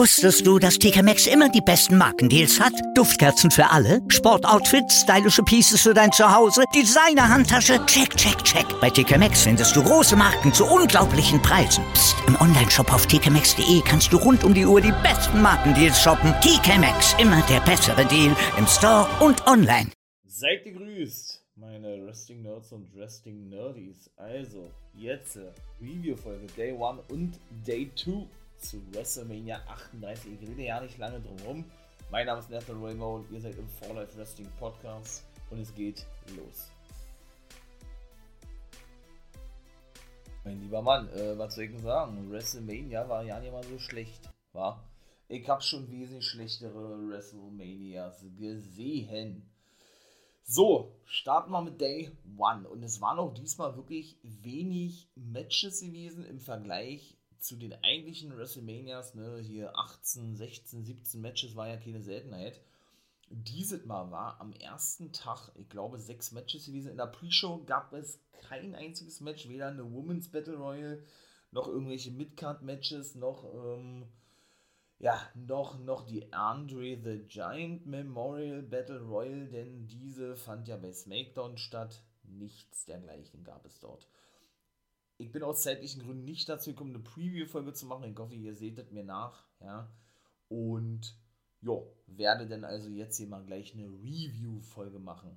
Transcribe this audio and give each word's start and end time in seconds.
Wusstest 0.00 0.46
du, 0.46 0.58
dass 0.58 0.78
TK 0.78 1.02
Maxx 1.02 1.26
immer 1.26 1.48
die 1.48 1.60
besten 1.60 1.98
Markendeals 1.98 2.58
hat? 2.60 2.72
Duftkerzen 2.94 3.50
für 3.50 3.68
alle, 3.68 4.00
Sportoutfits, 4.08 5.02
stylische 5.02 5.42
Pieces 5.42 5.82
für 5.82 5.92
dein 5.92 6.10
Zuhause, 6.12 6.62
Designer-Handtasche, 6.74 7.84
check, 7.86 8.16
check, 8.16 8.42
check. 8.44 8.64
Bei 8.80 8.88
TK 8.88 9.18
Maxx 9.18 9.42
findest 9.42 9.74
du 9.76 9.82
große 9.82 10.16
Marken 10.16 10.54
zu 10.54 10.64
unglaublichen 10.64 11.42
Preisen. 11.42 11.84
Psst. 11.92 12.16
im 12.26 12.40
Onlineshop 12.40 12.92
auf 12.92 13.06
tkmaxx.de 13.06 13.82
kannst 13.84 14.12
du 14.12 14.16
rund 14.16 14.44
um 14.44 14.54
die 14.54 14.64
Uhr 14.64 14.80
die 14.80 14.94
besten 15.02 15.42
Markendeals 15.42 16.00
shoppen. 16.00 16.32
TK 16.40 16.78
Maxx, 16.78 17.14
immer 17.18 17.42
der 17.50 17.60
bessere 17.60 18.06
Deal 18.06 18.34
im 18.56 18.66
Store 18.66 19.06
und 19.20 19.46
online. 19.46 19.90
Seid 20.26 20.64
gegrüßt, 20.64 21.44
meine 21.56 22.06
Resting 22.06 22.42
Nerds 22.42 22.72
und 22.72 22.88
Resting 22.96 23.48
Nerdies. 23.48 24.08
Also, 24.16 24.70
jetzt 24.94 25.36
äh, 25.36 25.52
Review-Folge 25.82 26.46
Day 26.56 26.70
1 26.70 27.00
und 27.10 27.38
Day 27.66 27.90
2 27.96 28.26
zu 28.60 28.80
WrestleMania 28.92 29.60
38. 29.66 30.32
Ich 30.32 30.48
rede 30.48 30.62
ja 30.62 30.80
nicht 30.80 30.98
lange 30.98 31.20
drum 31.20 31.38
rum. 31.46 31.64
Mein 32.10 32.26
Name 32.26 32.40
ist 32.40 32.50
Nathan 32.50 32.82
Rainbow 32.82 33.16
und 33.16 33.30
ihr 33.30 33.40
seid 33.40 33.56
im 33.56 33.68
For 33.68 33.94
Life 33.94 34.16
Wrestling 34.16 34.48
Podcast 34.58 35.24
und 35.50 35.60
es 35.60 35.74
geht 35.74 36.06
los. 36.36 36.70
Mein 40.44 40.60
lieber 40.60 40.82
Mann, 40.82 41.08
äh, 41.10 41.36
was 41.38 41.54
soll 41.54 41.64
ich 41.64 41.80
sagen? 41.80 42.30
WrestleMania 42.30 43.08
war 43.08 43.22
ja 43.22 43.40
nicht 43.40 43.52
mal 43.52 43.62
so 43.64 43.78
schlecht, 43.78 44.28
war? 44.52 44.84
Ich 45.28 45.48
habe 45.48 45.62
schon 45.62 45.90
wesentlich 45.90 46.26
schlechtere 46.26 47.08
WrestleManias 47.08 48.24
gesehen. 48.36 49.48
So, 50.42 50.96
starten 51.04 51.52
wir 51.52 51.62
mit 51.62 51.80
Day 51.80 52.10
1. 52.38 52.66
Und 52.66 52.82
es 52.82 53.00
waren 53.00 53.18
auch 53.18 53.32
diesmal 53.32 53.76
wirklich 53.76 54.18
wenig 54.22 55.08
Matches 55.14 55.80
gewesen 55.80 56.24
im 56.24 56.40
Vergleich 56.40 57.19
zu 57.40 57.56
den 57.56 57.72
eigentlichen 57.82 58.36
WrestleManias, 58.36 59.14
ne, 59.14 59.38
hier 59.38 59.76
18, 59.76 60.36
16, 60.36 60.84
17 60.84 61.20
Matches 61.20 61.56
war 61.56 61.68
ja 61.68 61.76
keine 61.76 62.02
Seltenheit. 62.02 62.60
Dieses 63.30 63.84
Mal 63.84 64.10
war 64.10 64.40
am 64.40 64.52
ersten 64.52 65.12
Tag, 65.12 65.52
ich 65.54 65.68
glaube, 65.68 65.98
sechs 65.98 66.32
Matches 66.32 66.66
gewesen. 66.66 66.90
In 66.90 66.96
der 66.96 67.06
Pre-Show 67.06 67.64
gab 67.64 67.92
es 67.92 68.18
kein 68.42 68.74
einziges 68.74 69.20
Match, 69.20 69.48
weder 69.48 69.68
eine 69.68 69.90
Women's 69.90 70.28
Battle 70.28 70.56
Royal, 70.56 71.02
noch 71.52 71.68
irgendwelche 71.68 72.10
Midcard-Matches, 72.10 73.14
noch, 73.14 73.44
ähm, 73.54 74.06
ja, 74.98 75.20
noch, 75.34 75.78
noch 75.78 76.06
die 76.06 76.32
Andre 76.32 76.98
the 77.02 77.24
Giant 77.28 77.86
Memorial 77.86 78.62
Battle 78.62 79.00
Royal, 79.00 79.46
denn 79.46 79.86
diese 79.86 80.36
fand 80.36 80.68
ja 80.68 80.76
bei 80.76 80.92
SmackDown 80.92 81.56
statt. 81.56 82.02
Nichts 82.24 82.84
dergleichen 82.84 83.44
gab 83.44 83.64
es 83.64 83.80
dort 83.80 84.06
ich 85.20 85.30
bin 85.30 85.42
aus 85.42 85.62
zeitlichen 85.62 86.02
Gründen 86.02 86.24
nicht 86.24 86.48
dazu 86.48 86.70
gekommen, 86.70 86.94
eine 86.94 87.04
Preview-Folge 87.04 87.74
zu 87.74 87.86
machen. 87.86 88.10
Ich 88.10 88.18
hoffe, 88.18 88.34
ihr 88.34 88.54
seht 88.54 88.78
es 88.78 88.90
mir 88.90 89.04
nach. 89.04 89.44
Ja. 89.60 89.92
Und 90.48 91.14
ja, 91.60 91.74
werde 92.06 92.46
dann 92.46 92.64
also 92.64 92.88
jetzt 92.88 93.18
hier 93.18 93.26
mal 93.26 93.44
gleich 93.44 93.74
eine 93.74 93.86
Review-Folge 93.86 94.98
machen. 94.98 95.36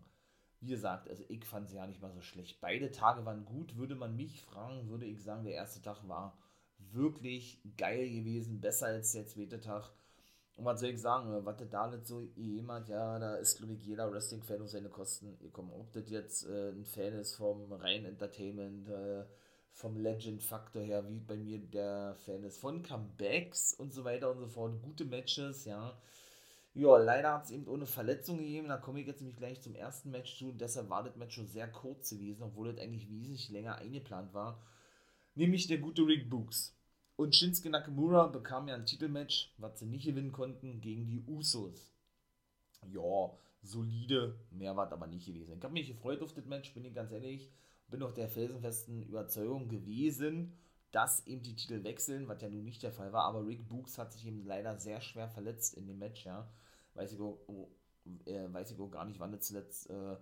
Wie 0.62 0.70
gesagt, 0.70 1.10
also 1.10 1.26
ich 1.28 1.44
fand 1.44 1.70
sie 1.70 1.76
ja 1.76 1.86
nicht 1.86 2.02
mal 2.02 2.14
so 2.14 2.22
schlecht. 2.22 2.62
Beide 2.62 2.92
Tage 2.92 3.26
waren 3.26 3.44
gut. 3.44 3.76
Würde 3.76 3.96
man 3.96 4.16
mich 4.16 4.42
fragen, 4.42 4.88
würde 4.88 5.06
ich 5.06 5.22
sagen, 5.22 5.44
der 5.44 5.56
erste 5.56 5.82
Tag 5.82 6.08
war 6.08 6.38
wirklich 6.78 7.60
geil 7.78 8.10
gewesen. 8.10 8.62
Besser 8.62 8.88
als 8.88 9.12
der 9.12 9.28
zweite 9.28 9.60
Tag. 9.60 9.92
Und 10.56 10.64
was 10.64 10.80
soll 10.80 10.92
ich 10.92 11.02
sagen, 11.02 11.44
was 11.46 11.58
da 11.70 11.88
nicht 11.88 12.08
so 12.08 12.22
jemand, 12.36 12.88
ja, 12.88 13.20
da 13.20 13.36
ist, 13.36 13.58
glaube 13.58 13.74
ich, 13.74 13.86
jeder 13.86 14.10
Wrestling-Fan 14.12 14.62
auf 14.62 14.70
seine 14.70 14.90
Kosten 14.90 15.38
gekommen. 15.40 15.72
Ob 15.74 15.92
das 15.92 16.10
jetzt 16.10 16.46
äh, 16.46 16.70
ein 16.70 16.86
Fan 16.86 17.14
ist 17.14 17.36
vom 17.36 17.74
rein 17.74 18.06
Entertainment, 18.06 18.88
äh, 18.88 19.26
vom 19.74 19.98
Legend-Faktor 19.98 20.84
her, 20.84 21.10
wie 21.10 21.20
bei 21.20 21.36
mir 21.36 21.60
der 21.60 22.16
Fan 22.26 22.44
ist, 22.44 22.60
von 22.60 22.84
Comebacks 22.84 23.74
und 23.74 23.92
so 23.92 24.04
weiter 24.04 24.32
und 24.32 24.40
so 24.40 24.48
fort. 24.48 24.82
Gute 24.82 25.06
Matches, 25.06 25.66
ja. 25.66 26.00
Ja, 26.76 26.98
leider 26.98 27.34
hat 27.34 27.46
es 27.46 27.52
eben 27.52 27.68
ohne 27.68 27.86
Verletzung 27.86 28.38
gegeben. 28.38 28.68
Da 28.68 28.78
komme 28.78 29.02
ich 29.02 29.08
jetzt 29.08 29.22
nämlich 29.22 29.38
gleich 29.38 29.62
zum 29.62 29.76
ersten 29.76 30.12
Match 30.12 30.38
zu. 30.38 30.50
Und 30.50 30.62
deshalb 30.62 30.90
war 30.90 31.04
das 31.04 31.16
Match 31.16 31.36
schon 31.36 31.48
sehr 31.48 31.68
kurz 31.68 32.10
gewesen, 32.10 32.44
obwohl 32.44 32.72
das 32.72 32.84
eigentlich 32.84 33.10
wesentlich 33.10 33.50
länger 33.50 33.78
eingeplant 33.78 34.34
war. 34.34 34.64
Nämlich 35.36 35.68
der 35.68 35.80
gute 35.80 36.04
Rick 36.04 36.30
Books. 36.30 36.76
Und 37.16 37.36
Shinsuke 37.36 37.70
Nakamura 37.70 38.28
bekam 38.28 38.68
ja 38.68 38.76
ein 38.76 38.86
Titelmatch, 38.86 39.54
was 39.58 39.80
sie 39.80 39.86
nicht 39.86 40.06
gewinnen 40.06 40.32
konnten, 40.32 40.82
gegen 40.82 41.06
die 41.06 41.24
Usos. 41.28 41.92
Ja, 42.92 43.32
solide, 43.62 44.36
mehr 44.52 44.76
war 44.76 44.92
aber 44.92 45.08
nicht 45.08 45.28
gewesen. 45.28 45.58
Ich 45.58 45.64
habe 45.64 45.74
mich 45.74 45.88
gefreut 45.88 46.22
auf 46.22 46.34
das 46.34 46.46
Match, 46.46 46.74
bin 46.74 46.86
ich 46.86 46.94
ganz 46.94 47.12
ehrlich 47.12 47.52
bin 47.94 48.02
auch 48.02 48.12
der 48.12 48.28
felsenfesten 48.28 49.04
Überzeugung 49.04 49.70
gewesen, 49.70 50.58
dass 50.92 51.28
eben 51.28 51.44
die 51.44 51.56
Titel 51.56 51.84
wechseln, 51.84 52.28
was 52.28 52.42
ja 52.42 52.50
nun 52.50 52.64
nicht 52.64 52.82
der 52.82 52.92
Fall 52.92 53.14
war, 53.14 53.26
aber 53.26 53.46
Rick 53.46 53.70
Books 53.70 54.00
hat 54.00 54.12
sich 54.12 54.26
eben 54.26 54.44
leider 54.44 54.80
sehr 54.80 55.00
schwer 55.00 55.30
verletzt 55.30 55.76
in 55.76 55.86
dem 55.86 56.00
Match, 56.00 56.26
ja. 56.26 56.52
Weiß 56.96 57.14
ich 57.14 57.20
auch, 57.20 57.38
äh, 58.26 58.52
weiß 58.52 58.72
ich 58.72 58.80
auch 58.80 58.90
gar 58.90 59.06
nicht, 59.06 59.20
wann 59.20 59.32
das 59.32 59.46
zuletzt 59.46 59.92
äh, 59.92 60.16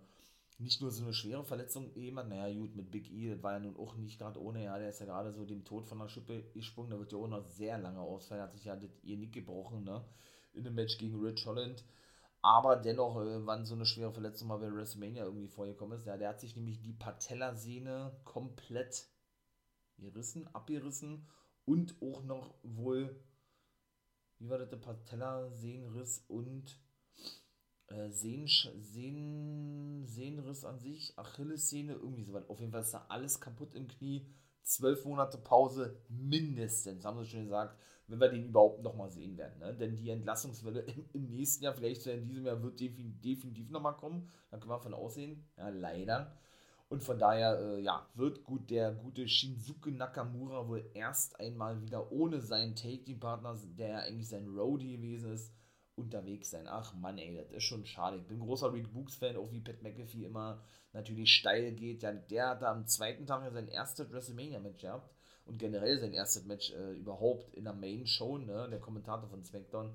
nicht 0.58 0.82
nur 0.82 0.92
so 0.92 1.04
eine 1.04 1.14
schwere 1.14 1.46
Verletzung 1.46 1.96
jemand, 1.96 2.30
naja 2.30 2.54
gut, 2.54 2.76
mit 2.76 2.92
Big 2.92 3.10
E, 3.10 3.30
das 3.30 3.42
war 3.42 3.54
ja 3.54 3.60
nun 3.60 3.78
auch 3.78 3.96
nicht 3.96 4.20
gerade 4.20 4.42
ohne, 4.42 4.66
ja, 4.66 4.78
der 4.78 4.90
ist 4.90 5.00
ja 5.00 5.06
gerade 5.06 5.32
so 5.32 5.46
dem 5.46 5.64
Tod 5.64 5.88
von 5.88 6.00
der 6.00 6.10
Schippe 6.10 6.44
gesprungen, 6.54 6.90
da 6.90 7.00
wird 7.00 7.14
ja 7.14 7.20
auch 7.20 7.28
noch 7.30 7.46
sehr 7.46 7.78
lange 7.78 8.02
ausfallen, 8.02 8.44
hat 8.44 8.52
sich 8.52 8.66
ja 8.66 8.76
das 8.76 8.92
ihr 9.02 9.16
Nick 9.16 9.32
gebrochen, 9.32 9.86
ne, 9.86 10.04
in 10.54 10.66
dem 10.66 10.76
Match 10.76 10.98
gegen 10.98 11.24
Rich 11.24 11.46
Holland, 11.46 11.86
aber 12.42 12.76
dennoch, 12.76 13.18
äh, 13.18 13.46
wann 13.46 13.66
so 13.66 13.76
eine 13.76 13.86
schwere 13.86 14.12
Verletzung 14.12 14.48
mal 14.48 14.58
bei 14.58 14.72
WrestleMania 14.72 15.26
irgendwie 15.26 15.48
vorgekommen 15.48 15.98
ist, 15.98 16.06
ja, 16.06 16.18
der 16.18 16.30
hat 16.30 16.40
sich 16.40 16.56
nämlich 16.56 16.82
die 16.82 16.94
Patellasehne 16.94 18.20
komplett 18.24 19.08
gerissen, 19.98 20.48
abgerissen 20.54 21.28
und 21.66 21.96
auch 22.02 22.24
noch 22.24 22.56
wohl, 22.64 23.24
wie 24.40 24.50
war 24.50 24.58
das, 24.58 24.70
der 24.70 24.78
Patellasehnenriss 24.78 26.26
und 26.28 26.80
äh, 27.88 28.10
Sehn, 28.10 28.48
Sehn, 28.48 30.06
an 30.64 30.80
sich, 30.80 31.18
Achillessehne, 31.18 31.94
irgendwie 31.94 32.24
so 32.24 32.34
weit. 32.34 32.50
Auf 32.50 32.60
jeden 32.60 32.72
Fall 32.72 32.82
ist 32.82 32.94
da 32.94 33.06
alles 33.10 33.40
kaputt 33.40 33.76
im 33.76 33.88
Knie. 33.88 34.28
Zwölf 34.64 35.06
Monate 35.06 35.38
Pause 35.38 36.02
mindestens, 36.08 37.06
haben 37.06 37.20
sie 37.20 37.30
schon 37.30 37.46
gesagt 37.46 37.78
wenn 38.12 38.20
wir 38.20 38.30
den 38.30 38.46
überhaupt 38.46 38.84
nochmal 38.84 39.10
sehen 39.10 39.38
werden. 39.38 39.60
Ne? 39.60 39.74
Denn 39.74 39.96
die 39.96 40.10
Entlassungswelle 40.10 40.82
im, 40.82 41.06
im, 41.14 41.30
nächsten 41.30 41.64
Jahr, 41.64 41.74
vielleicht 41.74 42.06
in 42.08 42.28
diesem 42.28 42.46
Jahr, 42.46 42.62
wird 42.62 42.80
definitiv, 42.80 43.70
nochmal 43.70 43.96
kommen. 43.96 44.28
Da 44.50 44.58
können 44.58 44.72
wir 44.72 44.80
von 44.80 44.94
aussehen. 44.94 45.46
Ja, 45.58 45.70
leider. 45.70 46.36
Und 46.90 47.04
von 47.04 47.18
daher, 47.18 47.58
äh, 47.58 47.82
ja, 47.82 48.06
wird 48.16 48.44
gut 48.44 48.70
der 48.70 48.92
gute 48.92 49.26
Shinsuke 49.26 49.92
Nakamura 49.92 50.68
wohl 50.68 50.90
erst 50.94 51.40
einmal 51.40 51.82
wieder 51.82 52.12
ohne 52.12 52.42
seinen 52.42 52.76
Take-Team-Partner, 52.76 53.58
der 53.78 53.88
ja 53.88 54.00
eigentlich 54.00 54.28
sein 54.28 54.50
Roadie 54.50 54.98
gewesen 54.98 55.32
ist, 55.32 55.54
unterwegs 55.96 56.50
sein. 56.50 56.68
Ach 56.68 56.94
Mann, 56.96 57.18
ey, 57.18 57.38
das 57.38 57.50
ist 57.52 57.64
schon 57.64 57.86
schade. 57.86 58.18
Ich 58.18 58.28
bin 58.28 58.40
großer 58.40 58.74
Reed 58.74 58.92
Books-Fan, 58.92 59.38
auch 59.38 59.54
wie 59.54 59.62
Pat 59.62 59.82
McAfee 59.82 60.26
immer 60.26 60.62
natürlich 60.92 61.34
steil 61.34 61.72
geht. 61.72 62.04
Ja, 62.04 62.12
der 62.12 62.50
hat 62.50 62.62
da 62.62 62.72
am 62.74 62.86
zweiten 62.88 63.26
Tag 63.26 63.44
ja 63.44 63.52
sein 63.52 63.70
erstes 63.70 64.12
WrestleMania-Match 64.12 64.82
gehabt 64.82 65.10
und 65.46 65.58
generell 65.58 66.00
sein 66.00 66.14
erstes 66.14 66.46
Match 66.46 66.72
äh, 66.72 66.94
überhaupt 66.94 67.54
in 67.54 67.64
der 67.64 67.74
Main 67.74 68.06
Show, 68.06 68.38
ne, 68.38 68.68
der 68.70 68.80
Kommentator 68.80 69.30
von 69.30 69.44
SmackDown, 69.44 69.94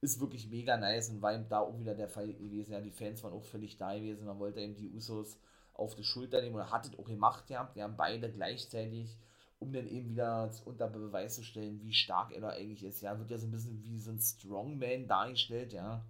ist 0.00 0.20
wirklich 0.20 0.48
mega 0.48 0.76
nice 0.76 1.10
und 1.10 1.22
war 1.22 1.34
ihm 1.34 1.48
da 1.48 1.60
auch 1.60 1.78
wieder 1.78 1.94
der 1.94 2.08
Fall 2.08 2.32
gewesen. 2.32 2.72
Ja, 2.72 2.80
die 2.80 2.90
Fans 2.90 3.22
waren 3.22 3.32
auch 3.32 3.44
völlig 3.44 3.76
da 3.76 3.94
gewesen. 3.94 4.26
Man 4.26 4.38
wollte 4.38 4.60
eben 4.60 4.74
die 4.74 4.90
Usos 4.90 5.38
auf 5.74 5.94
die 5.94 6.04
Schulter 6.04 6.40
nehmen 6.40 6.54
oder 6.54 6.70
hat 6.70 6.86
es 6.86 6.98
auch 6.98 7.04
gemacht 7.04 7.50
ja. 7.50 7.70
Die 7.74 7.82
haben 7.82 7.96
beide 7.96 8.30
gleichzeitig, 8.30 9.18
um 9.58 9.72
dann 9.72 9.86
eben 9.86 10.10
wieder 10.10 10.50
unter 10.64 10.88
Beweis 10.88 11.36
zu 11.36 11.42
stellen, 11.42 11.80
wie 11.80 11.92
stark 11.92 12.32
er 12.32 12.40
da 12.40 12.50
eigentlich 12.50 12.84
ist. 12.84 13.00
Ja, 13.00 13.18
wird 13.18 13.30
ja 13.30 13.38
so 13.38 13.46
ein 13.46 13.50
bisschen 13.50 13.82
wie 13.82 13.98
so 13.98 14.10
ein 14.10 14.18
Strongman 14.18 15.06
dargestellt, 15.06 15.72
ja. 15.72 16.04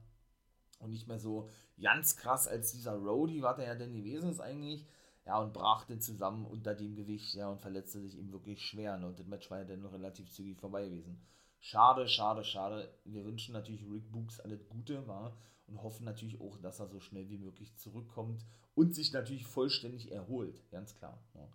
Und 0.81 0.91
nicht 0.91 1.09
mehr 1.09 1.19
so 1.19 1.49
ganz 1.81 2.17
krass 2.17 2.47
als 2.47 2.73
dieser 2.73 2.97
Roadie, 2.97 3.43
was 3.43 3.59
er 3.59 3.67
ja 3.67 3.75
denn 3.75 3.95
gewesen 3.95 4.31
ist 4.31 4.41
eigentlich 4.41 4.87
ja, 5.27 5.39
und 5.41 5.53
brach 5.53 5.85
den 5.85 6.01
zusammen 6.01 6.47
unter 6.47 6.75
dem 6.75 6.95
Gewicht, 6.95 7.35
ja, 7.35 7.49
und 7.49 7.61
verletzte 7.61 8.01
sich 8.01 8.17
ihm 8.17 8.33
wirklich 8.33 8.65
schwer. 8.65 8.97
Ne? 8.97 9.09
Und 9.09 9.19
das 9.19 9.27
Match 9.27 9.51
war 9.51 9.59
ja 9.59 9.65
dann 9.65 9.83
noch 9.83 9.93
relativ 9.93 10.31
zügig 10.31 10.59
vorbei 10.59 10.85
gewesen. 10.85 11.21
Schade, 11.59 12.09
schade, 12.09 12.45
schade. 12.45 12.95
Wir 13.05 13.25
wünschen 13.25 13.53
natürlich 13.53 13.83
Rick 13.91 14.13
Books 14.13 14.39
alles 14.41 14.69
Gute, 14.69 15.07
war 15.09 15.37
und 15.67 15.83
hoffen 15.83 16.05
natürlich 16.05 16.41
auch, 16.41 16.59
dass 16.59 16.79
er 16.79 16.87
so 16.87 17.01
schnell 17.01 17.29
wie 17.29 17.39
möglich 17.39 17.77
zurückkommt 17.77 18.45
und 18.77 18.95
sich 18.95 19.13
natürlich 19.13 19.45
vollständig 19.45 20.13
erholt, 20.13 20.63
ganz 20.71 20.95
klar. 20.95 21.19
Ja, 21.35 21.49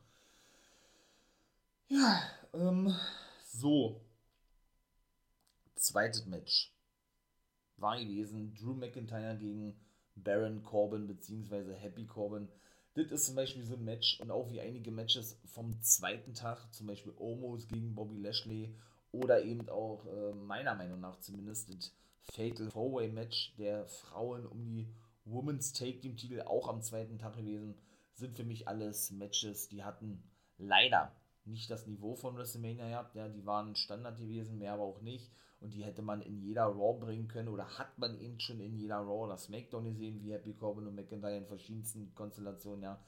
ja 1.87 2.21
ähm, 2.53 2.93
so. 3.45 4.01
Zweites 5.75 6.25
Match 6.25 6.75
war 7.77 7.97
gewesen 7.97 8.53
Drew 8.53 8.73
McIntyre 8.73 9.37
gegen 9.37 9.79
Baron 10.15 10.61
Corbin 10.61 11.07
bzw. 11.07 11.73
Happy 11.73 12.05
Corbin 12.05 12.49
das 12.93 13.11
ist 13.11 13.25
zum 13.25 13.35
Beispiel 13.35 13.63
so 13.65 13.75
ein 13.75 13.83
Match 13.83 14.19
und 14.19 14.31
auch 14.31 14.49
wie 14.51 14.61
einige 14.61 14.91
Matches 14.91 15.39
vom 15.45 15.81
zweiten 15.81 16.33
Tag, 16.33 16.73
zum 16.73 16.87
Beispiel 16.87 17.13
Omos 17.17 17.67
gegen 17.67 17.95
Bobby 17.95 18.17
Lashley 18.17 18.75
oder 19.11 19.43
eben 19.43 19.69
auch 19.69 20.05
äh, 20.05 20.33
meiner 20.33 20.75
Meinung 20.75 20.99
nach 20.99 21.19
zumindest 21.19 21.73
das 21.73 21.93
Fatal 22.33 22.69
Four-Way 22.69 23.09
Match 23.09 23.55
der 23.57 23.87
Frauen 23.87 24.45
um 24.45 24.65
die 24.65 24.87
Women's 25.25 25.73
Take 25.73 25.99
Team 25.99 26.17
Titel 26.17 26.41
auch 26.41 26.67
am 26.67 26.81
zweiten 26.81 27.17
Tag 27.17 27.35
gewesen, 27.35 27.75
sind 28.13 28.35
für 28.35 28.43
mich 28.43 28.67
alles 28.67 29.11
Matches, 29.11 29.69
die 29.69 29.83
hatten 29.83 30.23
leider 30.57 31.15
nicht 31.45 31.69
das 31.71 31.87
Niveau 31.87 32.15
von 32.15 32.35
WrestleMania 32.35 32.87
gehabt, 32.87 33.15
ja, 33.15 33.27
die 33.27 33.45
waren 33.45 33.75
Standard 33.75 34.17
gewesen, 34.19 34.57
mehr 34.57 34.73
aber 34.73 34.83
auch 34.83 35.01
nicht. 35.01 35.31
Und 35.61 35.75
die 35.75 35.83
hätte 35.83 36.01
man 36.01 36.21
in 36.21 36.41
jeder 36.41 36.65
Raw 36.65 36.99
bringen 36.99 37.27
können 37.27 37.47
oder 37.47 37.77
hat 37.77 37.97
man 37.99 38.19
eben 38.19 38.39
schon 38.39 38.59
in 38.59 38.75
jeder 38.75 38.97
Raw 38.97 39.25
oder 39.25 39.37
SmackDown 39.37 39.85
gesehen, 39.85 40.19
wie 40.21 40.33
Happy 40.33 40.53
Corbin 40.53 40.87
und 40.87 40.95
McIntyre 40.95 41.37
in 41.37 41.45
verschiedensten 41.45 42.13
Konstellationen, 42.15 42.83
ja. 42.83 42.99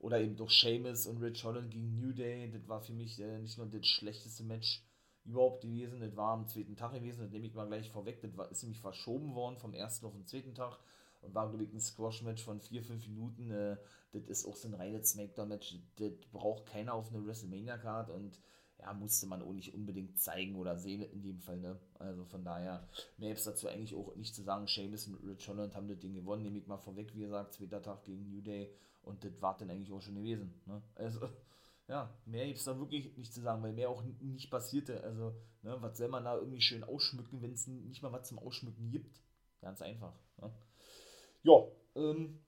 Oder 0.00 0.20
eben 0.20 0.36
durch 0.36 0.52
Sheamus 0.52 1.06
und 1.06 1.20
Rich 1.20 1.44
Holland 1.44 1.70
gegen 1.70 2.00
New 2.00 2.12
Day. 2.12 2.50
Das 2.50 2.66
war 2.68 2.80
für 2.80 2.92
mich 2.92 3.18
äh, 3.20 3.38
nicht 3.38 3.58
nur 3.58 3.66
das 3.66 3.86
schlechteste 3.86 4.44
Match 4.44 4.82
überhaupt 5.24 5.62
gewesen. 5.62 6.00
Das 6.00 6.16
war 6.16 6.32
am 6.32 6.46
zweiten 6.46 6.76
Tag 6.76 6.94
gewesen, 6.94 7.20
das 7.20 7.30
nehme 7.30 7.46
ich 7.46 7.54
mal 7.54 7.66
gleich 7.66 7.90
vorweg. 7.90 8.20
Das 8.22 8.36
war, 8.36 8.50
ist 8.50 8.62
nämlich 8.62 8.80
verschoben 8.80 9.34
worden 9.34 9.58
vom 9.58 9.74
ersten 9.74 10.06
auf 10.06 10.14
den 10.14 10.26
zweiten 10.26 10.54
Tag 10.54 10.78
und 11.20 11.34
war, 11.34 11.48
glaube 11.48 11.64
ein 11.64 11.80
Squash-Match 11.80 12.44
von 12.44 12.60
4-5 12.60 13.08
Minuten. 13.08 13.50
Äh, 13.50 13.76
das 14.12 14.22
ist 14.22 14.46
auch 14.46 14.56
so 14.56 14.68
ein 14.68 14.74
reines 14.74 15.10
Smackdown-Match. 15.10 15.78
Das 15.96 16.12
braucht 16.32 16.66
keiner 16.66 16.94
auf 16.94 17.12
eine 17.12 17.26
WrestleMania-Card 17.26 18.10
und 18.10 18.40
ja, 18.80 18.92
musste 18.92 19.26
man 19.26 19.42
auch 19.42 19.52
nicht 19.52 19.74
unbedingt 19.74 20.20
zeigen 20.20 20.56
oder 20.56 20.76
sehen 20.76 21.02
in 21.02 21.22
dem 21.22 21.40
Fall, 21.40 21.58
ne? 21.58 21.78
Also 21.98 22.24
von 22.24 22.44
daher, 22.44 22.88
mehr 23.16 23.32
ist 23.32 23.46
dazu 23.46 23.68
eigentlich 23.68 23.94
auch 23.94 24.14
nicht 24.16 24.34
zu 24.34 24.42
sagen. 24.42 24.68
Sheamus 24.68 25.08
und 25.08 25.16
Rich 25.28 25.48
Holland 25.48 25.74
haben 25.74 25.88
das 25.88 25.98
Ding 25.98 26.14
gewonnen, 26.14 26.42
nehme 26.42 26.58
ich 26.58 26.66
mal 26.66 26.78
vorweg, 26.78 27.14
wie 27.14 27.20
gesagt, 27.20 27.54
zweiter 27.54 27.82
Tag 27.82 28.04
gegen 28.04 28.28
New 28.28 28.40
Day 28.40 28.72
und 29.02 29.24
das 29.24 29.40
war 29.40 29.56
dann 29.56 29.70
eigentlich 29.70 29.92
auch 29.92 30.02
schon 30.02 30.14
gewesen, 30.14 30.54
ne? 30.66 30.82
Also, 30.94 31.28
ja, 31.88 32.14
mehr 32.26 32.46
gibt 32.46 32.58
es 32.58 32.64
da 32.64 32.78
wirklich 32.78 33.16
nicht 33.16 33.32
zu 33.32 33.40
sagen, 33.40 33.62
weil 33.62 33.72
mehr 33.72 33.90
auch 33.90 34.02
nicht 34.02 34.50
passierte. 34.50 35.02
Also, 35.02 35.34
ne, 35.62 35.76
was 35.80 35.98
soll 35.98 36.08
man 36.08 36.24
da 36.24 36.36
irgendwie 36.36 36.60
schön 36.60 36.84
ausschmücken, 36.84 37.42
wenn 37.42 37.52
es 37.52 37.66
nicht 37.66 38.02
mal 38.02 38.12
was 38.12 38.28
zum 38.28 38.38
Ausschmücken 38.38 38.90
gibt? 38.90 39.20
Ganz 39.60 39.82
einfach, 39.82 40.14
ne? 40.40 40.52
Ja, 41.42 41.64
ähm, 41.96 42.40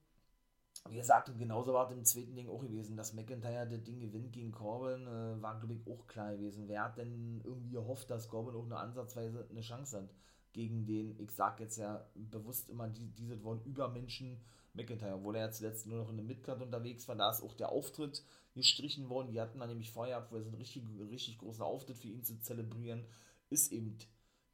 wie 0.89 0.97
gesagt, 0.97 1.31
genauso 1.39 1.75
war 1.75 1.87
es 1.87 1.93
im 1.93 2.05
zweiten 2.05 2.35
Ding 2.35 2.49
auch 2.49 2.63
gewesen, 2.63 2.97
dass 2.97 3.13
McIntyre 3.13 3.69
das 3.69 3.83
Ding 3.83 4.01
gewinnt 4.01 4.33
gegen 4.33 4.51
Corbin, 4.51 5.07
äh, 5.07 5.41
war, 5.43 5.59
glaube 5.59 5.75
ich, 5.75 5.87
auch 5.87 6.07
klar 6.07 6.33
gewesen. 6.33 6.69
Wer 6.69 6.85
hat 6.85 6.97
denn 6.97 7.41
irgendwie 7.45 7.71
gehofft, 7.71 8.11
dass 8.11 8.29
Corbin 8.29 8.55
auch 8.55 8.67
nur 8.67 8.79
ansatzweise 8.79 9.47
eine 9.51 9.61
Chance 9.61 9.99
hat 9.99 10.11
gegen 10.53 10.87
den, 10.87 11.19
ich 11.21 11.31
sag 11.31 11.61
jetzt 11.61 11.77
ja 11.77 12.09
bewusst 12.15 12.71
immer 12.71 12.89
die, 12.89 13.09
diese 13.11 13.43
Worte 13.45 13.69
Übermenschen 13.69 14.41
McIntyre, 14.73 15.15
obwohl 15.15 15.37
er 15.37 15.47
ja 15.47 15.51
zuletzt 15.53 15.87
nur 15.87 15.99
noch 15.99 16.11
in 16.11 16.17
der 16.17 16.25
Midcard 16.25 16.63
unterwegs 16.63 17.07
war, 17.09 17.15
da 17.15 17.31
ist 17.31 17.43
auch 17.43 17.55
der 17.55 17.71
Auftritt 17.71 18.25
gestrichen 18.55 19.09
worden. 19.09 19.31
Die 19.31 19.41
hatten 19.41 19.61
dann 19.61 19.69
nämlich 19.69 19.93
vorher, 19.93 20.27
wo 20.31 20.37
es 20.37 20.47
ein 20.47 20.55
richtig, 20.55 20.85
richtig 21.11 21.39
großer 21.39 21.65
Auftritt 21.65 21.99
für 21.99 22.09
ihn 22.09 22.25
zu 22.25 22.41
zelebrieren, 22.41 23.05
ist 23.49 23.71
eben, 23.71 23.99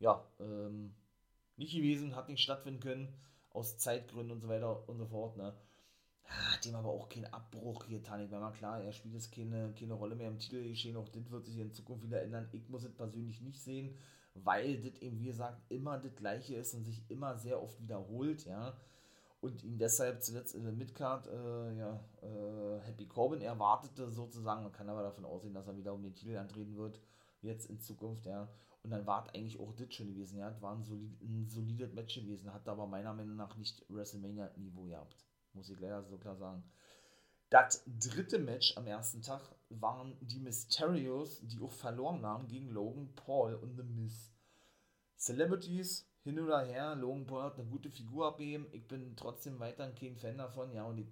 ja, 0.00 0.26
ähm, 0.40 0.94
nicht 1.56 1.74
gewesen, 1.74 2.16
hat 2.16 2.28
nicht 2.28 2.42
stattfinden 2.42 2.80
können, 2.80 3.14
aus 3.50 3.78
Zeitgründen 3.78 4.32
und 4.32 4.40
so 4.42 4.48
weiter 4.48 4.86
und 4.88 4.98
so 4.98 5.06
fort, 5.06 5.36
ne 5.38 5.54
hat 6.28 6.64
dem 6.64 6.74
aber 6.74 6.88
auch 6.88 7.08
keinen 7.08 7.32
Abbruch 7.32 7.84
hier, 7.84 8.02
Tanik. 8.02 8.30
Weil 8.30 8.40
mal 8.40 8.52
klar, 8.52 8.82
er 8.82 8.92
spielt 8.92 9.14
jetzt 9.14 9.32
keine, 9.32 9.72
keine 9.78 9.94
Rolle 9.94 10.16
mehr 10.16 10.28
im 10.28 10.38
Titelgeschehen, 10.38 10.96
auch 10.96 11.08
das 11.08 11.30
wird 11.30 11.46
sich 11.46 11.58
in 11.58 11.72
Zukunft 11.72 12.04
wieder 12.04 12.22
ändern. 12.22 12.48
Ich 12.52 12.68
muss 12.68 12.84
es 12.84 12.94
persönlich 12.94 13.40
nicht 13.40 13.60
sehen, 13.60 13.96
weil 14.34 14.80
das 14.82 15.00
eben, 15.00 15.18
wie 15.20 15.26
gesagt, 15.26 15.60
immer 15.70 15.98
das 15.98 16.14
Gleiche 16.16 16.56
ist 16.56 16.74
und 16.74 16.84
sich 16.84 17.02
immer 17.08 17.36
sehr 17.36 17.62
oft 17.62 17.80
wiederholt, 17.80 18.44
ja. 18.46 18.76
Und 19.40 19.62
ihn 19.62 19.78
deshalb 19.78 20.22
zuletzt 20.22 20.54
in 20.54 20.64
der 20.64 20.72
Midcard, 20.72 21.28
äh, 21.28 21.76
ja, 21.78 22.00
äh, 22.22 22.80
Happy 22.80 23.06
Corbin 23.06 23.42
erwartete 23.42 24.10
sozusagen. 24.10 24.62
Man 24.64 24.72
kann 24.72 24.88
aber 24.88 25.02
davon 25.02 25.24
ausgehen, 25.24 25.54
dass 25.54 25.68
er 25.68 25.76
wieder 25.76 25.94
um 25.94 26.02
den 26.02 26.14
Titel 26.14 26.36
antreten 26.36 26.76
wird, 26.76 27.00
jetzt 27.42 27.70
in 27.70 27.78
Zukunft, 27.78 28.26
ja. 28.26 28.48
Und 28.82 28.90
dann 28.90 29.06
war 29.06 29.24
es 29.24 29.34
eigentlich 29.34 29.60
auch 29.60 29.72
das 29.74 29.92
schon 29.94 30.08
gewesen, 30.08 30.38
ja. 30.38 30.48
Es 30.48 30.62
war 30.62 30.74
ein, 30.74 30.82
solid, 30.82 31.20
ein 31.22 31.46
solides 31.48 31.92
Match 31.92 32.14
gewesen, 32.14 32.52
hat 32.52 32.68
aber 32.68 32.86
meiner 32.86 33.12
Meinung 33.14 33.36
nach 33.36 33.56
nicht 33.56 33.84
WrestleMania-Niveau 33.88 34.84
gehabt 34.84 35.16
muss 35.56 35.70
ich 35.70 35.80
leider 35.80 36.04
so 36.04 36.18
klar 36.18 36.36
sagen. 36.36 36.62
Das 37.50 37.84
dritte 37.86 38.38
Match 38.38 38.76
am 38.76 38.86
ersten 38.86 39.22
Tag 39.22 39.40
waren 39.68 40.16
die 40.20 40.40
Mysterios, 40.40 41.40
die 41.42 41.60
auch 41.60 41.72
verloren 41.72 42.24
haben 42.26 42.48
gegen 42.48 42.70
Logan 42.70 43.14
Paul 43.14 43.54
und 43.54 43.76
The 43.76 43.82
Miz. 43.82 44.32
Celebrities 45.16 46.08
hin 46.22 46.38
oder 46.40 46.64
her, 46.64 46.94
Logan 46.96 47.26
Paul 47.26 47.44
hat 47.44 47.58
eine 47.58 47.68
gute 47.68 47.90
Figur 47.90 48.26
abgegeben. 48.26 48.66
Ich 48.72 48.86
bin 48.86 49.16
trotzdem 49.16 49.60
weiterhin 49.60 49.94
kein 49.94 50.16
Fan 50.16 50.38
davon. 50.38 50.72
Ja, 50.72 50.84
und 50.84 50.98
ich, 50.98 51.08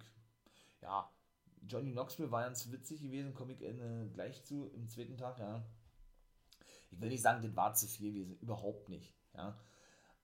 ja, 0.81 1.09
Johnny 1.67 1.91
Knoxville 1.93 2.31
war 2.31 2.43
ganz 2.43 2.69
witzig 2.69 3.01
gewesen, 3.01 3.33
komme 3.33 3.53
ich 3.53 3.61
äh, 3.61 4.09
gleich 4.13 4.43
zu 4.43 4.69
im 4.75 4.87
zweiten 4.87 5.17
Tag, 5.17 5.39
ja. 5.39 5.65
Ich 6.91 6.99
will 6.99 7.09
nicht 7.09 7.21
sagen, 7.21 7.41
das 7.41 7.55
war 7.55 7.73
zu 7.73 7.87
viel 7.87 8.11
gewesen, 8.11 8.37
überhaupt 8.39 8.89
nicht, 8.89 9.15
ja. 9.33 9.57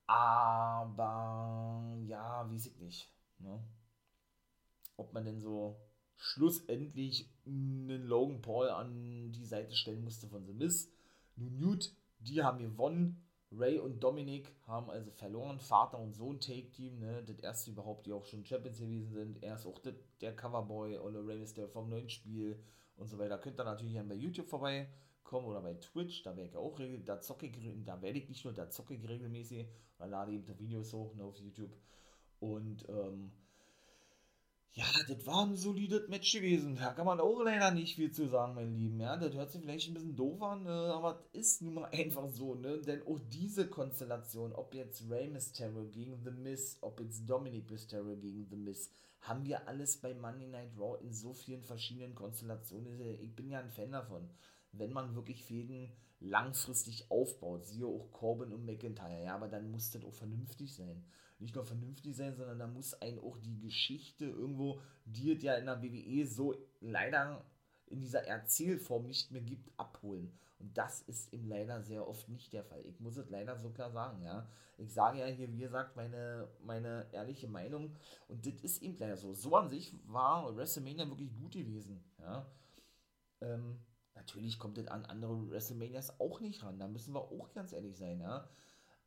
Aber, 0.07 1.97
ja, 2.06 2.50
weiß 2.51 2.65
ich 2.65 2.77
nicht, 2.79 3.09
ne 3.39 3.63
ob 5.01 5.13
man 5.13 5.25
denn 5.25 5.42
so 5.42 5.80
schlussendlich 6.15 7.27
einen 7.45 8.06
Logan 8.06 8.42
Paul 8.42 8.69
an 8.69 9.31
die 9.31 9.45
Seite 9.45 9.75
stellen 9.75 10.03
musste 10.03 10.27
von 10.27 10.45
The 10.45 10.53
Miz. 10.53 10.92
Nun 11.36 11.57
Newt, 11.57 11.95
die 12.19 12.44
haben 12.44 12.59
gewonnen. 12.59 13.24
Ray 13.51 13.80
und 13.80 14.01
Dominic 14.01 14.56
haben 14.65 14.89
also 14.89 15.12
verloren. 15.12 15.59
Vater 15.59 16.00
und 16.00 16.13
Sohn 16.13 16.39
Take-Team, 16.39 17.00
ne? 17.00 17.24
das 17.24 17.39
erste 17.39 17.71
überhaupt, 17.71 18.06
die 18.06 18.13
auch 18.13 18.25
schon 18.25 18.45
Champions 18.45 18.80
gewesen 18.80 19.12
sind. 19.12 19.44
Er 19.44 19.56
ist 19.56 19.65
auch 19.65 19.80
der, 20.21 20.36
Coverboy, 20.36 21.00
Ole 21.00 21.25
Ray 21.25 21.42
ist 21.42 21.57
der 21.57 21.68
vom 21.68 21.89
neuen 21.89 22.09
Spiel 22.09 22.63
und 22.95 23.07
so 23.07 23.18
weiter. 23.18 23.38
Könnt 23.39 23.59
ihr 23.59 23.65
natürlich 23.65 23.95
dann 23.95 24.07
bei 24.07 24.15
YouTube 24.15 24.48
vorbeikommen 24.48 25.48
oder 25.48 25.62
bei 25.62 25.74
Twitch, 25.74 26.24
da 26.24 26.36
werde 26.38 26.50
ich 26.50 26.56
auch 26.56 26.80
da 27.03 27.19
zocke 27.19 27.48
ich, 27.48 27.83
da 27.83 28.01
werde 28.01 28.19
ich 28.19 28.30
nicht 28.30 28.45
nur, 28.45 28.53
da 28.53 28.69
zocke 28.69 28.94
ich 28.94 29.07
regelmäßig, 29.07 29.68
da 29.98 30.06
lade 30.06 30.31
ich 30.31 30.59
Videos 30.59 30.94
hoch 30.94 31.13
ne, 31.15 31.24
auf 31.24 31.38
YouTube. 31.38 31.75
Und 32.39 32.88
ähm, 32.88 33.31
ja, 34.73 34.85
das 35.07 35.25
war 35.25 35.45
ein 35.45 35.57
solides 35.57 36.07
Match 36.07 36.31
gewesen. 36.31 36.75
Da 36.75 36.94
kann 36.94 37.06
man 37.06 37.19
auch 37.19 37.41
leider 37.44 37.71
nicht 37.71 37.95
viel 37.95 38.12
zu 38.12 38.27
sagen, 38.27 38.56
mein 38.56 38.73
Lieben. 38.77 39.01
Ja, 39.01 39.18
das 39.18 39.33
hört 39.33 39.51
sich 39.51 39.62
vielleicht 39.62 39.89
ein 39.89 39.95
bisschen 39.95 40.15
doof 40.15 40.41
an, 40.41 40.65
äh, 40.65 40.69
aber 40.69 41.25
das 41.33 41.41
ist 41.41 41.62
nun 41.62 41.73
mal 41.73 41.89
einfach 41.91 42.29
so, 42.29 42.56
ne? 42.56 42.79
Denn 42.79 43.06
auch 43.06 43.19
diese 43.31 43.68
Konstellation, 43.68 44.53
ob 44.53 44.73
jetzt 44.73 45.09
Rey 45.09 45.27
Mysterio 45.27 45.89
gegen 45.89 46.23
The 46.23 46.31
Miz, 46.31 46.77
ob 46.81 47.01
jetzt 47.01 47.29
Dominic 47.29 47.69
Mysterio 47.69 48.15
gegen 48.15 48.47
The 48.50 48.56
Miz, 48.56 48.89
haben 49.21 49.45
wir 49.45 49.68
alles 49.68 49.97
bei 49.97 50.13
Monday 50.13 50.47
Night 50.47 50.71
Raw 50.79 50.97
in 51.01 51.13
so 51.13 51.33
vielen 51.33 51.63
verschiedenen 51.63 52.15
Konstellationen. 52.15 53.00
Ich 53.21 53.35
bin 53.35 53.50
ja 53.50 53.59
ein 53.59 53.69
Fan 53.69 53.91
davon, 53.91 54.29
wenn 54.71 54.94
man 54.94 55.15
wirklich 55.15 55.44
Fäden 55.44 55.91
langfristig 56.21 57.12
aufbaut. 57.12 57.65
Siehe 57.65 57.85
auch 57.85 58.12
Corbin 58.12 58.53
und 58.53 58.65
McIntyre, 58.65 59.23
ja, 59.23 59.35
aber 59.35 59.50
dann 59.50 59.69
muss 59.69 59.91
das 59.91 60.06
auch 60.06 60.13
vernünftig 60.13 60.73
sein 60.73 61.03
nicht 61.41 61.56
nur 61.56 61.65
vernünftig 61.65 62.15
sein, 62.15 62.35
sondern 62.35 62.59
da 62.59 62.68
muss 62.68 62.94
einen 63.01 63.19
auch 63.19 63.38
die 63.38 63.59
Geschichte 63.59 64.25
irgendwo, 64.25 64.79
die 65.06 65.33
es 65.33 65.44
ja 65.44 65.56
in 65.56 65.65
der 65.65 65.81
WWE 65.81 66.25
so 66.25 66.56
leider 66.79 67.44
in 67.88 68.00
dieser 68.00 68.25
Erzählform 68.25 69.07
nicht 69.07 69.31
mehr 69.31 69.41
gibt, 69.41 69.69
abholen. 69.77 70.31
Und 70.59 70.77
das 70.77 71.01
ist 71.01 71.33
eben 71.33 71.47
leider 71.47 71.81
sehr 71.81 72.07
oft 72.07 72.29
nicht 72.29 72.53
der 72.53 72.63
Fall. 72.63 72.85
Ich 72.85 73.00
muss 73.00 73.17
es 73.17 73.29
leider 73.29 73.57
so 73.57 73.71
klar 73.71 73.91
sagen, 73.91 74.21
ja. 74.21 74.47
Ich 74.77 74.93
sage 74.93 75.19
ja 75.19 75.25
hier, 75.25 75.51
wie 75.51 75.57
gesagt, 75.57 75.96
meine, 75.96 76.48
meine 76.63 77.07
ehrliche 77.12 77.48
Meinung. 77.48 77.96
Und 78.27 78.46
das 78.46 78.62
ist 78.62 78.81
eben 78.84 78.96
leider 78.98 79.17
so. 79.17 79.34
So 79.34 79.55
an 79.55 79.67
sich 79.67 79.96
war 80.05 80.55
WrestleMania 80.55 81.07
wirklich 81.07 81.36
gut 81.36 81.53
gewesen, 81.53 82.03
ja. 82.19 82.46
Ähm, 83.41 83.79
natürlich 84.15 84.60
kommt 84.60 84.77
das 84.77 84.88
an 84.88 85.06
andere 85.06 85.50
WrestleManias 85.50 86.20
auch 86.20 86.39
nicht 86.39 86.63
ran. 86.63 86.80
Da 86.80 86.88
müssen 86.88 87.13
wir 87.13 87.22
auch 87.22 87.51
ganz 87.53 87.74
ehrlich 87.74 87.98
sein, 87.98 88.20
ja. 88.20 88.50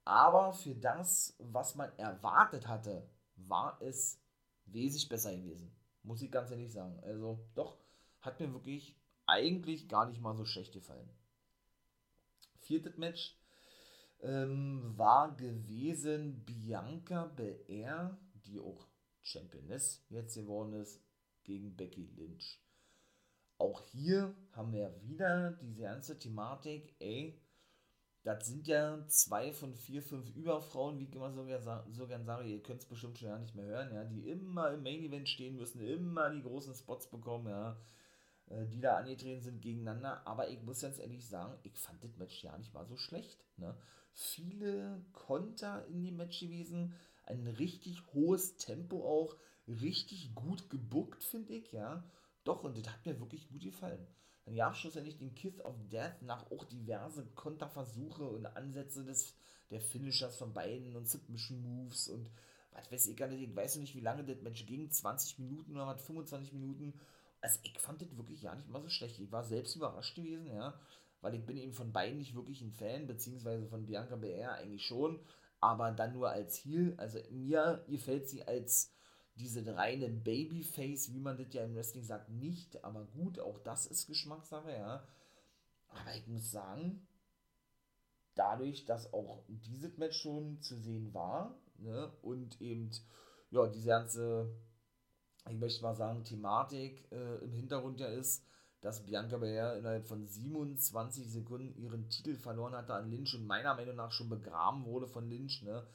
Aber 0.05 0.53
für 0.53 0.75
das, 0.75 1.35
was 1.39 1.75
man 1.75 1.91
erwartet 1.99 2.69
hatte, 2.69 3.09
war 3.37 3.81
es 3.81 4.21
wesentlich 4.67 5.09
besser 5.09 5.35
gewesen. 5.35 5.75
Muss 6.03 6.23
ich 6.23 6.31
ganz 6.31 6.51
ehrlich 6.51 6.73
sagen. 6.73 7.01
Also 7.03 7.39
doch, 7.55 7.79
hat 8.21 8.41
mir 8.41 8.53
wirklich 8.53 8.97
eigentlich 9.27 9.89
gar 9.89 10.07
nicht 10.07 10.21
mal 10.21 10.37
so 10.37 10.45
schlecht 10.45 10.73
gefallen. 10.73 11.09
Viertes 12.59 12.97
Match 12.97 13.39
ähm, 14.23 14.93
war 14.97 15.37
gewesen 15.37 16.45
Bianca 16.45 17.27
Belair, 17.27 18.19
die 18.47 18.59
auch 18.59 18.87
Championess 19.23 20.05
jetzt 20.09 20.35
geworden 20.35 20.75
ist, 20.75 21.03
gegen 21.45 21.77
Becky 21.77 22.07
Lynch. 22.17 22.64
Auch 23.59 23.83
hier 23.83 24.35
haben 24.53 24.73
wir 24.73 24.95
wieder 25.03 25.53
diese 25.63 25.83
ganze 25.83 26.19
Thematik, 26.19 26.95
ey, 26.99 27.41
das 28.25 28.47
sind 28.47 28.67
ja 28.67 29.07
zwei 29.07 29.53
von 29.53 29.75
vier, 29.75 30.03
fünf 30.03 30.35
Überfrauen, 30.35 30.99
wie 30.99 31.05
ich 31.05 31.15
immer 31.15 31.31
so, 31.31 31.47
so 31.93 32.07
gern 32.07 32.25
sage, 32.25 32.49
ihr 32.49 32.63
könnt 32.63 32.81
es 32.81 32.89
bestimmt 32.89 33.19
schon 33.19 33.29
ja 33.29 33.39
nicht 33.39 33.55
mehr 33.55 33.67
hören, 33.67 33.93
ja, 33.93 34.05
die 34.05 34.29
immer 34.29 34.73
im 34.73 34.83
Main 34.83 35.03
Event 35.03 35.29
stehen 35.29 35.57
müssen, 35.57 35.81
immer 35.81 36.31
die 36.31 36.43
großen 36.43 36.75
Spots 36.75 37.11
bekommen, 37.11 37.49
ja, 37.49 37.77
äh, 38.47 38.67
die 38.67 38.81
da 38.81 38.97
angetreten 38.97 39.43
sind 39.43 39.61
gegeneinander. 39.61 40.27
Aber 40.27 40.49
ich 40.49 40.63
muss 40.63 40.81
ganz 40.81 40.99
ehrlich 40.99 41.27
sagen, 41.27 41.59
ich 41.65 41.79
fand 41.79 42.03
das 42.03 42.17
Match 42.17 42.43
ja 42.43 42.57
nicht 42.57 42.73
mal 42.73 42.87
so 42.87 42.97
schlecht. 42.97 43.45
Ne? 43.59 43.77
Viele 44.13 45.05
Konter 45.13 45.87
in 45.87 46.03
dem 46.03 46.17
Match 46.17 46.41
gewesen, 46.41 46.95
ein 47.27 47.47
richtig 47.47 48.03
hohes 48.15 48.57
Tempo 48.57 49.05
auch, 49.07 49.37
richtig 49.69 50.35
gut 50.35 50.71
gebuckt, 50.71 51.25
finde 51.25 51.53
ich, 51.55 51.73
ja. 51.73 52.05
Doch, 52.45 52.63
und 52.63 52.77
das 52.77 52.93
hat 52.93 53.05
mir 53.07 53.19
wirklich 53.19 53.49
gut 53.49 53.63
gefallen. 53.63 54.07
Dann 54.45 54.57
gab 54.57 54.75
es 54.75 54.79
schlussendlich 54.79 55.17
den 55.17 55.35
Kiss 55.35 55.61
of 55.65 55.77
Death 55.89 56.21
nach 56.23 56.51
auch 56.51 56.65
diverse 56.65 57.25
Konterversuche 57.35 58.25
und 58.25 58.47
Ansätze 58.47 59.05
des, 59.05 59.35
der 59.71 59.81
Finishers 59.81 60.37
von 60.37 60.53
beiden 60.53 60.95
und 60.95 61.09
Submission 61.09 61.63
Moves 61.63 62.09
und 62.09 62.31
was 62.73 62.91
weiß 62.91 63.07
ich 63.07 63.17
gar 63.17 63.29
nicht, 63.29 63.41
ich 63.41 63.55
weiß 63.55 63.77
nicht, 63.77 63.95
wie 63.95 64.01
lange 64.01 64.25
das 64.25 64.43
Match 64.43 64.67
ging, 64.67 64.91
20 64.91 65.39
Minuten 65.39 65.73
oder 65.77 65.87
was, 65.87 66.03
25 66.03 66.53
Minuten. 66.53 66.93
also 67.41 67.59
ich 67.63 67.79
fand 67.79 68.03
das 68.03 68.17
wirklich 68.17 68.43
ja 68.43 68.55
nicht 68.55 68.69
mal 68.69 68.83
so 68.83 68.89
schlecht. 68.89 69.19
Ich 69.21 69.33
war 69.33 69.45
selbst 69.45 69.77
überrascht 69.77 70.17
gewesen, 70.17 70.47
ja, 70.47 70.79
weil 71.21 71.35
ich 71.35 71.47
bin 71.47 71.57
eben 71.57 71.73
von 71.73 71.93
beiden 71.93 72.19
nicht 72.19 72.35
wirklich 72.35 72.61
ein 72.61 72.73
Fan, 72.73 73.07
beziehungsweise 73.07 73.67
von 73.67 73.87
Bianca 73.87 74.17
Belair 74.17 74.53
eigentlich 74.55 74.85
schon, 74.85 75.21
aber 75.61 75.91
dann 75.93 76.13
nur 76.13 76.31
als 76.31 76.57
Heel. 76.65 76.95
Also 76.99 77.19
mir 77.31 77.85
gefällt 77.89 78.29
sie 78.29 78.45
als 78.47 78.94
diese 79.37 79.75
reine 79.75 80.09
Babyface, 80.09 81.13
wie 81.13 81.21
man 81.21 81.37
das 81.37 81.53
ja 81.53 81.65
im 81.65 81.75
Wrestling 81.75 82.05
sagt, 82.05 82.31
nicht, 82.31 82.85
aber 82.85 83.05
gut, 83.05 83.39
auch 83.39 83.59
das 83.59 83.87
ist 83.87 84.07
Geschmackssache, 84.07 84.73
ja. 84.73 85.07
Aber 85.89 86.15
ich 86.17 86.27
muss 86.27 86.51
sagen, 86.51 87.07
dadurch, 88.35 88.85
dass 88.85 89.13
auch 89.13 89.45
dieses 89.49 89.97
Match 89.99 90.21
schon 90.21 90.61
zu 90.61 90.77
sehen 90.77 91.13
war, 91.15 91.59
ne, 91.79 92.13
und 92.23 92.61
eben, 92.61 92.91
ja, 93.51 93.67
diese 93.67 93.89
ganze 93.89 94.55
ich 95.51 95.59
möchte 95.59 95.83
mal 95.83 95.95
sagen, 95.95 96.25
Thematik 96.25 97.07
äh, 97.13 97.45
im 97.45 97.53
Hintergrund 97.53 98.01
ja 98.01 98.07
ist, 98.07 98.45
dass 98.81 99.05
Bianca 99.05 99.39
Belair 99.39 99.77
innerhalb 99.77 100.07
von 100.07 100.27
27 100.27 101.31
Sekunden 101.31 101.75
ihren 101.77 102.09
Titel 102.09 102.37
verloren 102.37 102.75
hatte 102.75 102.95
an 102.95 103.11
Lynch 103.11 103.35
und 103.35 103.47
meiner 103.47 103.75
Meinung 103.75 103.97
nach 103.97 104.13
schon 104.13 104.29
begraben 104.29 104.85
wurde 104.85 105.07
von 105.07 105.29
Lynch, 105.29 105.63
ne? 105.63 105.87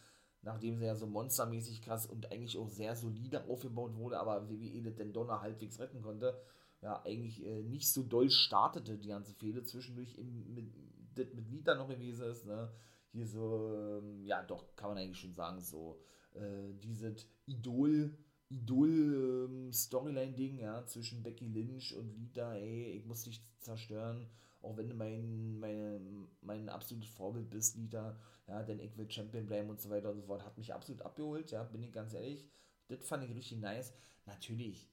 Nachdem 0.42 0.78
sie 0.78 0.86
ja 0.86 0.96
so 0.96 1.06
monstermäßig 1.06 1.82
krass 1.82 2.06
und 2.06 2.32
eigentlich 2.32 2.58
auch 2.58 2.70
sehr 2.70 2.96
solide 2.96 3.46
aufgebaut 3.48 3.96
wurde, 3.96 4.20
aber 4.20 4.50
WWE 4.50 4.82
das 4.84 4.96
denn 4.96 5.12
Donner 5.12 5.42
halbwegs 5.42 5.80
retten 5.80 6.02
konnte, 6.02 6.40
ja, 6.82 7.02
eigentlich 7.04 7.46
äh, 7.46 7.62
nicht 7.64 7.92
so 7.92 8.04
doll 8.04 8.30
startete, 8.30 8.98
die 8.98 9.10
ganze 9.10 9.34
Fehde 9.34 9.64
zwischendurch 9.64 10.18
im, 10.18 10.54
mit, 10.54 10.74
das 11.16 11.34
mit 11.34 11.50
Lita 11.50 11.76
noch 11.76 11.90
gewesen 11.90 12.30
ist, 12.30 12.46
ne? 12.46 12.72
Hier 13.12 13.28
so, 13.28 13.76
ähm, 13.76 14.24
ja, 14.24 14.44
doch, 14.44 14.76
kann 14.76 14.90
man 14.90 14.98
eigentlich 14.98 15.20
schon 15.20 15.34
sagen, 15.34 15.60
so, 15.60 16.00
äh, 16.36 16.74
dieses 16.82 17.28
Idol- 17.48 18.16
Idol-Storyline-Ding, 18.50 20.58
ähm, 20.58 20.64
ja, 20.64 20.86
zwischen 20.86 21.22
Becky 21.22 21.48
Lynch 21.48 21.94
und 21.96 22.18
Lita, 22.18 22.56
ey, 22.56 22.94
ich 22.94 23.06
muss 23.06 23.24
dich 23.24 23.44
zerstören, 23.60 24.28
auch 24.62 24.76
wenn 24.78 24.90
du 24.90 24.96
mein, 24.96 25.60
mein, 25.60 26.28
mein 26.42 26.70
absolutes 26.70 27.10
Vorbild 27.10 27.50
bist, 27.50 27.76
Lita, 27.78 28.18
ja, 28.48 28.64
denn 28.64 28.80
ich 28.80 28.98
will 28.98 29.10
Champion 29.10 29.46
bleiben 29.46 29.70
und 29.70 29.80
so 29.80 29.90
weiter 29.90 30.10
und 30.10 30.18
so 30.18 30.24
fort, 30.24 30.44
hat 30.44 30.58
mich 30.58 30.74
absolut 30.74 31.02
abgeholt, 31.02 31.52
ja, 31.52 31.64
bin 31.64 31.84
ich 31.84 31.92
ganz 31.92 32.14
ehrlich, 32.14 32.46
das 32.88 33.06
fand 33.06 33.24
ich 33.24 33.36
richtig 33.36 33.60
nice. 33.60 33.94
Natürlich 34.26 34.90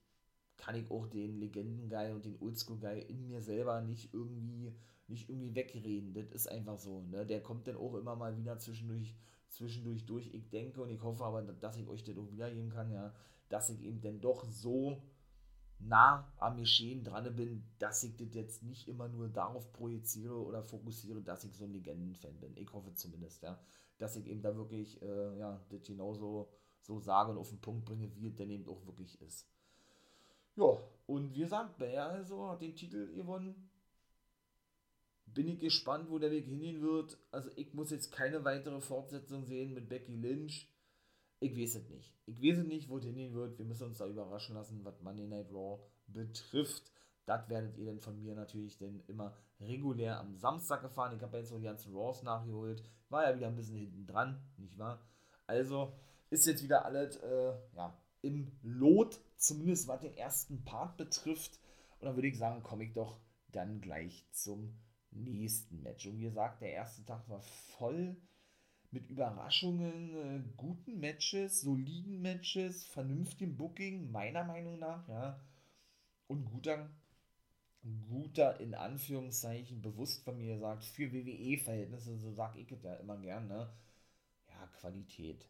kann 0.57 0.75
ich 0.75 0.89
auch 0.89 1.07
den 1.07 1.37
Legenden-Guy 1.39 2.13
und 2.13 2.25
den 2.25 2.39
Oldschool-Guy 2.39 3.01
in 3.01 3.27
mir 3.27 3.41
selber 3.41 3.81
nicht 3.81 4.13
irgendwie, 4.13 4.75
nicht 5.07 5.29
irgendwie 5.29 5.55
wegreden, 5.55 6.13
das 6.13 6.31
ist 6.31 6.47
einfach 6.47 6.77
so, 6.77 7.01
ne, 7.01 7.25
der 7.25 7.41
kommt 7.41 7.67
dann 7.67 7.77
auch 7.77 7.95
immer 7.95 8.15
mal 8.15 8.37
wieder 8.37 8.57
zwischendurch, 8.59 9.15
zwischendurch 9.49 10.05
durch, 10.05 10.33
ich 10.33 10.49
denke 10.49 10.81
und 10.81 10.89
ich 10.89 11.01
hoffe 11.01 11.23
aber, 11.23 11.41
dass 11.41 11.77
ich 11.77 11.87
euch 11.87 12.03
das 12.03 12.17
auch 12.17 12.31
wiedergeben 12.31 12.69
kann, 12.69 12.91
ja, 12.91 13.13
dass 13.49 13.69
ich 13.69 13.81
eben 13.83 14.01
denn 14.01 14.19
doch 14.19 14.45
so 14.45 15.01
nah 15.79 16.31
am 16.37 16.57
Geschehen 16.57 17.03
dran 17.03 17.35
bin, 17.35 17.63
dass 17.79 18.03
ich 18.03 18.15
das 18.17 18.33
jetzt 18.33 18.63
nicht 18.63 18.87
immer 18.87 19.07
nur 19.07 19.29
darauf 19.29 19.71
projiziere 19.73 20.35
oder 20.35 20.63
fokussiere, 20.63 21.21
dass 21.21 21.43
ich 21.43 21.55
so 21.55 21.65
ein 21.65 21.73
Legenden-Fan 21.73 22.39
bin. 22.39 22.57
Ich 22.57 22.71
hoffe 22.73 22.93
zumindest, 22.93 23.43
ja, 23.43 23.59
dass 23.97 24.15
ich 24.15 24.27
eben 24.27 24.41
da 24.41 24.55
wirklich, 24.55 25.01
äh, 25.01 25.37
ja, 25.37 25.61
das 25.69 25.83
genauso 25.83 26.49
so 26.81 26.99
sage 26.99 27.31
und 27.31 27.37
auf 27.37 27.49
den 27.49 27.61
Punkt 27.61 27.85
bringe, 27.85 28.09
wie 28.15 28.27
es 28.27 28.35
denn 28.35 28.49
eben 28.49 28.67
auch 28.67 28.85
wirklich 28.85 29.21
ist. 29.21 29.47
Ja, 30.55 30.77
und 31.05 31.35
wie 31.35 31.41
gesagt, 31.41 31.77
Bayer 31.77 32.09
also 32.09 32.49
hat 32.49 32.61
den 32.61 32.75
Titel 32.75 33.13
gewonnen. 33.13 33.69
Bin 35.25 35.47
ich 35.47 35.59
gespannt, 35.59 36.09
wo 36.09 36.17
der 36.17 36.31
Weg 36.31 36.45
hingehen 36.45 36.81
wird. 36.81 37.17
Also 37.31 37.49
ich 37.55 37.73
muss 37.73 37.91
jetzt 37.91 38.11
keine 38.11 38.43
weitere 38.43 38.81
Fortsetzung 38.81 39.45
sehen 39.45 39.73
mit 39.73 39.89
Becky 39.89 40.15
Lynch 40.15 40.67
ich 41.39 41.55
weiß 41.55 41.75
es 41.75 41.89
nicht. 41.89 42.13
Ich 42.25 42.41
weiß 42.41 42.59
es 42.59 42.67
nicht, 42.67 42.89
wo 42.89 42.97
es 42.97 43.05
hingehen 43.05 43.33
wird. 43.33 43.57
Wir 43.57 43.65
müssen 43.65 43.87
uns 43.87 43.97
da 43.97 44.07
überraschen 44.07 44.55
lassen, 44.55 44.83
was 44.83 45.01
Monday 45.01 45.27
Night 45.27 45.51
Raw 45.51 45.79
betrifft. 46.07 46.91
Das 47.25 47.47
werdet 47.49 47.77
ihr 47.77 47.85
dann 47.85 47.99
von 47.99 48.19
mir 48.21 48.35
natürlich 48.35 48.77
dann 48.77 49.03
immer 49.07 49.35
regulär 49.59 50.19
am 50.19 50.35
Samstag 50.35 50.81
gefahren. 50.81 51.15
Ich 51.15 51.21
habe 51.21 51.37
jetzt 51.37 51.49
so 51.49 51.57
die 51.57 51.65
ganzen 51.65 51.93
Raws 51.93 52.23
nachgeholt. 52.23 52.81
War 53.09 53.29
ja 53.29 53.35
wieder 53.35 53.47
ein 53.47 53.55
bisschen 53.55 53.75
hinten 53.75 54.05
dran, 54.05 54.41
nicht 54.57 54.77
wahr? 54.77 55.05
Also 55.45 55.93
ist 56.29 56.45
jetzt 56.45 56.63
wieder 56.63 56.85
alles 56.85 57.17
äh, 57.17 57.53
ja, 57.75 57.97
im 58.21 58.51
Lot, 58.63 59.19
zumindest 59.35 59.87
was 59.87 60.01
den 60.01 60.15
ersten 60.15 60.63
Part 60.63 60.97
betrifft. 60.97 61.59
Und 61.99 62.05
dann 62.05 62.15
würde 62.15 62.27
ich 62.27 62.37
sagen, 62.37 62.63
komme 62.63 62.83
ich 62.85 62.93
doch 62.93 63.19
dann 63.51 63.81
gleich 63.81 64.25
zum 64.31 64.77
nächsten 65.11 65.81
Match. 65.81 66.05
Und 66.07 66.17
wie 66.17 66.23
gesagt, 66.23 66.61
der 66.61 66.73
erste 66.73 67.05
Tag 67.05 67.27
war 67.29 67.41
voll 67.41 68.17
mit 68.97 69.11
Überraschungen, 69.11 70.15
äh, 70.15 70.41
guten 70.57 70.99
Matches, 70.99 71.61
soliden 71.61 72.19
Matches, 72.19 72.83
vernünftigem 72.85 73.55
Booking, 73.55 74.11
meiner 74.11 74.43
Meinung 74.43 74.79
nach, 74.79 75.07
ja. 75.07 75.39
Und 76.27 76.45
guter, 76.45 76.89
guter, 78.09 78.59
in 78.59 78.73
Anführungszeichen, 78.73 79.83
bewusst 79.83 80.23
von 80.23 80.37
mir 80.39 80.55
gesagt, 80.55 80.83
für 80.83 81.13
WWE-Verhältnisse, 81.13 82.17
so 82.17 82.33
sag 82.33 82.55
ich 82.55 82.71
es 82.71 82.81
ja 82.81 82.95
immer 82.95 83.17
gern, 83.17 83.47
ne? 83.47 83.69
Ja, 84.49 84.67
Qualität. 84.79 85.47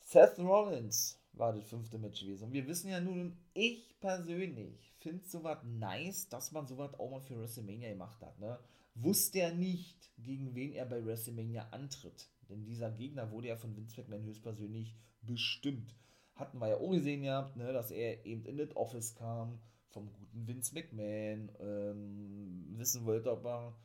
Seth 0.00 0.38
Rollins 0.38 1.18
war 1.32 1.54
das 1.54 1.64
fünfte 1.64 1.96
Match 1.96 2.20
gewesen. 2.20 2.44
Und 2.44 2.52
wir 2.52 2.66
wissen 2.66 2.90
ja 2.90 3.00
nun, 3.00 3.38
ich 3.54 3.98
persönlich 4.00 4.92
finde 4.98 5.26
sowas 5.26 5.58
nice, 5.64 6.28
dass 6.28 6.52
man 6.52 6.66
sowas 6.66 6.92
auch 7.00 7.10
mal 7.10 7.22
für 7.22 7.40
WrestleMania 7.40 7.88
gemacht 7.88 8.20
hat, 8.20 8.38
ne? 8.38 8.58
wusste 8.94 9.40
er 9.40 9.54
nicht, 9.54 10.10
gegen 10.18 10.54
wen 10.54 10.72
er 10.72 10.84
bei 10.84 11.04
WrestleMania 11.04 11.68
antritt. 11.70 12.28
Denn 12.48 12.64
dieser 12.64 12.90
Gegner 12.90 13.30
wurde 13.30 13.48
ja 13.48 13.56
von 13.56 13.76
Vince 13.76 14.00
McMahon 14.00 14.24
höchstpersönlich 14.24 14.96
bestimmt. 15.22 15.94
Hatten 16.34 16.58
wir 16.58 16.68
ja 16.68 16.76
auch 16.76 16.90
gesehen 16.90 17.22
gehabt, 17.22 17.56
ne, 17.56 17.72
dass 17.72 17.90
er 17.90 18.24
eben 18.26 18.44
in 18.44 18.56
das 18.56 18.74
Office 18.76 19.14
kam 19.14 19.60
vom 19.88 20.12
guten 20.12 20.48
Vince 20.48 20.74
McMahon, 20.74 21.50
ähm, 21.60 22.64
wissen 22.76 23.04
wollte, 23.06 23.30
ob 23.30 23.44
er, 23.44 23.76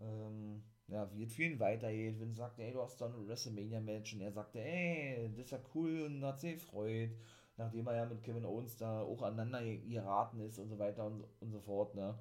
ähm, 0.00 0.62
ja, 0.88 1.10
wie 1.14 1.24
es 1.24 1.34
für 1.34 1.44
ihn 1.44 1.60
weitergeht. 1.60 2.18
Vince 2.18 2.38
sagte, 2.38 2.62
ey, 2.62 2.72
du 2.72 2.80
hast 2.80 3.00
da 3.00 3.06
ein 3.06 3.28
WrestleMania-Match 3.28 4.14
und 4.14 4.22
er 4.22 4.32
sagte, 4.32 4.60
ey, 4.60 5.28
das 5.28 5.38
ist 5.38 5.50
ja 5.50 5.60
cool 5.74 6.02
und 6.02 6.24
hat 6.24 6.40
sich 6.40 6.54
gefreut, 6.54 7.10
nachdem 7.58 7.86
er 7.86 7.96
ja 7.96 8.06
mit 8.06 8.22
Kevin 8.22 8.46
Owens 8.46 8.76
da 8.76 9.02
auch 9.02 9.22
aneinander 9.22 9.62
geraten 9.62 10.40
ist 10.40 10.58
und 10.58 10.70
so 10.70 10.78
weiter 10.78 11.06
und, 11.06 11.24
und 11.40 11.50
so 11.52 11.60
fort, 11.60 11.94
ne 11.94 12.18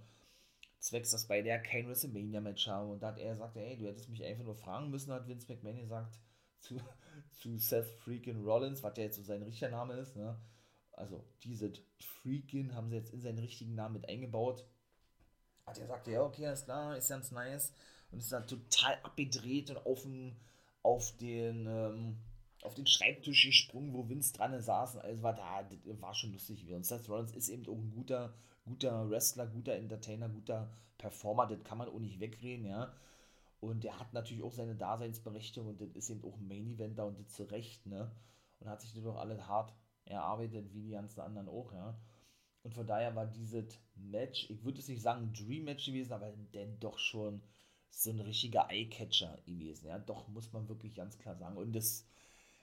zwecks, 0.80 1.12
dass 1.12 1.28
beide 1.28 1.50
ja 1.50 1.58
kein 1.58 1.88
WrestleMania-Match 1.88 2.68
haben. 2.68 2.92
Und 2.92 3.04
da 3.04 3.08
hat 3.08 3.20
er 3.20 3.34
gesagt, 3.34 3.56
ey, 3.58 3.78
du 3.78 3.88
hättest 3.88 4.10
mich 4.10 4.24
einfach 4.24 4.44
nur 4.44 4.56
fragen 4.56 4.90
müssen, 4.90 5.12
hat 5.12 5.28
Vince 5.28 5.52
McMahon 5.52 5.82
gesagt 5.82 6.20
zu, 6.60 6.80
zu 7.32 7.58
Seth 7.58 7.88
Freakin' 8.00 8.44
Rollins, 8.44 8.84
was 8.84 8.98
ja 8.98 9.04
jetzt 9.04 9.18
so 9.18 9.24
sein 9.24 9.44
richtiger 9.44 9.70
Name 9.70 9.94
ist, 9.94 10.16
ne? 10.16 10.40
Also, 10.92 11.24
diese 11.44 11.72
Freakin' 12.02 12.76
haben 12.76 12.90
sie 12.90 12.98
jetzt 12.98 13.14
in 13.14 13.22
seinen 13.22 13.40
richtigen 13.40 13.76
Namen 13.76 13.96
mit 13.96 14.10
eingebaut. 14.10 14.66
Hat 15.66 15.78
er 15.78 15.84
gesagt, 15.84 16.08
ja, 16.08 16.22
okay, 16.24 16.48
alles 16.48 16.66
klar, 16.66 16.98
ist 16.98 17.10
ganz 17.10 17.32
nice. 17.32 17.74
Und 18.12 18.20
ist 18.20 18.32
dann 18.32 18.48
total 18.48 18.96
abgedreht 19.04 19.70
und 19.70 19.78
auf 19.86 20.02
den, 20.02 20.36
auf 20.82 21.16
den, 21.18 21.68
ähm, 21.68 22.18
auf 22.64 22.74
den 22.74 22.88
Schreibtisch 22.88 23.46
gesprungen, 23.46 23.94
wo 23.94 24.10
Vince 24.10 24.34
dran 24.34 24.60
saß. 24.60 24.98
Also 24.98 25.24
war 25.24 25.36
da, 25.36 25.70
war 26.02 26.14
schon 26.14 26.34
lustig. 26.34 26.70
Und 26.74 26.86
Seth 26.86 27.08
Rollins 27.08 27.34
ist 27.34 27.50
eben 27.50 27.68
auch 27.68 27.78
ein 27.78 27.92
guter, 27.92 28.34
guter 28.70 29.10
Wrestler, 29.10 29.48
guter 29.48 29.74
Entertainer, 29.74 30.30
guter 30.30 30.70
Performer, 30.98 31.48
das 31.48 31.64
kann 31.64 31.80
man 31.80 31.90
auch 31.90 32.00
nicht 32.00 32.20
wegreden, 32.20 32.66
ja. 32.66 32.94
Und 33.60 33.84
der 33.84 34.00
hat 34.00 34.14
natürlich 34.14 34.44
auch 34.44 34.54
seine 34.54 34.76
Daseinsberechtigung 34.76 35.70
und 35.70 35.82
das 35.82 35.90
ist 35.96 36.10
eben 36.10 36.24
auch 36.24 36.38
ein 36.38 36.48
Main 36.48 36.68
Eventer 36.68 37.06
und 37.06 37.20
das 37.20 37.34
zu 37.34 37.44
Recht, 37.44 37.86
ne? 37.88 38.12
Und 38.60 38.70
hat 38.70 38.82
sich 38.82 38.94
das 38.94 39.04
doch 39.04 39.18
alles 39.18 39.48
hart 39.48 39.74
erarbeitet, 40.06 40.74
wie 40.74 40.84
die 40.84 40.92
ganzen 40.92 41.22
anderen 41.22 41.50
auch, 41.50 41.74
ja. 41.74 42.00
Und 42.62 42.74
von 42.74 42.86
daher 42.86 43.16
war 43.16 43.26
dieses 43.26 43.80
Match, 43.96 44.50
ich 44.50 44.64
würde 44.64 44.80
es 44.80 44.88
nicht 44.88 45.02
sagen 45.02 45.34
Dream 45.34 45.66
Match 45.66 45.86
gewesen, 45.86 46.14
aber 46.14 46.32
denn 46.54 46.80
doch 46.80 47.00
schon 47.00 47.42
so 47.90 48.12
ein 48.12 48.20
richtiger 48.20 48.70
Eyecatcher 48.70 49.40
gewesen, 49.46 49.88
ja. 49.88 49.98
Doch, 49.98 50.28
muss 50.28 50.54
man 50.54 50.70
wirklich 50.70 50.94
ganz 50.96 51.18
klar 51.18 51.36
sagen. 51.36 51.58
Und 51.58 51.74
das 51.74 52.06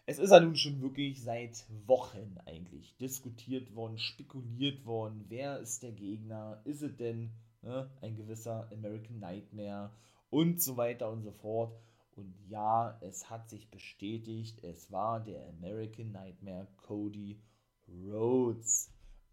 es 0.07 0.19
ist 0.19 0.31
ja 0.31 0.39
nun 0.39 0.55
schon 0.55 0.81
wirklich 0.81 1.23
seit 1.23 1.67
Wochen 1.87 2.39
eigentlich 2.47 2.97
diskutiert 2.97 3.75
worden, 3.75 3.99
spekuliert 3.99 4.87
worden, 4.87 5.25
wer 5.29 5.59
ist 5.59 5.83
der 5.83 5.93
Gegner, 5.93 6.61
ist 6.65 6.83
es 6.83 6.97
denn 6.97 7.33
ne, 7.63 7.91
ein 8.01 8.15
gewisser 8.17 8.71
American 8.73 9.19
Nightmare 9.19 9.91
und 10.31 10.63
so 10.63 10.77
weiter 10.77 11.11
und 11.11 11.23
so 11.23 11.33
fort. 11.33 11.77
Und 12.15 12.35
ja, 12.49 12.97
es 13.03 13.29
hat 13.29 13.51
sich 13.51 13.69
bestätigt, 13.69 14.63
es 14.63 14.93
war 14.93 15.21
der 15.21 15.49
American 15.49 16.13
Nightmare 16.13 16.69
Cody 16.77 17.43
Rhodes. 17.89 18.93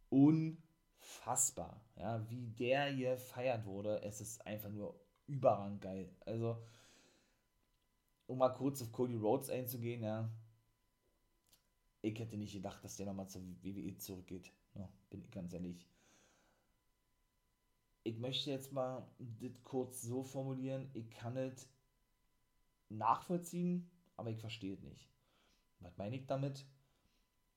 Unfassbar, 0.10 1.86
ja, 1.98 2.27
wie 2.30 2.48
der 2.48 2.88
hier 2.88 3.18
feiert 3.18 3.65
wurde. 3.65 4.01
Es 4.01 4.22
ist 4.22 4.46
einfach 4.46 4.70
nur 4.70 5.00
überrang 5.27 5.80
geil. 5.80 6.10
Also, 6.25 6.58
um 8.25 8.39
mal 8.39 8.50
kurz 8.50 8.82
auf 8.82 8.92
Cody 8.92 9.15
Rhodes 9.15 9.50
einzugehen, 9.50 10.03
ja, 10.03 10.30
ich 12.03 12.19
hätte 12.19 12.38
nicht 12.38 12.53
gedacht, 12.53 12.83
dass 12.83 12.98
der 12.98 13.05
nochmal 13.05 13.29
zur 13.29 13.41
WWE 13.62 13.98
zurückgeht. 13.98 14.51
Ja, 14.75 14.89
bin 15.10 15.22
ich 15.22 15.31
ganz 15.31 15.53
ehrlich. 15.53 15.88
Ich 18.03 18.19
möchte 18.19 18.51
jetzt 18.51 18.74
mal 18.74 19.07
das 19.39 19.63
kurz 19.63 20.01
so 20.01 20.24
formulieren, 20.24 20.89
ich 20.93 21.10
kann 21.10 21.38
es 21.38 21.69
nachvollziehen, 22.89 23.89
aber 24.17 24.29
ich 24.29 24.39
verstehe 24.39 24.74
es 24.74 24.83
nicht. 24.83 25.10
Was 25.79 25.98
meine 25.98 26.17
ich 26.17 26.27
damit? 26.27 26.65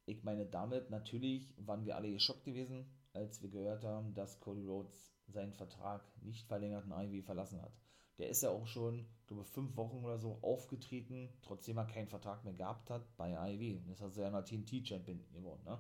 Ich 0.06 0.22
meine 0.22 0.46
damit, 0.46 0.90
natürlich 0.90 1.52
waren 1.56 1.84
wir 1.84 1.96
alle 1.96 2.12
geschockt 2.12 2.44
gewesen, 2.44 2.86
als 3.12 3.42
wir 3.42 3.50
gehört 3.50 3.82
haben, 3.82 4.14
dass 4.14 4.38
Cody 4.38 4.64
Rhodes 4.64 5.12
seinen 5.26 5.54
Vertrag 5.54 6.04
nicht 6.22 6.46
verlängerten 6.46 6.92
AEW 6.92 7.22
verlassen 7.22 7.60
hat. 7.60 7.72
Der 8.18 8.28
ist 8.28 8.44
ja 8.44 8.50
auch 8.50 8.68
schon, 8.68 9.04
glaube 9.26 9.44
fünf 9.44 9.76
Wochen 9.76 10.04
oder 10.04 10.18
so 10.18 10.38
aufgetreten, 10.42 11.28
trotzdem 11.42 11.78
er 11.78 11.86
keinen 11.86 12.08
Vertrag 12.08 12.44
mehr 12.44 12.54
gehabt 12.54 12.90
hat 12.90 13.16
bei 13.16 13.36
AEW. 13.38 13.80
Das 13.88 14.00
hat 14.00 14.16
er 14.16 14.24
ja 14.24 14.30
noch 14.30 14.44
TNT-Champion 14.44 15.24
geworden. 15.32 15.62
Ne? 15.64 15.78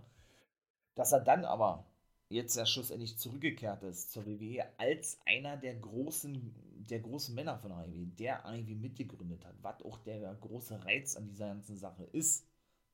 Dass 0.94 1.12
er 1.12 1.20
dann 1.20 1.44
aber 1.44 1.86
jetzt 2.28 2.56
ja 2.56 2.66
schlussendlich 2.66 3.18
zurückgekehrt 3.18 3.82
ist 3.84 4.10
zur 4.10 4.26
WWE 4.26 4.66
als 4.78 5.18
einer 5.26 5.56
der 5.56 5.76
großen, 5.76 6.54
der 6.88 7.00
großen 7.00 7.34
Männer 7.34 7.58
von 7.58 7.72
AEW, 7.72 8.06
der 8.18 8.44
AEW 8.44 8.74
mitgegründet 8.74 9.44
hat, 9.44 9.54
was 9.62 9.82
auch 9.82 9.98
der 9.98 10.34
große 10.34 10.84
Reiz 10.84 11.16
an 11.16 11.28
dieser 11.28 11.46
ganzen 11.46 11.76
Sache 11.76 12.04
ist. 12.04 12.46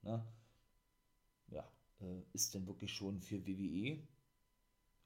Ne? 0.03 0.25
Ja, 1.49 1.67
äh, 2.01 2.23
ist 2.33 2.55
denn 2.55 2.67
wirklich 2.67 2.93
schon 2.93 3.21
für 3.21 3.47
WWE, 3.47 3.99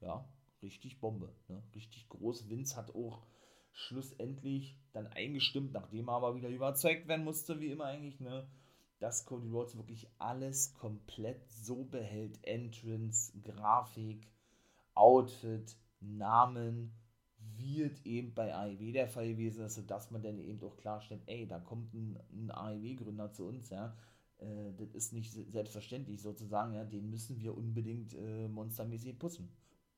ja, 0.01 0.27
richtig 0.61 0.99
Bombe. 0.99 1.33
Ne? 1.47 1.63
Richtig 1.73 2.09
groß. 2.09 2.49
Vince 2.49 2.75
hat 2.75 2.93
auch 2.93 3.25
schlussendlich 3.77 4.75
dann 4.91 5.05
eingestimmt, 5.07 5.71
nachdem 5.71 6.09
er 6.09 6.15
aber 6.15 6.35
wieder 6.35 6.49
überzeugt 6.49 7.07
werden 7.07 7.23
musste, 7.23 7.59
wie 7.59 7.71
immer 7.71 7.85
eigentlich, 7.85 8.19
ne? 8.19 8.47
dass 8.99 9.25
Cody 9.25 9.49
Rhodes 9.49 9.77
wirklich 9.77 10.07
alles 10.17 10.73
komplett 10.73 11.47
so 11.51 11.83
behält. 11.83 12.39
Entrance, 12.41 13.31
Grafik, 13.43 14.27
Outfit, 14.95 15.77
Namen, 15.99 16.91
wird 17.55 18.03
eben 18.03 18.33
bei 18.33 18.53
AEW 18.53 18.91
der 18.93 19.07
Fall 19.07 19.27
gewesen 19.27 19.65
ist, 19.65 19.75
sodass 19.75 20.09
man 20.09 20.23
dann 20.23 20.39
eben 20.39 20.61
auch 20.63 20.77
klarstellt, 20.77 21.21
ey, 21.27 21.47
da 21.47 21.59
kommt 21.59 21.93
ein, 21.93 22.19
ein 22.31 22.49
AEW-Gründer 22.49 23.31
zu 23.31 23.45
uns, 23.45 23.69
ja, 23.69 23.95
äh, 24.39 24.73
das 24.75 24.89
ist 24.95 25.13
nicht 25.13 25.31
selbstverständlich 25.31 26.19
sozusagen, 26.19 26.73
ja, 26.73 26.83
den 26.83 27.11
müssen 27.11 27.39
wir 27.39 27.55
unbedingt 27.55 28.15
äh, 28.15 28.47
monstermäßig 28.47 29.19
pussen. 29.19 29.49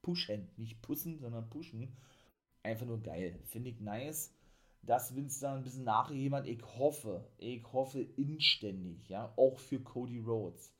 Pushen, 0.02 0.50
nicht 0.58 0.82
pussen, 0.82 1.18
sondern 1.18 1.50
pushen. 1.50 1.96
Einfach 2.70 2.86
nur 2.86 3.02
geil. 3.02 3.40
Finde 3.46 3.70
ich 3.70 3.80
nice 3.80 4.34
dass 4.82 5.16
Vince 5.16 5.42
da 5.42 5.56
ein 5.56 5.64
bisschen 5.64 5.84
nachgegeben 5.84 6.36
hat. 6.36 6.48
Ich 6.48 6.64
hoffe, 6.64 7.28
ich 7.38 7.64
hoffe 7.72 8.02
inständig, 8.02 9.10
ja, 9.10 9.34
auch 9.36 9.60
für 9.60 9.80
Cody 9.80 10.20
Rhodes, 10.20 10.74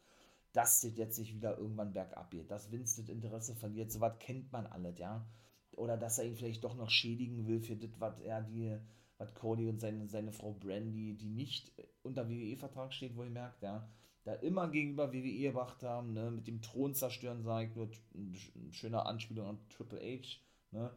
dass 0.54 0.82
das 0.82 0.98
jetzt 0.98 1.16
sich 1.16 1.36
wieder 1.36 1.58
irgendwann 1.58 1.94
bergab 1.94 2.32
geht, 2.32 2.50
dass 2.50 2.72
Vince 2.72 3.02
das 3.02 3.10
Interesse 3.10 3.56
verliert. 3.56 3.92
So 3.92 4.00
was 4.00 4.18
kennt 4.20 4.52
man 4.52 4.66
alles, 4.68 4.98
ja. 4.98 5.26
Oder 5.74 5.98
dass 5.98 6.18
er 6.18 6.26
ihn 6.26 6.36
vielleicht 6.36 6.64
doch 6.64 6.76
noch 6.76 6.90
schädigen 6.90 7.48
will 7.48 7.62
für 7.62 7.76
das, 7.76 7.92
was 8.00 8.20
er 8.20 8.42
die, 8.42 8.78
was 9.18 9.34
Cody 9.36 9.68
und 9.68 9.80
seine, 9.80 10.08
seine 10.08 10.32
Frau 10.32 10.54
Brandy, 10.54 11.16
die 11.16 11.30
nicht 11.30 11.72
unter 12.02 12.30
WWE-Vertrag 12.30 12.94
steht, 12.94 13.16
wohl 13.16 13.30
merkt, 13.30 13.62
ja, 13.62 13.88
da 14.24 14.34
immer 14.34 14.70
gegenüber 14.70 15.14
WWE 15.14 15.40
gebracht 15.40 15.84
haben, 15.84 16.14
ne, 16.14 16.32
mit 16.32 16.48
dem 16.48 16.62
Thron 16.62 16.94
zerstören, 16.94 17.44
sage 17.44 17.68
ich 17.68 17.76
nur, 17.76 17.90
eine 18.14 18.74
schöne 18.74 19.06
Anspielung 19.06 19.48
an 19.48 19.60
Triple 19.70 20.00
H, 20.00 20.40
ne, 20.72 20.92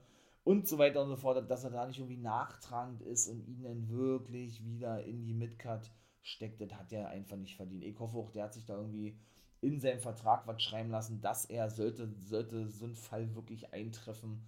und 0.45 0.67
so 0.67 0.79
weiter 0.79 1.03
und 1.03 1.09
so 1.09 1.17
fort, 1.17 1.51
dass 1.51 1.65
er 1.65 1.71
da 1.71 1.87
nicht 1.87 1.99
irgendwie 1.99 2.17
nachtragend 2.17 3.03
ist 3.03 3.29
und 3.29 3.47
ihn 3.47 3.63
dann 3.63 3.89
wirklich 3.89 4.65
wieder 4.65 5.05
in 5.05 5.25
die 5.25 5.35
Midcard 5.35 5.91
steckt, 6.23 6.61
das 6.61 6.73
hat 6.75 6.93
er 6.93 7.09
einfach 7.09 7.37
nicht 7.37 7.57
verdient. 7.57 7.85
Ich 7.85 7.99
hoffe 7.99 8.17
auch, 8.17 8.31
der 8.31 8.45
hat 8.45 8.55
sich 8.55 8.65
da 8.65 8.77
irgendwie 8.77 9.17
in 9.61 9.81
seinem 9.81 10.01
Vertrag 10.01 10.47
was 10.47 10.61
schreiben 10.63 10.91
lassen, 10.91 11.21
dass 11.21 11.45
er, 11.45 11.71
sollte, 11.71 12.13
sollte 12.19 12.69
so 12.69 12.87
ein 12.87 12.97
Fall 12.97 13.35
wirklich 13.35 13.73
eintreffen, 13.73 14.45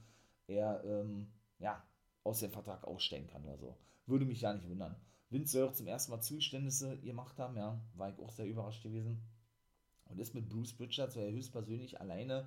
er 0.49 0.83
ähm, 0.85 1.29
ja, 1.59 1.83
aus 2.25 2.41
dem 2.41 2.51
Vertrag 2.51 2.85
ausstellen 2.85 3.29
kann 3.29 3.45
oder 3.45 3.57
so. 3.57 3.77
Würde 4.07 4.25
mich 4.25 4.41
ja 4.41 4.53
nicht 4.53 4.69
wundern. 4.69 4.97
Vince 5.31 5.53
soll 5.53 5.69
auch 5.69 5.73
zum 5.73 5.87
ersten 5.87 6.11
Mal 6.13 6.21
Zuständnisse 6.21 6.99
gemacht 6.99 7.39
haben, 7.39 7.57
ja, 7.57 7.81
war 7.95 8.11
ich 8.11 8.19
auch 8.19 8.31
sehr 8.31 8.47
überrascht 8.47 8.83
gewesen. 8.83 9.23
Und 10.07 10.19
ist 10.19 10.35
mit 10.35 10.49
Bruce 10.49 10.75
Bridger, 10.75 11.09
so 11.09 11.21
er 11.21 11.33
höchstpersönlich 11.33 12.01
alleine 12.01 12.47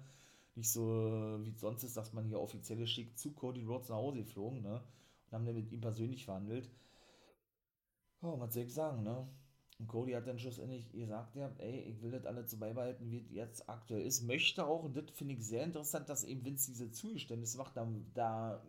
nicht 0.58 0.72
so 0.72 1.40
wie 1.44 1.52
sonst 1.52 1.84
ist, 1.84 1.96
dass 1.96 2.14
man 2.14 2.26
hier 2.26 2.40
offizielle 2.40 2.88
schickt 2.88 3.18
zu 3.18 3.32
Cody 3.32 3.64
Rhodes 3.64 3.90
nach 3.90 3.98
Hause 3.98 4.20
geflogen, 4.20 4.62
ne? 4.64 4.82
Und 5.28 5.34
haben 5.34 5.46
dann 5.46 5.56
mit 5.56 5.72
ihm 5.72 5.82
persönlich 5.82 6.26
verhandelt. 6.26 6.70
Oh, 8.22 8.40
was 8.40 8.54
soll 8.54 8.64
ich 8.64 8.74
sagen, 8.74 9.04
ne? 9.04 9.28
Und 9.80 9.88
Cody 9.88 10.14
hat 10.14 10.26
dann 10.26 10.40
schlussendlich 10.40 10.92
gesagt, 10.92 11.36
ja, 11.36 11.51
ey, 11.60 11.81
ich 11.81 12.01
will 12.01 12.10
das 12.10 12.25
alles 12.25 12.50
so 12.50 12.58
beibehalten, 12.58 13.12
wie 13.12 13.20
es 13.20 13.31
jetzt 13.31 13.70
aktuell 13.70 14.01
ist. 14.01 14.24
Möchte 14.24 14.66
auch, 14.66 14.84
und 14.84 14.98
das 14.98 15.12
finde 15.12 15.36
ich 15.36 15.46
sehr 15.46 15.64
interessant, 15.64 16.10
dass 16.10 16.24
eben 16.24 16.44
Vince 16.44 16.72
diese 16.72 16.90
Zugeständnisse 16.90 17.60
macht, 17.60 17.77
da, 17.77 17.88
da 18.16 18.64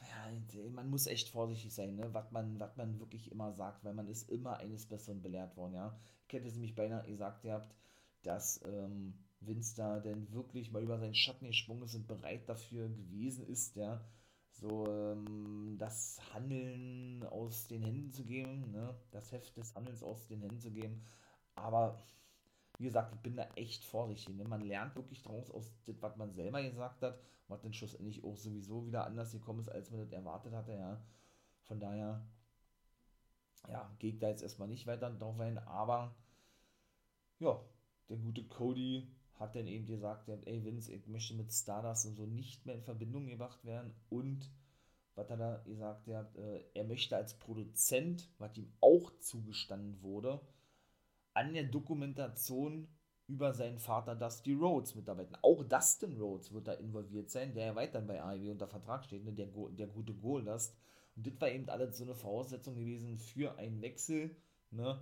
ja, 0.00 0.70
man 0.70 0.88
muss 0.88 1.06
echt 1.06 1.28
vorsichtig 1.28 1.74
sein, 1.74 1.96
ne? 1.96 2.08
was 2.14 2.30
man, 2.32 2.58
was 2.58 2.74
man 2.76 2.98
wirklich 2.98 3.30
immer 3.30 3.52
sagt, 3.52 3.84
weil 3.84 3.92
man 3.92 4.08
ist 4.08 4.30
immer 4.30 4.56
eines 4.56 4.86
Besseren 4.86 5.20
belehrt 5.20 5.54
worden, 5.58 5.74
ja. 5.74 5.98
Ich 6.26 6.32
hätte 6.32 6.48
es 6.48 6.54
nämlich 6.54 6.74
beinahe 6.74 7.06
gesagt, 7.06 7.44
ihr 7.44 7.52
habt, 7.52 7.74
dass, 8.22 8.62
ähm, 8.64 9.12
Vince 9.46 9.76
da 9.76 10.00
denn 10.00 10.32
wirklich 10.32 10.70
mal 10.72 10.82
über 10.82 10.98
seinen 10.98 11.14
Schatten 11.14 11.46
gesprungen 11.46 11.84
ist 11.84 11.94
und 11.94 12.06
bereit 12.06 12.48
dafür 12.48 12.88
gewesen 12.88 13.46
ist, 13.46 13.76
ja, 13.76 14.04
so 14.50 14.86
ähm, 14.86 15.76
das 15.78 16.20
Handeln 16.32 17.24
aus 17.24 17.66
den 17.66 17.82
Händen 17.82 18.10
zu 18.10 18.24
geben, 18.24 18.70
ne, 18.70 18.94
das 19.10 19.32
Heft 19.32 19.56
des 19.56 19.74
Handelns 19.74 20.02
aus 20.02 20.26
den 20.26 20.40
Händen 20.40 20.60
zu 20.60 20.70
geben. 20.70 21.02
Aber 21.54 22.00
wie 22.78 22.84
gesagt, 22.84 23.14
ich 23.14 23.20
bin 23.20 23.36
da 23.36 23.44
echt 23.54 23.84
vorsichtig. 23.84 24.34
Ne? 24.36 24.44
Man 24.44 24.60
lernt 24.62 24.96
wirklich 24.96 25.22
daraus 25.22 25.50
aus 25.50 25.72
dem, 25.86 26.00
was 26.02 26.16
man 26.16 26.32
selber 26.32 26.62
gesagt 26.62 27.02
hat, 27.02 27.18
was 27.48 27.60
dann 27.62 27.72
schlussendlich 27.72 28.24
auch 28.24 28.36
sowieso 28.36 28.86
wieder 28.86 29.06
anders 29.06 29.32
gekommen 29.32 29.60
ist, 29.60 29.68
als 29.68 29.90
man 29.90 30.00
das 30.00 30.12
erwartet 30.12 30.52
hatte, 30.54 30.72
ja. 30.72 31.00
Von 31.62 31.80
daher, 31.80 32.26
ja, 33.68 33.90
ich 34.00 34.18
da 34.18 34.28
jetzt 34.28 34.42
erstmal 34.42 34.68
nicht 34.68 34.86
weiter 34.86 35.10
drauf 35.10 35.38
ein, 35.40 35.58
aber 35.58 36.14
ja, 37.38 37.60
der 38.08 38.18
gute 38.18 38.44
Cody 38.44 39.08
hat 39.36 39.56
dann 39.56 39.66
eben 39.66 39.86
gesagt, 39.86 40.28
ey 40.28 40.64
Vince, 40.64 40.92
ich 40.92 41.06
möchte 41.06 41.34
mit 41.34 41.52
Stardust 41.52 42.06
und 42.06 42.16
so 42.16 42.26
nicht 42.26 42.66
mehr 42.66 42.76
in 42.76 42.82
Verbindung 42.82 43.26
gebracht 43.26 43.64
werden 43.64 43.92
und 44.08 44.50
was 45.16 45.30
hat 45.30 45.40
er 45.40 45.62
gesagt, 45.64 46.08
er, 46.08 46.28
äh, 46.36 46.64
er 46.74 46.84
möchte 46.84 47.16
als 47.16 47.34
Produzent, 47.34 48.28
was 48.38 48.56
ihm 48.56 48.72
auch 48.80 49.12
zugestanden 49.20 50.02
wurde, 50.02 50.40
an 51.34 51.54
der 51.54 51.64
Dokumentation 51.64 52.88
über 53.26 53.54
seinen 53.54 53.78
Vater 53.78 54.14
Dusty 54.14 54.52
Rhodes 54.52 54.94
mitarbeiten. 54.94 55.36
Auch 55.42 55.64
Dustin 55.64 56.20
Rhodes 56.20 56.52
wird 56.52 56.68
da 56.68 56.72
involviert 56.74 57.30
sein, 57.30 57.54
der 57.54 57.66
ja 57.66 57.74
weiterhin 57.74 58.06
bei 58.06 58.22
AEW 58.22 58.50
unter 58.50 58.68
Vertrag 58.68 59.04
steht, 59.04 59.24
ne? 59.24 59.32
der, 59.32 59.48
der 59.70 59.86
gute 59.86 60.14
Goldust. 60.14 60.76
Und 61.16 61.26
das 61.26 61.40
war 61.40 61.48
eben 61.48 61.68
alles 61.68 61.96
so 61.96 62.04
eine 62.04 62.14
Voraussetzung 62.14 62.74
gewesen 62.74 63.18
für 63.18 63.56
einen 63.56 63.80
Wechsel, 63.80 64.36
ne? 64.70 65.00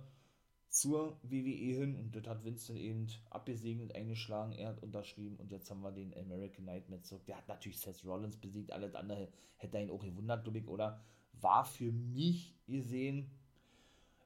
Zur 0.73 1.19
WWE 1.21 1.75
hin 1.75 1.95
und 1.95 2.15
das 2.15 2.25
hat 2.25 2.43
Winston 2.43 2.77
eben 2.77 3.05
abgesegnet 3.29 3.93
eingeschlagen, 3.95 4.53
er 4.53 4.69
hat 4.69 4.81
unterschrieben 4.81 5.35
und 5.35 5.51
jetzt 5.51 5.69
haben 5.69 5.81
wir 5.81 5.91
den 5.91 6.17
American 6.17 6.65
Nightmare 6.65 7.03
zurück. 7.03 7.23
Der 7.27 7.37
hat 7.37 7.47
natürlich 7.47 7.79
Seth 7.79 8.03
Rollins 8.03 8.37
besiegt, 8.37 8.71
alles 8.71 8.95
andere 8.95 9.27
hätte 9.57 9.77
ihn 9.77 9.91
auch 9.91 10.03
gewundert, 10.03 10.43
glaube 10.43 10.57
ich, 10.57 10.67
oder 10.67 10.99
war 11.33 11.63
für 11.63 11.91
mich 11.91 12.55
gesehen, 12.65 13.29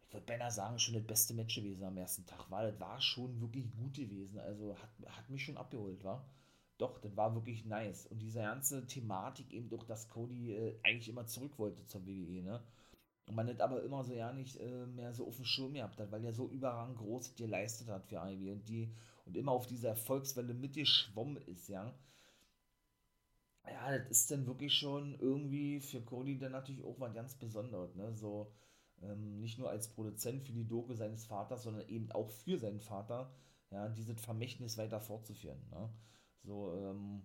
ich 0.07 0.13
würde 0.13 0.25
beinahe 0.25 0.51
sagen, 0.51 0.79
schon 0.79 0.93
das 0.93 1.03
beste 1.03 1.33
Match 1.33 1.53
gewesen 1.53 1.83
am 1.83 1.97
ersten 1.97 2.25
Tag, 2.25 2.49
weil 2.49 2.71
das 2.71 2.79
war 2.79 3.01
schon 3.01 3.41
wirklich 3.41 3.69
gut 3.75 3.95
gewesen, 3.95 4.39
also 4.39 4.73
hat, 4.77 4.89
hat 5.17 5.29
mich 5.29 5.43
schon 5.43 5.57
abgeholt, 5.57 6.01
war. 6.05 6.25
Doch, 6.77 6.97
das 6.99 7.17
war 7.17 7.35
wirklich 7.35 7.65
nice. 7.65 8.05
Und 8.05 8.19
diese 8.19 8.39
ganze 8.39 8.87
Thematik 8.87 9.51
eben 9.51 9.67
doch, 9.67 9.83
dass 9.83 10.07
Cody 10.07 10.53
äh, 10.53 10.79
eigentlich 10.83 11.09
immer 11.09 11.25
zurück 11.25 11.59
wollte 11.59 11.85
zur 11.87 12.05
WWE, 12.05 12.41
ne? 12.41 12.63
Und 13.27 13.35
man 13.35 13.45
nicht 13.45 13.61
aber 13.61 13.83
immer 13.83 14.03
so 14.03 14.13
ja 14.13 14.31
nicht 14.33 14.55
äh, 14.57 14.85
mehr 14.87 15.13
so 15.13 15.27
auf 15.27 15.35
dem 15.35 15.45
Schirm 15.45 15.73
gehabt 15.73 15.99
hat, 15.99 16.11
weil 16.11 16.23
er 16.23 16.33
so 16.33 16.49
überragend 16.49 16.97
groß 16.97 17.35
geleistet 17.35 17.89
hat 17.89 18.05
für 18.07 18.15
Ivy 18.17 18.51
und 18.51 18.67
die 18.69 18.91
und 19.25 19.35
immer 19.37 19.51
auf 19.51 19.67
dieser 19.67 19.89
Erfolgswelle 19.89 20.53
mitgeschwommen 20.53 21.37
ist, 21.45 21.67
ja. 21.67 21.93
Ja, 23.69 23.97
das 23.97 24.09
ist 24.09 24.31
dann 24.31 24.47
wirklich 24.47 24.73
schon 24.73 25.19
irgendwie 25.19 25.79
für 25.81 26.01
Cody 26.01 26.37
dann 26.39 26.53
natürlich 26.53 26.83
auch 26.83 26.99
was 26.99 27.13
ganz 27.13 27.35
Besonderes, 27.35 27.95
ne? 27.95 28.13
So, 28.15 28.51
ähm, 29.01 29.39
nicht 29.39 29.59
nur 29.59 29.69
als 29.69 29.89
Produzent 29.89 30.43
für 30.43 30.53
die 30.53 30.67
Doku 30.67 30.93
seines 30.95 31.25
Vaters, 31.25 31.63
sondern 31.63 31.87
eben 31.89 32.11
auch 32.13 32.29
für 32.29 32.57
seinen 32.57 32.79
Vater, 32.79 33.29
ja, 33.71 33.89
dieses 33.89 34.19
Vermächtnis 34.21 34.77
weiter 34.77 35.01
fortzuführen, 35.01 35.59
ne? 35.69 35.89
So, 36.43 36.73
ähm, 36.77 37.21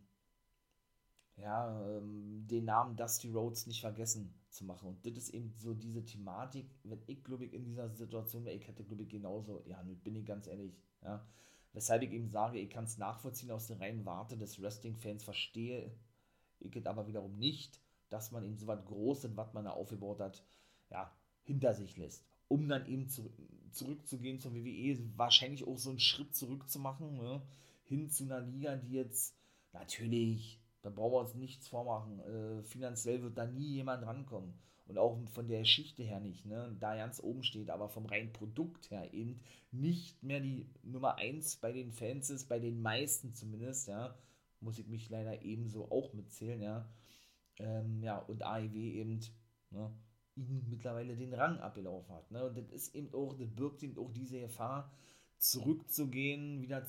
ja, 1.37 1.99
ähm, 1.99 2.47
den 2.49 2.65
Namen 2.65 2.97
Dusty 2.97 3.31
Rhodes 3.31 3.67
nicht 3.67 3.81
vergessen 3.81 4.35
zu 4.53 4.65
machen. 4.65 4.89
Und 4.89 5.07
das 5.07 5.15
ist 5.15 5.31
eben 5.31 5.53
so 5.59 5.75
diese 5.75 6.05
Thematik, 6.05 6.67
wenn 6.85 7.01
ich, 7.07 7.25
glaube 7.25 7.47
ich, 7.47 7.53
in 7.53 7.65
dieser 7.65 7.89
Situation 7.91 8.45
wäre, 8.45 8.57
ich 8.57 8.67
hätte, 8.67 8.85
glaube 8.85 9.03
ich, 9.03 9.09
genauso 9.09 9.61
gehandelt, 9.61 10.03
bin 10.05 10.17
ich 10.17 10.25
ganz 10.25 10.47
ehrlich. 10.47 10.73
Ja. 11.03 11.27
Weshalb 11.73 12.03
ich 12.03 12.13
eben 12.13 12.29
sage, 12.29 12.59
ich 12.59 12.71
kann 12.71 12.85
es 12.85 12.99
nachvollziehen 12.99 13.51
aus 13.51 13.67
der 13.67 13.81
reinen 13.81 14.05
Warte 14.05 14.37
des 14.37 14.61
Wrestling-Fans, 14.61 15.25
verstehe 15.25 15.91
ich 16.61 16.77
es 16.77 16.87
aber 16.87 17.07
wiederum 17.07 17.39
nicht, 17.39 17.81
dass 18.11 18.31
man 18.31 18.45
eben 18.45 18.59
so 18.59 18.67
was 18.67 18.85
Großes, 18.85 19.37
was 19.37 19.53
man 19.55 19.65
da 19.65 19.71
aufgebaut 19.71 20.21
hat, 20.21 20.45
ja, 20.91 21.11
hinter 21.45 21.75
sich 21.75 21.97
lässt. 21.97 22.25
Um 22.49 22.69
dann 22.69 22.87
eben 22.87 23.09
zu, 23.09 23.31
zurückzugehen 23.73 24.39
zur 24.39 24.55
WWE, 24.55 24.99
wahrscheinlich 25.17 25.67
auch 25.67 25.79
so 25.79 25.91
einen 25.91 25.99
Schritt 25.99 26.35
zurück 26.35 26.69
zu 26.69 26.79
machen, 26.79 27.17
ne, 27.17 27.43
hin 27.85 28.11
zu 28.11 28.25
einer 28.25 28.41
Liga, 28.41 28.77
die 28.77 28.93
jetzt 28.93 29.35
natürlich 29.73 30.62
da 30.83 30.91
brauchen 30.91 31.13
wir 31.13 31.21
uns 31.21 31.35
nichts 31.35 31.69
vormachen. 31.69 32.21
Äh, 32.21 32.63
finanziell 32.65 33.23
wird 33.23 33.39
da 33.39 33.47
nie 33.47 33.75
jemand 33.75 34.05
rankommen. 34.05 34.55
Und 34.87 34.99
auch 34.99 35.17
von 35.31 35.47
der 35.47 35.61
Geschichte 35.61 36.03
her 36.03 36.21
nicht, 36.21 36.45
ne? 36.45 36.77
Da 36.81 36.97
ganz 36.97 37.23
oben 37.23 37.45
steht, 37.45 37.71
aber 37.71 37.89
vom 37.89 38.05
reinen 38.05 38.33
Produkt 38.33 38.91
her 38.91 39.15
eben 39.15 39.41
nicht 39.71 40.23
mehr 40.23 40.41
die 40.41 40.69
Nummer 40.83 41.17
1 41.17 41.57
bei 41.57 41.73
den 41.73 41.93
Fans 41.93 42.31
ist, 42.31 42.49
bei 42.49 42.59
den 42.59 42.83
meisten 42.83 43.33
zumindest, 43.33 43.89
ja. 43.89 44.15
muss 44.61 44.79
ich 44.79 44.89
mich 44.89 45.09
leider 45.09 45.43
ebenso 45.43 45.91
auch 45.91 46.13
mitzählen, 46.13 46.61
ja. 46.61 46.89
Ähm, 47.59 48.03
ja, 48.03 48.19
und 48.19 48.43
AEW 48.43 48.75
eben, 48.75 49.21
ne, 49.71 49.93
ihn 50.35 50.67
mittlerweile 50.69 51.17
den 51.17 51.35
Rang 51.35 51.59
abgelaufen 51.61 52.15
hat. 52.15 52.31
Ne? 52.31 52.45
Und 52.45 52.57
das 52.57 52.71
ist 52.71 52.95
eben 52.95 53.13
auch, 53.15 53.35
das 53.35 53.51
birgt 53.51 53.83
eben 53.83 53.99
auch 53.99 54.11
diese 54.11 54.41
Gefahr, 54.41 54.91
zurückzugehen, 55.39 56.63
wieder 56.63 56.87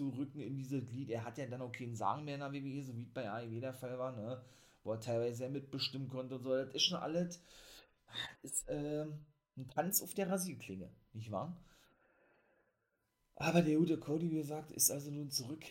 zurückzurücken 0.00 0.40
in 0.40 0.56
diese 0.56 0.82
Glied. 0.82 1.10
Er 1.10 1.24
hat 1.24 1.38
ja 1.38 1.46
dann 1.46 1.62
auch 1.62 1.72
keinen 1.72 1.94
Sagen 1.94 2.24
mehr 2.24 2.34
in 2.34 2.40
der 2.40 2.52
WWE, 2.52 2.82
so 2.82 2.96
wie 2.96 3.02
es 3.02 3.12
bei 3.12 3.30
AEW 3.30 3.60
der 3.60 3.74
Fall 3.74 3.98
war, 3.98 4.12
ne? 4.12 4.42
wo 4.82 4.92
er 4.92 5.00
teilweise 5.00 5.36
sehr 5.36 5.50
mitbestimmen 5.50 6.08
konnte 6.08 6.36
und 6.36 6.42
so. 6.42 6.50
Das 6.50 6.74
ist 6.74 6.82
schon 6.82 6.98
alles, 6.98 7.42
ist 8.42 8.68
äh, 8.68 9.06
ein 9.56 9.68
Tanz 9.68 10.02
auf 10.02 10.14
der 10.14 10.30
Rasierklinge, 10.30 10.90
nicht 11.12 11.30
wahr? 11.30 11.56
Aber 13.36 13.62
der 13.62 13.76
gute 13.78 13.98
Cody, 13.98 14.30
wie 14.30 14.36
gesagt, 14.36 14.70
ist 14.72 14.90
also 14.90 15.10
nun 15.10 15.30
zurück 15.30 15.64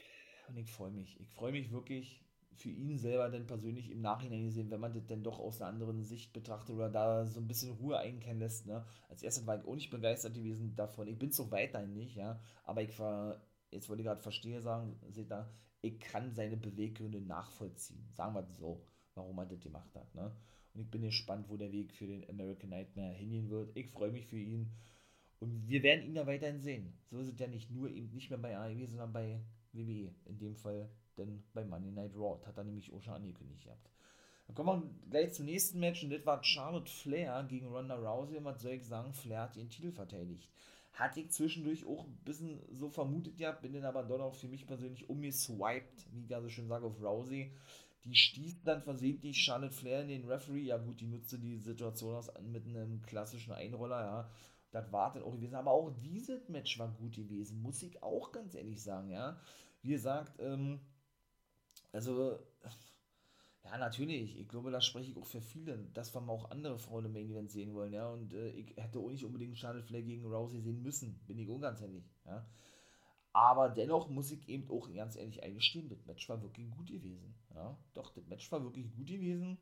und 0.48 0.58
ich 0.58 0.72
freue 0.72 0.92
mich. 0.92 1.20
Ich 1.20 1.30
freue 1.30 1.52
mich 1.52 1.72
wirklich 1.72 2.24
für 2.56 2.70
ihn 2.70 2.98
selber 2.98 3.30
dann 3.30 3.48
persönlich 3.48 3.90
im 3.90 4.02
Nachhinein 4.02 4.46
gesehen, 4.46 4.70
wenn 4.70 4.82
man 4.82 4.92
das 4.92 5.06
dann 5.06 5.24
doch 5.24 5.40
aus 5.40 5.62
einer 5.62 5.70
anderen 5.70 6.04
Sicht 6.04 6.34
betrachtet 6.34 6.76
oder 6.76 6.90
da 6.90 7.26
so 7.26 7.40
ein 7.40 7.48
bisschen 7.48 7.72
Ruhe 7.78 7.98
einkennen 7.98 8.40
lässt. 8.40 8.66
Ne? 8.66 8.86
Als 9.08 9.24
erstes 9.24 9.48
war 9.48 9.58
ich 9.58 9.66
auch 9.66 9.76
nicht 9.76 9.92
begeistert 9.92 10.34
gewesen 10.34 10.76
davon. 10.76 11.08
Ich 11.08 11.18
bin 11.18 11.30
es 11.30 11.40
auch 11.40 11.52
weiterhin 11.52 11.94
nicht, 11.94 12.16
ja. 12.16 12.40
Aber 12.66 12.82
ich 12.82 12.98
war, 13.00 13.40
jetzt 13.72 13.90
wollte 13.90 14.02
ich 14.02 14.08
gerade 14.08 14.22
verstehe 14.22 14.62
sagen, 14.62 15.00
seht 15.10 15.32
da, 15.32 15.50
ich 15.82 16.00
kann 16.00 16.34
seine 16.34 16.58
Beweggründe 16.58 17.22
nachvollziehen. 17.22 18.06
Sagen 18.14 18.36
wir 18.36 18.44
so, 18.44 18.86
warum 19.16 19.38
er 19.38 19.46
das 19.46 19.60
gemacht 19.60 19.96
hat. 19.96 20.14
Ne? 20.16 20.32
Und 20.74 20.82
ich 20.82 20.90
bin 20.90 21.02
gespannt, 21.04 21.50
wo 21.50 21.58
der 21.58 21.72
Weg 21.72 21.94
für 21.94 22.08
den 22.08 22.30
American 22.30 22.70
Nightmare 22.70 23.14
hingehen 23.14 23.50
wird. 23.50 23.76
Ich 23.76 23.88
freue 23.88 24.12
mich 24.12 24.26
für 24.28 24.40
ihn. 24.40 24.72
Und 25.40 25.68
wir 25.68 25.84
werden 25.84 26.06
ihn 26.06 26.16
ja 26.16 26.28
weiterhin 26.28 26.60
sehen. 26.60 26.94
So 27.10 27.20
ist 27.20 27.30
es 27.30 27.40
ja 27.40 27.48
nicht 27.48 27.72
nur 27.72 27.90
eben 27.90 28.12
nicht 28.12 28.30
mehr 28.30 28.40
bei 28.40 28.58
AEW, 28.58 28.88
sondern 28.88 29.14
bei 29.14 29.40
WWE. 29.72 30.14
In 30.26 30.38
dem 30.38 30.56
Fall 30.56 30.90
denn 31.20 31.44
bei 31.54 31.64
Monday 31.64 31.92
Night 31.92 32.16
Raw. 32.16 32.38
Das 32.40 32.48
hat 32.48 32.58
er 32.58 32.64
nämlich 32.64 32.92
auch 32.92 33.02
schon 33.02 33.14
angekündigt 33.14 33.64
gehabt. 33.64 33.90
Dann 34.48 34.56
kommen 34.56 34.84
wir 34.84 35.10
gleich 35.10 35.34
zum 35.34 35.46
nächsten 35.46 35.80
Match 35.80 36.04
und 36.04 36.10
das 36.10 36.26
war 36.26 36.44
Charlotte 36.44 36.90
Flair 36.90 37.46
gegen 37.48 37.68
Ronda 37.68 37.96
Rousey. 37.96 38.38
Und 38.38 38.46
was 38.46 38.62
soll 38.62 38.72
ich 38.72 38.86
sagen? 38.86 39.14
Flair 39.14 39.44
hat 39.44 39.56
ihren 39.56 39.70
Titel 39.70 39.92
verteidigt. 39.92 40.50
Hatte 41.00 41.22
ich 41.22 41.32
zwischendurch 41.32 41.86
auch 41.86 42.04
ein 42.04 42.18
bisschen 42.26 42.60
so 42.74 42.90
vermutet 42.90 43.40
ja, 43.40 43.54
bin 43.54 43.72
dann 43.72 43.86
aber 43.86 44.04
doch 44.04 44.20
auch 44.20 44.36
für 44.36 44.50
mich 44.50 44.68
persönlich 44.68 45.10
umgeswiped, 45.10 46.06
wie 46.12 46.24
ich 46.24 46.30
ja 46.30 46.42
so 46.42 46.50
schön 46.50 46.68
sage, 46.68 46.86
auf 46.86 47.02
Rousey. 47.02 47.54
Die 48.04 48.14
stieß 48.14 48.64
dann 48.64 48.82
versehentlich 48.82 49.42
Charlotte 49.42 49.74
Flair 49.74 50.02
in 50.02 50.10
den 50.10 50.26
Referee. 50.26 50.64
Ja, 50.64 50.78
gut, 50.78 51.00
die 51.00 51.08
nutzte 51.08 51.40
die 51.40 51.58
Situation 51.58 52.16
aus 52.16 52.30
mit 52.42 52.66
einem 52.66 53.02
klassischen 53.02 53.54
Einroller, 53.54 54.02
ja. 54.02 54.30
Das 54.72 54.92
war 54.92 55.14
dann 55.14 55.24
auch 55.24 55.32
gewesen. 55.32 55.56
Aber 55.56 55.72
auch 55.72 55.90
dieses 56.04 56.50
Match 56.50 56.78
war 56.78 56.90
gut 56.90 57.16
gewesen, 57.16 57.62
muss 57.62 57.82
ich 57.82 58.04
auch 58.04 58.34
ganz 58.34 58.54
ehrlich 58.54 58.84
sagen, 58.84 59.10
ja. 59.10 59.40
Wie 59.82 59.92
gesagt, 59.92 60.38
ähm, 60.42 60.82
also, 61.94 62.40
ja, 63.64 63.78
natürlich. 63.78 64.40
Ich 64.40 64.48
glaube, 64.48 64.72
da 64.72 64.82
spreche 64.82 65.12
ich 65.12 65.18
auch 65.18 65.26
für 65.26 65.42
viele, 65.42 65.78
dass 65.94 66.14
wir 66.14 66.22
mal 66.22 66.34
auch 66.34 66.52
andere 66.52 66.78
Frauen 66.78 67.06
im 67.06 67.14
Main 67.14 67.30
Event 67.30 67.52
sehen 67.52 67.74
wollen, 67.74 67.94
ja. 67.94 68.10
Und 68.10 68.34
äh, 68.34 68.50
ich 68.52 68.76
hätte 68.78 69.00
auch 69.00 69.10
nicht 69.10 69.26
unbedingt 69.26 69.58
Charlotte 69.58 69.86
Flair 69.86 70.04
gegen 70.04 70.26
Rousey 70.26 70.62
sehen 70.62 70.82
müssen, 70.82 71.20
bin 71.28 71.38
ich 71.38 71.50
auch 71.50 71.60
ganz 71.60 71.82
ehrlich, 71.82 72.10
ja. 72.26 72.46
Aber 73.32 73.70
dennoch 73.70 74.10
muss 74.10 74.32
ich 74.32 74.50
eben 74.50 74.70
auch 74.72 74.92
ganz 74.94 75.16
ehrlich 75.16 75.44
eingestehen, 75.44 75.88
das 75.88 76.04
Match 76.06 76.28
war 76.30 76.42
wirklich 76.42 76.70
gut 76.72 76.88
gewesen, 76.88 77.36
ja. 77.54 77.78
Doch, 77.94 78.12
das 78.14 78.26
Match 78.28 78.52
war 78.52 78.64
wirklich 78.64 78.92
gut 78.96 79.08
gewesen 79.08 79.58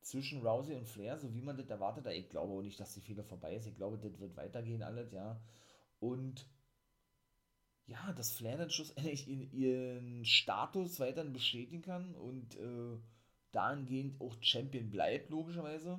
zwischen 0.00 0.46
Rousey 0.46 0.74
und 0.74 0.88
Flair, 0.88 1.18
so 1.18 1.34
wie 1.34 1.42
man 1.42 1.56
das 1.56 1.68
erwartet. 1.68 2.06
Ich 2.06 2.28
glaube 2.30 2.52
auch 2.52 2.62
nicht, 2.62 2.80
dass 2.80 2.94
die 2.94 3.00
Fehler 3.00 3.24
vorbei 3.24 3.54
ist. 3.54 3.66
Ich 3.66 3.74
glaube, 3.74 3.98
das 3.98 4.18
wird 4.18 4.36
weitergehen 4.36 4.82
alles, 4.82 5.12
ja. 5.12 5.40
Und 5.98 6.46
ja, 7.90 8.12
dass 8.12 8.30
Flair 8.30 8.56
dann 8.56 8.70
schlussendlich 8.70 9.26
ihren 9.28 10.24
Status 10.24 11.00
weiterhin 11.00 11.32
bestätigen 11.32 11.82
kann 11.82 12.14
und 12.14 12.56
äh, 12.56 12.96
dahingehend 13.50 14.20
auch 14.20 14.36
Champion 14.40 14.90
bleibt, 14.90 15.30
logischerweise. 15.30 15.98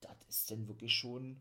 Das 0.00 0.16
ist 0.28 0.50
dann 0.50 0.66
wirklich 0.66 0.94
schon, 0.94 1.36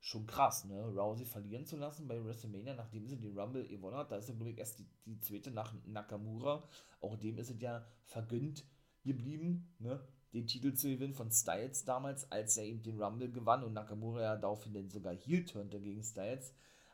schon 0.00 0.26
krass, 0.26 0.64
ne? 0.64 0.84
Rousey 0.84 1.24
verlieren 1.24 1.64
zu 1.64 1.76
lassen 1.76 2.08
bei 2.08 2.22
WrestleMania, 2.22 2.74
nachdem 2.74 3.06
sie 3.06 3.16
den 3.16 3.38
Rumble 3.38 3.66
gewonnen 3.68 3.96
hat. 3.96 4.10
Da 4.10 4.16
ist 4.16 4.28
dann, 4.28 4.36
glaube 4.36 4.50
ich, 4.50 4.58
erst 4.58 4.80
die, 4.80 4.86
die 5.06 5.20
zweite 5.20 5.52
nach 5.52 5.72
Nakamura. 5.86 6.68
Auch 7.00 7.16
dem 7.16 7.38
ist 7.38 7.50
es 7.50 7.60
ja 7.60 7.86
vergönnt 8.04 8.64
geblieben, 9.04 9.74
ne? 9.78 10.04
Den 10.32 10.46
Titel 10.46 10.74
zu 10.74 10.88
gewinnen 10.88 11.14
von 11.14 11.30
Styles 11.30 11.84
damals, 11.84 12.30
als 12.32 12.56
er 12.56 12.64
eben 12.64 12.82
den 12.82 13.00
Rumble 13.00 13.30
gewann 13.30 13.62
und 13.62 13.74
Nakamura 13.74 14.22
ja 14.22 14.36
daraufhin 14.36 14.74
dann 14.74 14.90
sogar 14.90 15.14
heel 15.14 15.44
turnte 15.44 15.80
gegen 15.80 16.02
Styles. 16.02 16.52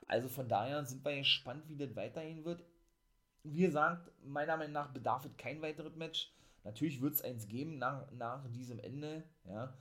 Also 0.09 0.29
von 0.29 0.49
daher 0.49 0.85
sind 0.85 1.05
wir 1.05 1.17
gespannt, 1.17 1.69
wie 1.69 1.77
das 1.77 1.95
weitergehen 1.95 2.45
wird. 2.45 2.65
Wie 3.45 3.63
gesagt, 3.63 4.11
meiner 4.25 4.57
Meinung 4.57 4.73
nach 4.73 4.93
bedarf 4.93 5.25
es 5.25 5.37
kein 5.37 5.63
weiteres 5.63 5.95
Match. 5.97 6.33
Natürlich 6.65 7.01
wird 7.01 7.15
es 7.15 7.23
eins 7.23 7.47
geben 7.47 7.79
nach, 7.79 8.11
nach 8.13 8.47
diesem 8.51 8.79
Ende, 8.81 9.23
ja. 9.45 9.73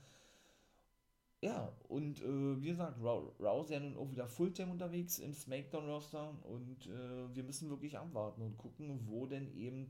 Ja, 1.40 1.72
und 1.88 2.20
äh, 2.20 2.62
wie 2.62 2.68
gesagt, 2.68 2.98
Rouse 3.00 3.70
ja 3.70 3.78
nun 3.78 3.96
auch 3.96 4.10
wieder 4.10 4.26
Fulltime 4.26 4.72
unterwegs 4.72 5.18
im 5.18 5.32
SmackDown-Roster 5.32 6.36
und 6.44 6.86
äh, 6.86 7.34
wir 7.34 7.44
müssen 7.44 7.70
wirklich 7.70 7.96
abwarten 7.96 8.42
und 8.42 8.58
gucken, 8.58 9.06
wo 9.06 9.26
denn 9.26 9.54
eben 9.54 9.88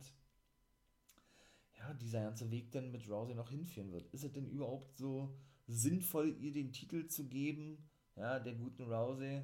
ja, 1.79 1.95
dieser 1.95 2.23
ganze 2.23 2.51
Weg 2.51 2.71
denn 2.73 2.91
mit 2.91 3.09
Rousey 3.09 3.35
noch 3.35 3.51
hinführen 3.51 3.93
wird. 3.93 4.07
Ist 4.13 4.25
es 4.25 4.33
denn 4.33 4.47
überhaupt 4.47 4.97
so 4.97 5.35
sinnvoll, 5.67 6.37
ihr 6.41 6.53
den 6.53 6.73
Titel 6.73 7.07
zu 7.07 7.29
geben, 7.29 7.79
ja, 8.17 8.39
der 8.39 8.55
guten 8.55 8.93
Rousey? 8.93 9.43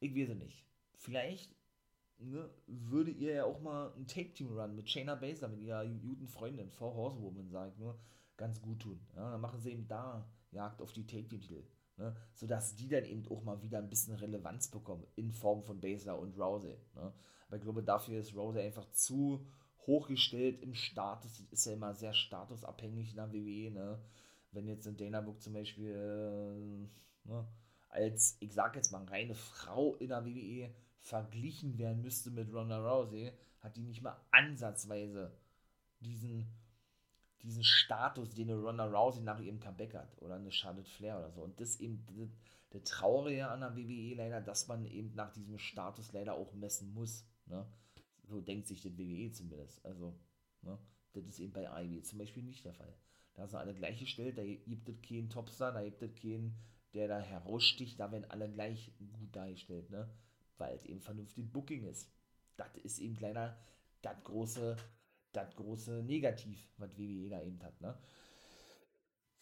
Ich 0.00 0.14
weiß 0.14 0.30
es 0.30 0.36
nicht. 0.36 0.66
Vielleicht 0.94 1.54
ne, 2.18 2.50
würde 2.66 3.10
ihr 3.10 3.34
ja 3.34 3.44
auch 3.44 3.60
mal 3.60 3.92
ein 3.96 4.06
Take-Team-Run 4.06 4.74
mit 4.74 4.88
Shayna 4.88 5.14
Baszler, 5.14 5.48
mit 5.48 5.60
ihrer 5.60 5.86
guten 5.86 6.26
Freundin, 6.28 6.70
Four 6.70 6.94
Horsewoman, 6.94 7.50
sag 7.50 7.70
ich 7.70 7.78
nur, 7.78 7.98
ganz 8.36 8.60
gut 8.60 8.80
tun. 8.80 9.00
Ja, 9.14 9.30
dann 9.30 9.40
machen 9.40 9.60
sie 9.60 9.72
eben 9.72 9.86
da 9.86 10.26
Jagd 10.50 10.82
auf 10.82 10.92
die 10.92 11.06
Take-Team-Titel. 11.06 11.64
Ne, 11.96 12.16
sodass 12.32 12.74
die 12.76 12.88
dann 12.88 13.04
eben 13.04 13.28
auch 13.28 13.42
mal 13.42 13.60
wieder 13.60 13.76
ein 13.76 13.90
bisschen 13.90 14.14
Relevanz 14.14 14.70
bekommen 14.70 15.06
in 15.16 15.32
Form 15.32 15.62
von 15.62 15.80
Baszler 15.80 16.18
und 16.18 16.38
Rousey. 16.38 16.78
Ne. 16.94 17.12
Aber 17.46 17.56
ich 17.56 17.62
glaube, 17.62 17.82
dafür 17.82 18.20
ist 18.20 18.34
Rousey 18.34 18.62
einfach 18.62 18.90
zu 18.92 19.46
hochgestellt 19.86 20.62
im 20.62 20.72
Status. 20.72 21.40
Ist 21.50 21.66
ja 21.66 21.74
immer 21.74 21.94
sehr 21.94 22.14
statusabhängig 22.14 23.10
in 23.10 23.16
der 23.16 23.32
WWE. 23.32 23.70
Ne. 23.70 24.02
Wenn 24.52 24.66
jetzt 24.66 24.86
in 24.86 24.96
Dana 24.96 25.26
zum 25.38 25.52
Beispiel 25.52 25.90
äh, 25.90 27.28
ne, 27.28 27.46
als, 27.90 28.36
ich 28.40 28.54
sag 28.54 28.76
jetzt 28.76 28.92
mal, 28.92 29.04
reine 29.04 29.34
Frau 29.34 29.96
in 29.96 30.08
der 30.08 30.24
WWE 30.24 30.72
verglichen 30.98 31.78
werden 31.78 32.02
müsste 32.02 32.30
mit 32.30 32.52
Ronda 32.52 32.78
Rousey, 32.78 33.32
hat 33.60 33.76
die 33.76 33.82
nicht 33.82 34.02
mal 34.02 34.16
ansatzweise 34.30 35.32
diesen, 36.00 36.46
diesen 37.42 37.64
Status, 37.64 38.30
den 38.30 38.50
eine 38.50 38.60
Ronda 38.60 38.86
Rousey 38.86 39.22
nach 39.22 39.40
ihrem 39.40 39.60
Comeback 39.60 39.94
hat. 39.94 40.20
Oder 40.22 40.36
eine 40.36 40.52
Charlotte 40.52 40.88
Flair 40.88 41.18
oder 41.18 41.30
so. 41.30 41.42
Und 41.42 41.60
das 41.60 41.80
eben 41.80 42.04
der 42.72 42.84
Traurige 42.84 43.48
an 43.48 43.60
der 43.60 43.76
WWE 43.76 44.14
leider, 44.14 44.40
dass 44.40 44.68
man 44.68 44.84
eben 44.86 45.14
nach 45.14 45.32
diesem 45.32 45.58
Status 45.58 46.12
leider 46.12 46.34
auch 46.34 46.52
messen 46.54 46.92
muss. 46.94 47.24
Ne? 47.46 47.66
So 48.24 48.40
denkt 48.40 48.68
sich 48.68 48.80
das 48.82 48.96
WWE 48.96 49.32
zumindest. 49.32 49.84
Also, 49.84 50.14
ne? 50.62 50.78
das 51.12 51.26
ist 51.26 51.40
eben 51.40 51.52
bei 51.52 51.64
IW 51.84 52.02
zum 52.02 52.18
Beispiel 52.18 52.44
nicht 52.44 52.64
der 52.64 52.74
Fall. 52.74 52.94
Da 53.34 53.46
sind 53.46 53.58
alle 53.58 53.74
gleichgestellt, 53.74 54.38
da 54.38 54.44
gibt 54.44 54.88
es 54.88 55.00
keinen 55.02 55.30
Topstar, 55.30 55.72
da 55.72 55.82
gibt 55.82 56.02
es 56.02 56.14
keinen 56.14 56.56
der 56.94 57.08
da 57.08 57.20
heraussticht, 57.20 57.98
da 58.00 58.10
werden 58.10 58.30
alle 58.30 58.50
gleich 58.50 58.92
gut 58.98 59.34
dargestellt, 59.34 59.90
ne? 59.90 60.08
Weil 60.58 60.74
es 60.74 60.84
eben 60.84 61.00
vernünftig 61.00 61.52
Booking 61.52 61.84
ist. 61.84 62.10
Das 62.56 62.74
ist 62.82 62.98
eben 62.98 63.16
leider 63.20 63.58
das 64.02 64.22
große, 64.24 64.76
das 65.32 65.54
große 65.56 66.02
Negativ, 66.02 66.68
was 66.76 66.96
WWE 66.98 67.28
da 67.30 67.42
eben 67.42 67.62
hat, 67.62 67.80
ne? 67.80 67.98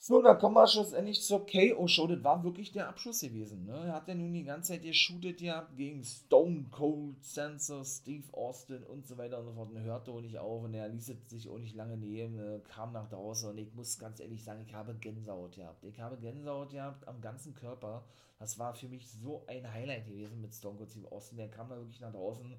So, 0.00 0.22
da 0.22 0.34
kommen 0.34 0.54
wir 0.54 0.66
schlussendlich 0.68 1.24
zur 1.24 1.44
KO-Show. 1.44 2.06
Das 2.06 2.22
war 2.22 2.44
wirklich 2.44 2.70
der 2.70 2.88
Abschluss 2.88 3.20
gewesen. 3.20 3.64
Ne? 3.66 3.87
Er 3.87 3.94
hat 3.94 4.06
ja 4.06 4.14
nun 4.14 4.32
die 4.32 4.44
ganze 4.44 4.72
Zeit 4.72 4.82
geshootet 4.82 5.40
ja 5.40 5.68
gegen 5.76 6.04
Stone 6.04 6.66
Cold, 6.70 7.24
Sensor, 7.24 7.84
Steve 7.84 8.32
Austin 8.32 8.84
und 8.84 9.08
so 9.08 9.18
weiter 9.18 9.40
und 9.40 9.46
so 9.46 9.52
fort. 9.54 9.72
Und 9.72 9.82
hörte 9.82 10.12
auch 10.12 10.20
nicht 10.20 10.38
auf 10.38 10.62
und 10.62 10.74
er 10.74 10.88
ließ 10.88 11.08
es 11.08 11.28
sich 11.28 11.48
auch 11.48 11.58
nicht 11.58 11.74
lange 11.74 11.96
nehmen, 11.96 12.38
äh, 12.38 12.61
kam 12.61 12.92
nach 12.92 13.08
draußen 13.08 13.50
und 13.50 13.58
ich 13.58 13.74
muss 13.74 13.98
ganz 13.98 14.20
ehrlich 14.20 14.44
sagen, 14.44 14.62
ich 14.64 14.72
habe 14.72 14.94
Gänsehaut 14.94 15.56
gehabt. 15.56 15.82
Ich 15.82 15.98
habe 15.98 16.16
Gänsehaut 16.16 16.70
gehabt 16.70 17.08
am 17.08 17.20
ganzen 17.20 17.56
Körper. 17.56 18.04
Das 18.38 18.56
war 18.56 18.74
für 18.74 18.88
mich 18.88 19.11
so 19.11 19.44
ein 19.48 19.72
Highlight 19.72 20.06
gewesen 20.06 20.40
mit 20.40 20.54
Stone 20.54 20.76
Cold 20.76 20.90
Steve 20.90 21.11
Austin. 21.11 21.38
Der 21.38 21.50
kam 21.50 21.68
da 21.68 21.76
wirklich 21.76 22.00
nach 22.00 22.12
draußen 22.12 22.56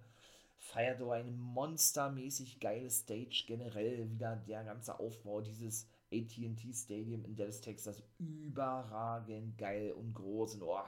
feierte 0.60 1.10
ein 1.10 1.40
monstermäßig 1.40 2.60
geiles 2.60 3.00
Stage 3.00 3.46
generell 3.48 4.10
wieder 4.12 4.36
der 4.36 4.66
ganze 4.66 5.00
Aufbau 5.00 5.40
dieses 5.40 5.88
AT&T 6.12 6.74
Stadium 6.74 7.24
in 7.26 7.36
Dallas, 7.36 7.62
Texas 7.62 8.02
überragend 8.18 9.58
geil 9.58 9.92
und 9.92 10.14
groß 10.14 10.56
und 10.56 10.64
oh, 10.64 10.80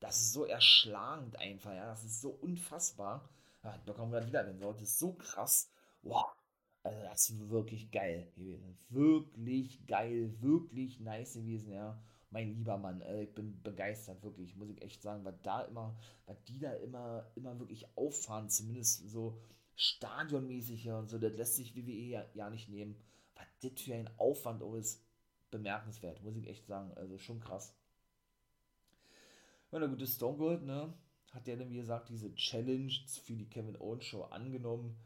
das 0.00 0.20
ist 0.20 0.32
so 0.32 0.44
erschlagend 0.46 1.36
einfach, 1.38 1.72
ja, 1.74 1.86
das 1.86 2.04
ist 2.04 2.20
so 2.20 2.30
unfassbar. 2.30 3.28
Ja, 3.62 3.78
da 3.84 3.92
kommen 3.92 4.12
wir 4.12 4.26
wieder, 4.26 4.46
wenn 4.46 4.58
das 4.58 4.80
ist 4.80 4.98
so 4.98 5.12
krass. 5.12 5.70
Wow. 6.02 6.24
Also 6.82 7.02
das 7.02 7.28
ist 7.28 7.50
wirklich 7.50 7.90
geil 7.90 8.32
gewesen. 8.34 8.78
Wirklich 8.88 9.86
geil, 9.86 10.34
wirklich 10.40 10.98
nice 11.00 11.34
gewesen, 11.34 11.72
ja. 11.72 12.00
Mein 12.30 12.54
lieber 12.54 12.78
Mann, 12.78 13.02
äh, 13.02 13.24
ich 13.24 13.34
bin 13.34 13.60
begeistert, 13.62 14.22
wirklich, 14.22 14.56
muss 14.56 14.70
ich 14.70 14.80
echt 14.80 15.02
sagen, 15.02 15.24
weil 15.24 15.38
da 15.42 15.62
immer, 15.62 15.98
weil 16.26 16.38
die 16.48 16.58
da 16.58 16.72
immer, 16.74 17.26
immer 17.34 17.58
wirklich 17.58 17.86
auffahren, 17.96 18.48
zumindest 18.48 19.10
so 19.10 19.38
stadionmäßig 19.74 20.88
und 20.90 21.08
so, 21.08 21.18
das 21.18 21.36
lässt 21.36 21.56
sich 21.56 21.74
WWE 21.74 21.90
ja, 21.90 22.24
ja 22.34 22.48
nicht 22.48 22.68
nehmen. 22.68 22.96
Was 23.40 23.72
das 23.72 23.80
für 23.80 23.94
ein 23.94 24.10
Aufwand 24.18 24.62
auch 24.62 24.74
ist, 24.74 25.02
bemerkenswert, 25.50 26.22
muss 26.22 26.36
ich 26.36 26.46
echt 26.46 26.66
sagen. 26.66 26.92
Also 26.94 27.18
schon 27.18 27.40
krass. 27.40 27.74
Ja, 29.72 29.78
der 29.78 29.88
gute 29.88 30.06
Stone 30.06 30.36
Cold, 30.36 30.62
ne, 30.62 30.92
hat 31.32 31.46
ja 31.46 31.56
dann, 31.56 31.70
wie 31.70 31.76
gesagt, 31.76 32.08
diese 32.08 32.34
Challenge 32.34 32.92
für 33.24 33.34
die 33.34 33.48
Kevin 33.48 33.80
Owens 33.80 34.04
Show 34.04 34.22
angenommen 34.24 34.96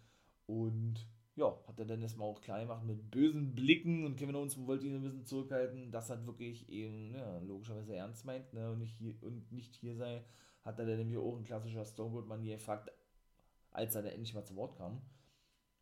und 0.46 1.06
ja, 1.36 1.58
hat 1.66 1.78
er 1.78 1.84
dann 1.84 2.02
erstmal 2.02 2.28
auch 2.28 2.40
klar 2.40 2.60
gemacht 2.60 2.84
mit 2.84 3.10
bösen 3.10 3.54
Blicken 3.54 4.04
und 4.04 4.16
Kevin 4.16 4.36
Owens 4.36 4.56
wollte 4.66 4.86
ihn 4.86 4.94
ein 4.94 5.02
bisschen 5.02 5.26
zurückhalten, 5.26 5.90
dass 5.90 6.10
er 6.10 6.26
wirklich 6.26 6.68
eben, 6.68 7.14
ja, 7.14 7.38
logischerweise 7.38 7.94
ernst 7.94 8.24
meint, 8.24 8.52
ne, 8.52 8.70
und 8.70 8.78
nicht 8.78 8.96
hier, 8.96 9.14
und 9.22 9.50
nicht 9.52 9.74
hier 9.74 9.96
sei, 9.96 10.24
hat 10.62 10.78
er 10.78 10.86
dann 10.86 10.98
nämlich 10.98 11.18
auch 11.18 11.36
ein 11.36 11.44
klassischer 11.44 11.84
Stone 11.84 12.12
Cold 12.12 12.26
Manier 12.26 12.56
gefragt, 12.56 12.90
als 13.70 13.94
er 13.94 14.02
dann 14.02 14.12
endlich 14.12 14.34
mal 14.34 14.44
zu 14.44 14.56
Wort 14.56 14.76
kam 14.76 15.02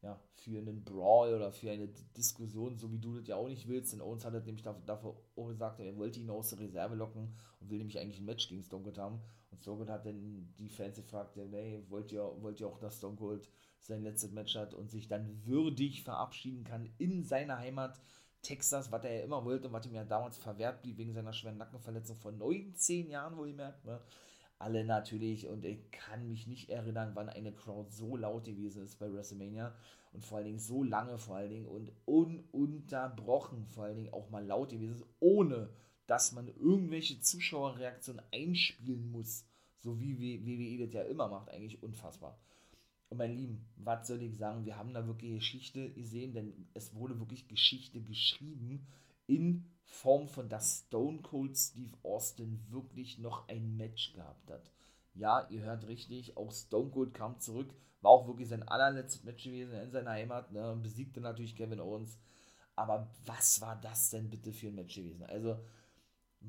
ja, 0.02 0.20
für 0.34 0.58
einen 0.58 0.84
Brawl 0.84 1.34
oder 1.34 1.52
für 1.52 1.70
eine 1.70 1.88
Diskussion, 2.16 2.76
so 2.76 2.90
wie 2.92 2.98
du 2.98 3.18
das 3.18 3.28
ja 3.28 3.36
auch 3.36 3.48
nicht 3.48 3.68
willst. 3.68 3.92
Denn 3.92 4.00
Owens 4.00 4.24
hat 4.24 4.34
nämlich 4.44 4.62
dafür 4.62 5.16
auch 5.36 5.48
gesagt, 5.48 5.80
er 5.80 5.96
wollte 5.96 6.20
ihn 6.20 6.30
aus 6.30 6.50
der 6.50 6.58
Reserve 6.58 6.96
locken 6.96 7.34
und 7.60 7.70
will 7.70 7.78
nämlich 7.78 7.98
eigentlich 7.98 8.18
ein 8.18 8.24
Match 8.24 8.48
gegen 8.48 8.64
Stone 8.64 8.82
Cold 8.82 8.98
haben. 8.98 9.20
Und 9.50 9.62
Stone 9.62 9.78
Cold 9.78 9.90
hat 9.90 10.04
dann 10.04 10.52
die 10.58 10.68
Fans 10.68 10.96
gefragt, 10.96 11.36
hey, 11.36 11.84
wollt 11.88 12.10
ihr, 12.10 12.22
wollt 12.40 12.60
ihr 12.60 12.66
auch, 12.66 12.78
dass 12.78 12.98
Stone 12.98 13.16
Cold 13.16 13.48
sein 13.80 14.02
letztes 14.02 14.32
Match 14.32 14.56
hat 14.56 14.74
und 14.74 14.90
sich 14.90 15.06
dann 15.06 15.44
würdig 15.46 16.02
verabschieden 16.02 16.64
kann 16.64 16.90
in 16.98 17.22
seiner 17.22 17.58
Heimat 17.58 18.00
Texas, 18.42 18.90
was 18.90 19.04
er 19.04 19.18
ja 19.18 19.24
immer 19.24 19.44
wollte 19.44 19.68
und 19.68 19.72
was 19.72 19.86
ihm 19.86 19.94
ja 19.94 20.04
damals 20.04 20.36
verwehrt 20.36 20.82
blieb 20.82 20.98
wegen 20.98 21.12
seiner 21.12 21.32
schweren 21.32 21.58
Nackenverletzung 21.58 22.16
vor 22.16 22.32
19 22.32 23.08
Jahren, 23.08 23.36
wo 23.36 23.44
ihr 23.44 23.54
merkt, 23.54 23.84
ne? 23.84 24.00
Alle 24.62 24.85
natürlich 24.85 25.48
und 25.48 25.64
ich 25.64 25.90
kann 25.90 26.29
mich 26.29 26.46
nicht 26.46 26.70
erinnern, 26.70 27.12
wann 27.14 27.29
eine 27.29 27.53
Crowd 27.53 27.90
so 27.90 28.16
laut 28.16 28.44
gewesen 28.44 28.85
ist 28.85 28.98
bei 28.98 29.12
WrestleMania 29.12 29.75
und 30.12 30.25
vor 30.25 30.38
allen 30.38 30.46
Dingen 30.46 30.59
so 30.59 30.83
lange 30.83 31.18
vor 31.18 31.37
allen 31.37 31.51
Dingen 31.51 31.66
und 31.66 31.90
ununterbrochen 32.07 33.66
vor 33.66 33.85
allen 33.85 33.96
Dingen 33.96 34.12
auch 34.12 34.31
mal 34.31 34.44
laut 34.44 34.70
gewesen 34.70 34.94
ist, 34.94 35.07
ohne 35.20 35.68
dass 36.07 36.33
man 36.33 36.48
irgendwelche 36.48 37.20
Zuschauerreaktionen 37.20 38.22
einspielen 38.33 39.11
muss, 39.11 39.44
so 39.79 40.01
wie 40.01 40.18
WWE 40.20 40.87
das 40.87 40.94
ja 40.94 41.03
immer 41.03 41.29
macht, 41.29 41.51
eigentlich 41.51 41.83
unfassbar. 41.83 42.38
Und 43.09 43.18
mein 43.18 43.37
Lieben, 43.37 43.64
was 43.77 44.07
soll 44.07 44.22
ich 44.22 44.37
sagen, 44.37 44.64
wir 44.64 44.77
haben 44.77 44.94
da 44.94 45.07
wirklich 45.07 45.35
Geschichte 45.35 45.90
gesehen, 45.90 46.33
denn 46.33 46.66
es 46.72 46.94
wurde 46.94 47.18
wirklich 47.18 47.46
Geschichte 47.48 48.01
geschrieben 48.01 48.87
in 49.26 49.64
Form 49.85 50.28
von, 50.28 50.48
dass 50.48 50.85
Stone 50.87 51.20
Cold 51.22 51.56
Steve 51.56 51.96
Austin 52.02 52.64
wirklich 52.70 53.18
noch 53.18 53.48
ein 53.48 53.76
Match 53.76 54.14
gehabt 54.14 54.50
hat. 54.50 54.70
Ja, 55.14 55.46
ihr 55.50 55.62
hört 55.62 55.87
richtig, 55.87 56.37
auch 56.37 56.52
Stone 56.52 56.90
Cold 56.90 57.12
kam 57.12 57.38
zurück, 57.38 57.74
war 58.00 58.11
auch 58.11 58.26
wirklich 58.26 58.48
sein 58.48 58.66
allerletztes 58.66 59.24
Match 59.24 59.44
gewesen 59.44 59.74
in 59.74 59.90
seiner 59.90 60.12
Heimat, 60.12 60.50
ne, 60.52 60.78
besiegte 60.82 61.20
natürlich 61.20 61.54
Kevin 61.54 61.80
Owens. 61.80 62.18
Aber 62.74 63.11
was 63.26 63.61
war 63.61 63.76
das 63.76 64.11
denn 64.11 64.30
bitte 64.30 64.52
für 64.52 64.68
ein 64.68 64.74
Match 64.74 64.94
gewesen? 64.94 65.24
Also 65.24 65.58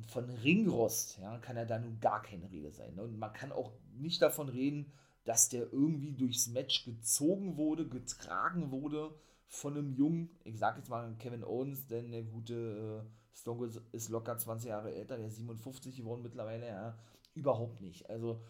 von 0.07 0.29
Ringrost 0.29 1.19
ja, 1.19 1.38
kann 1.39 1.57
ja 1.57 1.65
da 1.65 1.79
nun 1.79 1.99
gar 1.99 2.21
keine 2.21 2.49
Rede 2.49 2.71
sein. 2.71 2.95
Ne? 2.95 3.03
Und 3.03 3.19
man 3.19 3.33
kann 3.33 3.51
auch 3.51 3.73
nicht 3.93 4.21
davon 4.21 4.49
reden, 4.49 4.91
dass 5.25 5.49
der 5.49 5.71
irgendwie 5.71 6.13
durchs 6.13 6.47
Match 6.47 6.86
gezogen 6.86 7.57
wurde, 7.57 7.88
getragen 7.88 8.71
wurde 8.71 9.13
von 9.53 9.77
einem 9.77 9.93
Jungen, 9.93 10.31
ich 10.43 10.57
sag 10.57 10.77
jetzt 10.77 10.89
mal 10.89 11.15
Kevin 11.19 11.43
Owens, 11.43 11.85
denn 11.85 12.11
der 12.11 12.23
gute 12.23 13.05
äh, 13.05 13.37
Stone 13.37 13.69
ist 13.91 14.09
locker 14.09 14.35
20 14.35 14.69
Jahre 14.69 14.91
älter, 14.91 15.15
der 15.15 15.27
ist 15.27 15.37
57 15.37 15.95
geworden 15.95 16.23
mittlerweile, 16.23 16.65
ja, 16.65 16.97
überhaupt 17.35 17.79
nicht. 17.79 18.09
Also, 18.09 18.41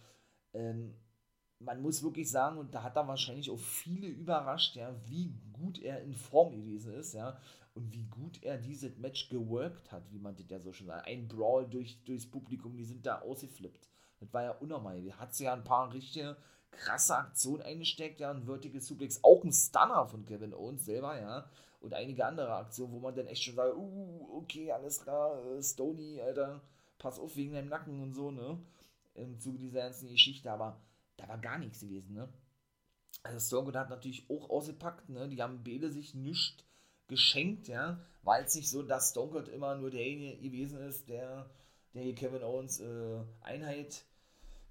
ähm, 0.53 0.95
man 1.59 1.81
muss 1.81 2.03
wirklich 2.03 2.31
sagen, 2.31 2.57
und 2.57 2.73
da 2.73 2.83
hat 2.83 2.95
er 2.95 3.05
wahrscheinlich 3.05 3.51
auch 3.51 3.59
viele 3.59 4.07
überrascht, 4.07 4.77
ja, 4.77 4.95
wie 5.05 5.35
gut 5.51 5.77
er 5.81 6.01
in 6.01 6.13
Form 6.13 6.55
gewesen 6.55 6.93
ist, 6.93 7.13
ja, 7.13 7.37
und 7.73 7.91
wie 7.91 8.05
gut 8.05 8.41
er 8.41 8.57
dieses 8.57 8.97
Match 8.97 9.27
geworkt 9.27 9.91
hat, 9.91 10.09
wie 10.09 10.19
man 10.19 10.37
das 10.37 10.49
ja 10.49 10.61
so 10.61 10.71
schon 10.71 10.87
sagt. 10.87 11.05
Ein 11.05 11.27
Brawl 11.27 11.67
durch, 11.69 12.01
durchs 12.05 12.31
Publikum, 12.31 12.77
die 12.77 12.85
sind 12.85 13.05
da 13.05 13.19
ausgeflippt. 13.19 13.89
Das 14.21 14.33
war 14.33 14.43
ja 14.43 14.51
unnormal. 14.51 15.05
Er 15.05 15.19
hat 15.19 15.37
ja 15.37 15.53
ein 15.53 15.65
paar 15.65 15.91
richtige 15.91 16.37
krasse 16.77 17.15
Aktionen 17.15 17.61
eingesteckt, 17.61 18.19
ja, 18.19 18.31
ein 18.31 18.45
Vertical 18.45 18.81
Suplex, 18.81 19.23
auch 19.23 19.43
ein 19.43 19.51
Stunner 19.51 20.05
von 20.07 20.25
Kevin 20.25 20.53
Owens 20.53 20.85
selber, 20.85 21.19
ja, 21.19 21.49
und 21.79 21.93
einige 21.93 22.25
andere 22.25 22.53
Aktionen, 22.53 22.93
wo 22.93 22.99
man 22.99 23.15
dann 23.15 23.27
echt 23.27 23.43
schon 23.43 23.55
sagt, 23.55 23.75
uh, 23.75 24.37
okay, 24.37 24.71
alles 24.71 25.01
klar, 25.01 25.43
äh, 25.45 25.61
Stony, 25.61 26.21
Alter, 26.21 26.61
pass 26.97 27.19
auf 27.19 27.35
wegen 27.35 27.53
deinem 27.53 27.69
Nacken 27.69 28.01
und 28.01 28.13
so, 28.13 28.31
ne, 28.31 28.57
im 29.15 29.39
Zuge 29.39 29.59
dieser 29.59 29.81
ganzen 29.81 30.09
Geschichte, 30.09 30.51
aber 30.51 30.81
da 31.17 31.27
war 31.27 31.37
gar 31.37 31.57
nichts 31.57 31.81
gewesen, 31.81 32.15
ne. 32.15 32.29
Also 33.21 33.39
Stone 33.39 33.77
hat 33.79 33.89
natürlich 33.89 34.29
auch 34.29 34.49
ausgepackt, 34.49 35.09
ne, 35.09 35.29
die 35.29 35.41
haben 35.41 35.63
beide 35.63 35.91
sich 35.91 36.15
nichts 36.15 36.63
geschenkt, 37.07 37.67
ja, 37.67 37.99
war 38.23 38.39
jetzt 38.39 38.55
nicht 38.55 38.69
so, 38.69 38.81
dass 38.81 39.11
Stone 39.11 39.39
immer 39.51 39.75
nur 39.75 39.91
derjenige 39.91 40.41
gewesen 40.41 40.79
ist, 40.79 41.09
der, 41.09 41.49
der 41.93 42.13
Kevin 42.15 42.43
Owens 42.43 42.79
äh, 42.79 43.19
Einheit 43.41 44.05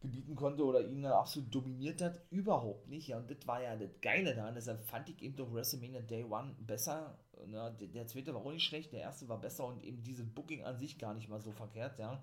gebieten 0.03 0.37
konnte 0.37 0.65
oder 0.65 0.87
ihn 0.87 1.05
absolut 1.07 1.55
dominiert 1.55 2.03
hat. 2.03 2.21
Überhaupt 2.31 2.89
nicht. 2.89 3.09
Ja, 3.09 3.19
und 3.19 3.31
das 3.31 3.47
war 3.47 3.63
ja 3.63 3.77
das 3.77 3.89
Geile 4.01 4.35
daran. 4.35 4.55
Deshalb 4.55 4.85
fand 4.85 5.09
ich 5.09 5.23
eben 5.23 5.37
doch 5.37 5.53
WrestleMania 5.53 6.03
Day 6.03 6.25
One 6.25 6.55
besser. 6.61 7.19
Na, 7.47 7.71
der, 7.71 8.07
zweite 8.07 8.35
war 8.35 8.45
auch 8.45 8.53
nicht 8.53 8.65
schlecht, 8.65 8.93
der 8.93 9.01
erste 9.01 9.29
war 9.29 9.41
besser 9.41 9.67
und 9.67 9.83
eben 9.83 10.03
diese 10.03 10.25
Booking 10.25 10.65
an 10.65 10.79
sich 10.79 10.99
gar 10.99 11.15
nicht 11.15 11.29
mal 11.29 11.41
so 11.41 11.51
verkehrt, 11.51 11.99
ja. 11.99 12.23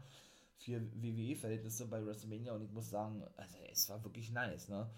Für 0.58 0.82
WWE-Verhältnisse 0.94 1.88
bei 1.88 2.06
WrestleMania 2.06 2.54
und 2.54 2.62
ich 2.62 2.72
muss 2.72 2.90
sagen, 2.90 3.24
also 3.36 3.58
es 3.72 3.90
war 3.90 4.04
wirklich 4.04 4.32
nice, 4.32 4.70
ne. 4.70 4.90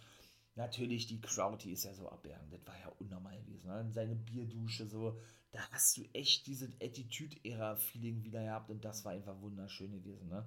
Natürlich, 0.56 1.08
die 1.08 1.22
Crowd, 1.22 1.64
die 1.64 1.72
ist 1.72 1.86
ja 1.86 1.94
so 1.94 2.10
abbergend. 2.10 2.52
Das 2.52 2.68
war 2.68 2.78
ja 2.78 2.92
unnormal 3.00 3.38
gewesen. 3.40 3.68
Ne? 3.68 3.90
Seine 3.92 4.16
Bierdusche, 4.16 4.86
so, 4.86 5.18
da 5.52 5.60
hast 5.72 5.98
du 5.98 6.04
echt 6.14 6.46
diese 6.46 6.68
Attitude-Ära-Feeling 6.82 8.24
wieder 8.24 8.44
gehabt 8.44 8.70
und 8.70 8.84
das 8.84 9.06
war 9.06 9.14
einfach 9.14 9.40
wunderschön 9.42 9.94
gewesen. 9.94 10.28
Ne? 10.28 10.46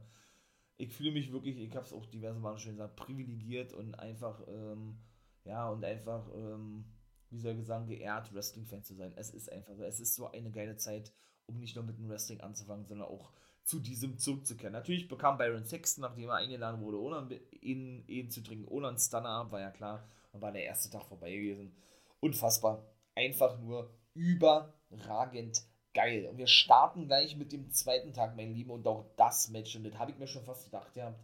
Ich 0.76 0.92
fühle 0.92 1.12
mich 1.12 1.32
wirklich, 1.32 1.58
ich 1.58 1.74
habe 1.76 1.86
es 1.86 1.92
auch 1.92 2.06
diverse 2.06 2.40
Mal 2.40 2.58
schon 2.58 2.72
gesagt, 2.72 2.96
privilegiert 2.96 3.72
und 3.72 3.94
einfach, 3.98 4.42
ähm, 4.48 4.98
ja, 5.44 5.68
und 5.68 5.84
einfach, 5.84 6.28
ähm, 6.34 6.84
wie 7.30 7.38
soll 7.38 7.58
ich 7.58 7.66
sagen, 7.66 7.86
geehrt, 7.86 8.34
Wrestling-Fan 8.34 8.82
zu 8.82 8.94
sein. 8.94 9.12
Es 9.16 9.30
ist 9.30 9.50
einfach 9.52 9.74
so, 9.74 9.84
es 9.84 10.00
ist 10.00 10.14
so 10.14 10.30
eine 10.30 10.50
geile 10.50 10.76
Zeit, 10.76 11.12
um 11.46 11.58
nicht 11.58 11.76
nur 11.76 11.84
mit 11.84 11.98
dem 11.98 12.08
Wrestling 12.08 12.40
anzufangen, 12.40 12.86
sondern 12.86 13.08
auch 13.08 13.32
zu 13.64 13.80
diesem 13.80 14.18
zurückzukehren. 14.18 14.72
Natürlich 14.72 15.08
bekam 15.08 15.38
Byron 15.38 15.64
Sexton, 15.64 16.02
nachdem 16.02 16.28
er 16.28 16.36
eingeladen 16.36 16.80
wurde, 16.80 17.00
ohne 17.00 17.40
ihn, 17.60 18.04
ihn 18.06 18.30
zu 18.30 18.42
trinken, 18.42 18.68
ohne 18.68 18.88
einen 18.88 18.98
Stunner, 18.98 19.50
war 19.50 19.60
ja 19.60 19.70
klar, 19.70 20.08
und 20.32 20.42
war 20.42 20.52
der 20.52 20.64
erste 20.64 20.90
Tag 20.90 21.06
vorbei 21.06 21.32
gewesen. 21.32 21.74
Unfassbar. 22.20 22.84
Einfach 23.14 23.58
nur 23.60 23.94
überragend 24.12 25.62
geil. 25.94 26.26
Und 26.26 26.38
wir 26.38 26.46
starten 26.46 27.06
gleich 27.06 27.36
mit 27.36 27.52
dem 27.52 27.70
zweiten 27.70 28.12
Tag, 28.12 28.36
mein 28.36 28.52
Lieben, 28.52 28.70
und 28.70 28.86
auch 28.86 29.04
das 29.16 29.48
Match, 29.48 29.74
und 29.76 29.84
das 29.84 29.98
habe 29.98 30.10
ich 30.10 30.18
mir 30.18 30.26
schon 30.26 30.44
fast 30.44 30.64
gedacht, 30.64 30.94
ja, 30.96 31.14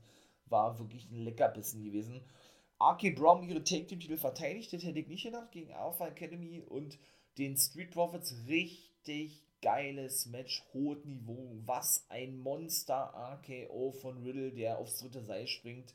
war 0.46 0.78
wirklich 0.78 1.10
ein 1.10 1.24
Leckerbissen 1.24 1.84
gewesen. 1.84 2.22
RK 2.80 3.10
Brom 3.14 3.42
ihre 3.48 3.62
Take-Team-Titel 3.62 4.16
verteidigt, 4.16 4.72
das 4.72 4.84
hätte 4.84 5.00
ich 5.00 5.08
nicht 5.08 5.24
gedacht, 5.24 5.52
gegen 5.52 5.72
Alpha 5.74 6.06
Academy 6.06 6.60
und 6.60 6.98
den 7.36 7.56
Street 7.56 7.90
Profits. 7.90 8.34
Richtig 8.48 9.42
geiles 9.60 10.26
Match, 10.26 10.64
hohes 10.72 11.04
Niveau. 11.04 11.58
Was 11.66 12.06
ein 12.08 12.38
Monster 12.38 13.12
RKO 13.14 13.92
von 13.92 14.22
Riddle, 14.22 14.52
der 14.52 14.78
aufs 14.78 14.98
dritte 14.98 15.22
Seil 15.22 15.46
springt 15.46 15.94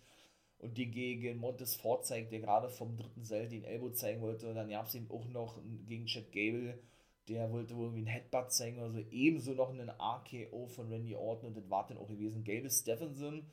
und 0.60 0.78
den 0.78 0.92
gegen 0.92 1.40
Montes 1.40 1.76
vorzeigt, 1.76 2.32
der 2.32 2.40
gerade 2.40 2.70
vom 2.70 2.96
dritten 2.98 3.24
Seil 3.24 3.50
den 3.50 3.64
Elbow 3.64 3.90
zeigen 3.90 4.22
wollte. 4.22 4.48
Und 4.50 4.56
dann 4.56 4.70
gab 4.70 4.86
es 4.86 4.96
eben 4.96 5.10
auch 5.10 5.26
noch 5.26 5.60
gegen 5.88 6.06
Chad 6.06 6.32
Gable 6.32 6.80
der 7.28 7.52
wollte 7.52 7.76
wohl 7.76 7.86
irgendwie 7.86 8.04
ein 8.04 8.14
Headbutt 8.14 8.52
zeigen 8.52 8.80
oder 8.80 8.92
so. 8.92 9.00
Ebenso 9.12 9.54
noch 9.54 9.70
einen 9.70 9.90
RKO 9.90 10.68
von 10.68 10.92
Randy 10.92 11.16
Orton 11.16 11.50
und 11.50 11.58
das 11.58 11.70
war 11.70 11.88
dann 11.88 11.98
auch 11.98 12.08
gewesen. 12.08 12.44
Gable 12.44 12.70
Stephenson, 12.70 13.46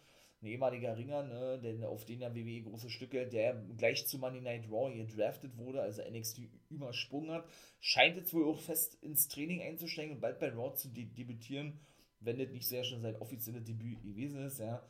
ein 0.43 0.47
ehemaliger 0.47 0.97
Ringer, 0.97 1.23
ne, 1.23 1.61
der, 1.63 1.89
auf 1.89 2.05
den 2.05 2.21
der 2.21 2.35
WWE 2.35 2.63
große 2.63 2.91
Stücke, 2.91 3.27
der 3.27 3.55
gleich 3.77 4.07
zu 4.07 4.19
Monday 4.19 4.41
Night 4.41 4.71
Raw 4.71 4.95
gedraftet 4.95 5.57
wurde, 5.57 5.81
also 5.81 6.03
NXT 6.03 6.41
übersprungen 6.71 7.31
hat, 7.31 7.47
scheint 7.81 8.17
jetzt 8.17 8.35
wohl 8.35 8.47
auch 8.47 8.61
fest 8.61 8.99
ins 9.03 9.29
Training 9.29 9.63
einzusteigen 9.63 10.15
und 10.15 10.21
bald 10.21 10.39
bei 10.39 10.51
Raw 10.51 10.75
zu 10.75 10.89
de 10.89 11.05
debütieren, 11.05 11.81
wenn 12.21 12.39
das 12.39 12.51
nicht 12.51 12.69
sehr 12.69 12.85
schon 12.85 13.03
sein 13.03 13.17
offizielles 13.17 13.65
Debüt 13.65 14.03
gewesen 14.03 14.45
ist, 14.45 14.59
ja 14.59 14.67
ja, 14.67 14.83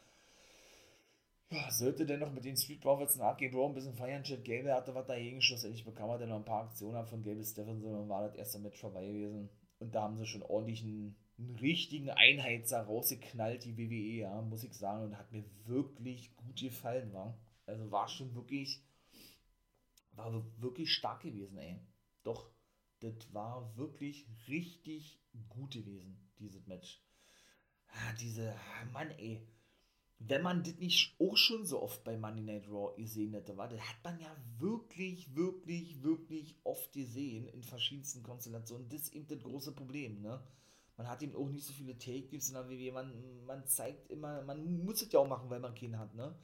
sollte 1.70 2.06
denn 2.06 2.20
noch 2.20 2.32
mit 2.32 2.44
den 2.44 2.56
Street 2.56 2.80
Profits 2.80 3.16
nach 3.16 3.36
Bro 3.36 3.68
ein 3.68 3.74
bisschen 3.74 3.94
feiern. 3.94 4.22
Chad 4.22 4.44
Gable 4.44 4.74
hatte 4.74 4.94
was 4.94 5.06
dagegen. 5.06 5.40
Schlussendlich 5.40 5.84
bekam 5.84 6.10
er 6.10 6.18
dann 6.18 6.28
noch 6.28 6.36
ein 6.36 6.44
paar 6.44 6.64
Aktionen 6.64 7.06
von 7.06 7.22
Gable 7.22 7.44
Stephenson 7.44 7.94
und 7.94 8.08
war 8.08 8.26
das 8.26 8.36
erste 8.36 8.58
Match 8.58 8.80
vorbei 8.80 9.06
gewesen. 9.06 9.48
Und 9.78 9.94
da 9.94 10.02
haben 10.02 10.16
sie 10.16 10.26
schon 10.26 10.42
ordentlich 10.42 10.82
einen, 10.82 11.16
einen 11.38 11.56
richtigen 11.56 12.10
Einheitser 12.10 12.82
rausgeknallt, 12.82 13.64
die 13.64 13.76
WWE, 13.76 14.20
ja, 14.22 14.42
muss 14.42 14.64
ich 14.64 14.74
sagen. 14.74 15.04
Und 15.04 15.18
hat 15.18 15.32
mir 15.32 15.44
wirklich 15.64 16.36
gut 16.36 16.60
gefallen, 16.60 17.12
war. 17.12 17.38
Also 17.66 17.90
war 17.90 18.08
schon 18.08 18.34
wirklich, 18.34 18.84
war 20.12 20.32
wirklich 20.58 20.90
stark 20.90 21.22
gewesen, 21.22 21.58
ey. 21.58 21.80
Doch, 22.22 22.50
das 23.00 23.14
war 23.32 23.76
wirklich 23.76 24.26
richtig 24.48 25.20
gut 25.48 25.72
gewesen, 25.72 26.30
dieses 26.38 26.66
Match. 26.66 27.02
Ah, 27.88 28.12
diese, 28.20 28.52
ah, 28.52 28.84
Mann, 28.92 29.10
ey 29.18 29.46
wenn 30.28 30.42
man 30.42 30.62
das 30.62 30.76
nicht 30.76 31.14
auch 31.18 31.36
schon 31.36 31.64
so 31.64 31.82
oft 31.82 32.04
bei 32.04 32.16
Monday 32.16 32.42
Night 32.42 32.68
Raw 32.68 32.94
gesehen 32.96 33.32
hätte, 33.32 33.56
war, 33.56 33.68
das 33.68 33.80
hat 33.80 33.96
man 34.04 34.20
ja 34.20 34.34
wirklich, 34.58 35.34
wirklich, 35.34 36.02
wirklich 36.02 36.56
oft 36.64 36.92
gesehen 36.92 37.48
in 37.48 37.62
verschiedensten 37.62 38.22
Konstellationen. 38.22 38.88
Das 38.88 39.02
ist 39.02 39.14
eben 39.14 39.26
das 39.26 39.42
große 39.42 39.72
Problem, 39.72 40.20
ne? 40.20 40.42
Man 40.96 41.08
hat 41.08 41.22
eben 41.22 41.34
auch 41.34 41.48
nicht 41.48 41.66
so 41.66 41.72
viele 41.72 41.96
Take-Gives 41.98 42.50
in 42.50 42.54
der 42.54 42.92
man, 42.92 43.44
man 43.46 43.66
zeigt 43.66 44.10
immer, 44.10 44.42
man 44.42 44.84
muss 44.84 45.02
es 45.02 45.10
ja 45.10 45.20
auch 45.20 45.26
machen, 45.26 45.48
weil 45.48 45.60
man 45.60 45.74
keinen 45.74 45.98
hat, 45.98 46.14
ne? 46.14 46.34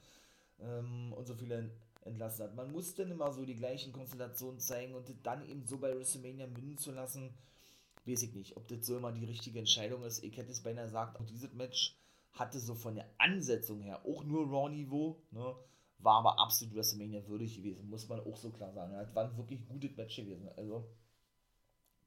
Ähm, 0.59 1.13
und 1.13 1.27
so 1.27 1.35
viele 1.35 1.71
entlassen 2.01 2.45
hat. 2.45 2.55
Man 2.55 2.71
muss 2.71 2.95
dann 2.95 3.11
immer 3.11 3.31
so 3.31 3.45
die 3.45 3.55
gleichen 3.55 3.93
Konstellationen 3.93 4.59
zeigen 4.59 4.95
und 4.95 5.13
dann 5.23 5.47
eben 5.47 5.65
so 5.65 5.77
bei 5.77 5.95
WrestleMania 5.95 6.47
münden 6.47 6.77
zu 6.77 6.91
lassen, 6.91 7.33
weiß 8.05 8.23
ich 8.23 8.33
nicht, 8.33 8.57
ob 8.57 8.67
das 8.67 8.85
so 8.85 8.97
immer 8.97 9.11
die 9.11 9.25
richtige 9.25 9.59
Entscheidung 9.59 10.03
ist. 10.03 10.23
Ich 10.23 10.35
hätte 10.37 10.51
es 10.51 10.63
beinahe 10.63 10.85
gesagt, 10.85 11.19
auch 11.19 11.25
dieses 11.25 11.53
Match 11.53 11.95
hatte 12.33 12.59
so 12.59 12.75
von 12.75 12.95
der 12.95 13.09
Ansetzung 13.17 13.81
her 13.81 14.05
auch 14.05 14.23
nur 14.23 14.49
Raw-Niveau, 14.49 15.21
ne? 15.31 15.55
war 15.99 16.19
aber 16.19 16.39
absolut 16.39 16.75
WrestleMania 16.75 17.27
würdig 17.27 17.57
gewesen, 17.57 17.89
muss 17.89 18.07
man 18.07 18.21
auch 18.21 18.37
so 18.37 18.51
klar 18.51 18.71
sagen. 18.71 18.93
Es 18.95 19.13
war 19.13 19.25
ein 19.25 19.37
wirklich 19.37 19.67
gutes 19.67 19.95
Match 19.97 20.15
gewesen. 20.15 20.49
Also, 20.55 20.85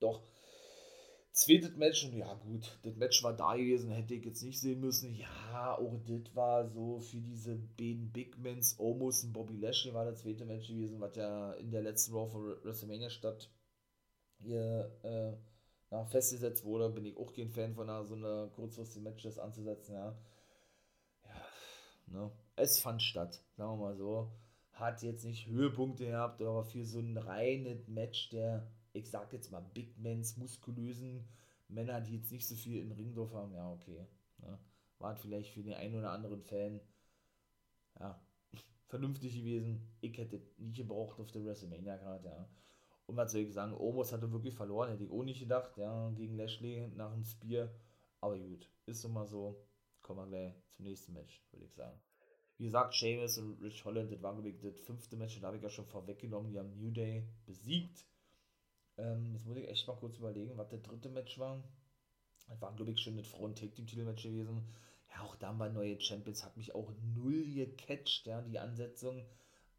doch. 0.01 0.23
Zweites 1.33 1.77
Match, 1.77 2.05
und 2.05 2.15
ja 2.19 2.35
gut, 2.35 2.79
das 2.83 2.95
Match 2.97 3.23
war 3.23 3.35
da 3.35 3.57
gewesen, 3.57 3.91
hätte 3.91 4.15
ich 4.15 4.25
jetzt 4.25 4.43
nicht 4.43 4.61
sehen 4.61 4.81
müssen. 4.81 5.15
Ja, 5.15 5.79
auch 5.79 5.99
das 6.07 6.35
war 6.35 6.69
so 6.69 7.01
für 7.01 7.21
diese 7.21 7.57
beiden 7.57 8.13
Big 8.13 8.39
Mans, 8.39 8.79
Omos 8.79 9.25
und 9.25 9.33
Bobby 9.33 9.57
Lashley 9.57 9.95
war 9.95 10.05
das 10.05 10.21
zweite 10.21 10.45
Match 10.45 10.69
gewesen, 10.69 11.01
was 11.01 11.17
ja 11.17 11.53
in 11.55 11.71
der 11.71 11.83
letzten 11.83 12.13
Raw 12.13 12.31
von 12.31 12.43
WrestleMania 12.63 13.09
statt 13.09 13.51
hier 14.41 14.91
äh, 15.03 15.33
ja, 15.93 16.07
festgesetzt 16.07 16.65
wurde, 16.65 16.89
bin 16.89 17.05
ich 17.05 17.17
auch 17.19 17.33
kein 17.35 17.51
Fan 17.51 17.75
von 17.75 17.87
so 18.07 18.15
einer 18.15 18.49
kurzfristigen 18.49 19.05
Matches 19.05 19.39
anzusetzen, 19.39 19.95
ja. 19.95 20.17
Ja, 21.27 21.35
ne? 22.07 22.33
Es 22.57 22.81
fand 22.81 23.03
statt, 23.03 23.45
sagen 23.57 23.73
wir 23.73 23.77
mal 23.77 23.97
so. 23.97 24.33
Hat 24.73 25.03
jetzt 25.03 25.25
nicht 25.25 25.47
Höhepunkte 25.49 26.07
gehabt, 26.07 26.41
aber 26.41 26.65
für 26.65 26.85
so 26.85 26.99
ein 26.99 27.19
reines 27.19 27.87
Match 27.89 28.31
der, 28.31 28.67
ich 28.95 29.11
sag 29.11 29.35
jetzt 29.35 29.53
mal, 29.53 29.61
Big 29.75 29.99
Mans, 29.99 30.39
muskulösen 30.39 31.29
Männer, 31.69 32.01
die 32.01 32.17
jetzt 32.17 32.33
nicht 32.33 32.49
so 32.49 32.55
viel 32.55 32.81
in 32.81 32.93
Ringdorf 32.93 33.35
haben, 33.35 33.55
ja, 33.55 33.71
okay. 33.71 34.07
Ne? 34.39 34.59
War 34.99 35.15
vielleicht 35.15 35.53
für 35.53 35.63
den 35.63 35.75
einen 35.75 35.97
oder 35.97 36.13
anderen 36.13 36.43
Fan, 36.43 36.81
ja, 38.01 38.19
vernünftig 38.87 39.35
gewesen. 39.35 39.95
Ich 40.01 40.17
hätte 40.17 40.41
nicht 40.57 40.79
gebraucht 40.79 41.21
auf 41.21 41.31
der 41.33 41.45
WrestleMania 41.45 41.99
gerade, 41.99 42.29
ja. 42.29 42.49
Und 43.13 43.19
was 43.19 43.33
soll 43.33 43.43
ich 43.43 43.53
sagen, 43.53 43.75
Omos 43.75 44.11
hatte 44.11 44.33
wirklich 44.33 44.55
verloren, 44.55 44.89
hätte 44.89 45.05
ich 45.05 45.11
auch 45.11 45.23
nicht 45.23 45.39
gedacht, 45.39 45.77
ja, 45.77 46.09
gegen 46.17 46.35
Lashley 46.35 46.89
nach 46.97 47.13
dem 47.13 47.25
Spear. 47.25 47.69
Aber 48.23 48.39
gut, 48.39 48.71
ist 48.87 49.05
immer 49.05 49.27
so. 49.27 49.63
Kommen 50.01 50.31
wir 50.31 50.39
gleich 50.39 50.55
zum 50.71 50.87
nächsten 50.87 51.13
Match, 51.13 51.45
würde 51.51 51.67
ich 51.67 51.75
sagen. 51.75 52.01
Wie 52.57 52.65
gesagt, 52.65 52.95
Sheamus 52.95 53.37
und 53.37 53.61
Rich 53.61 53.85
Holland, 53.85 54.11
das 54.11 54.23
war, 54.23 54.35
das 54.41 54.81
fünfte 54.81 55.17
Match, 55.17 55.39
da 55.39 55.49
habe 55.49 55.59
ich 55.59 55.63
ja 55.63 55.69
schon 55.69 55.85
vorweggenommen, 55.85 56.53
die 56.53 56.59
haben 56.59 56.75
New 56.75 56.91
Day 56.91 57.23
besiegt. 57.45 58.07
Ähm, 58.97 59.35
jetzt 59.35 59.45
muss 59.45 59.59
ich 59.59 59.69
echt 59.69 59.87
mal 59.87 59.97
kurz 59.97 60.17
überlegen, 60.17 60.57
was 60.57 60.71
das 60.71 60.81
dritte 60.81 61.11
Match 61.11 61.39
war. 61.39 61.63
Das 62.49 62.63
war, 62.63 62.75
glaube 62.75 62.93
ich, 62.93 63.01
schon 63.01 63.19
das 63.19 63.27
Frauen-Take-Team-Titel-Match 63.27 64.23
gewesen. 64.23 64.67
Ja, 65.11 65.21
auch 65.21 65.37
da 65.37 65.49
haben 65.49 65.59
wir 65.59 65.69
neue 65.69 66.01
Champions, 66.01 66.47
hat 66.47 66.57
mich 66.57 66.75
auch 66.75 66.91
null 67.15 67.45
gecatcht, 67.45 68.27
ja, 68.27 68.41
die 68.41 68.59
Ansetzung. 68.59 69.23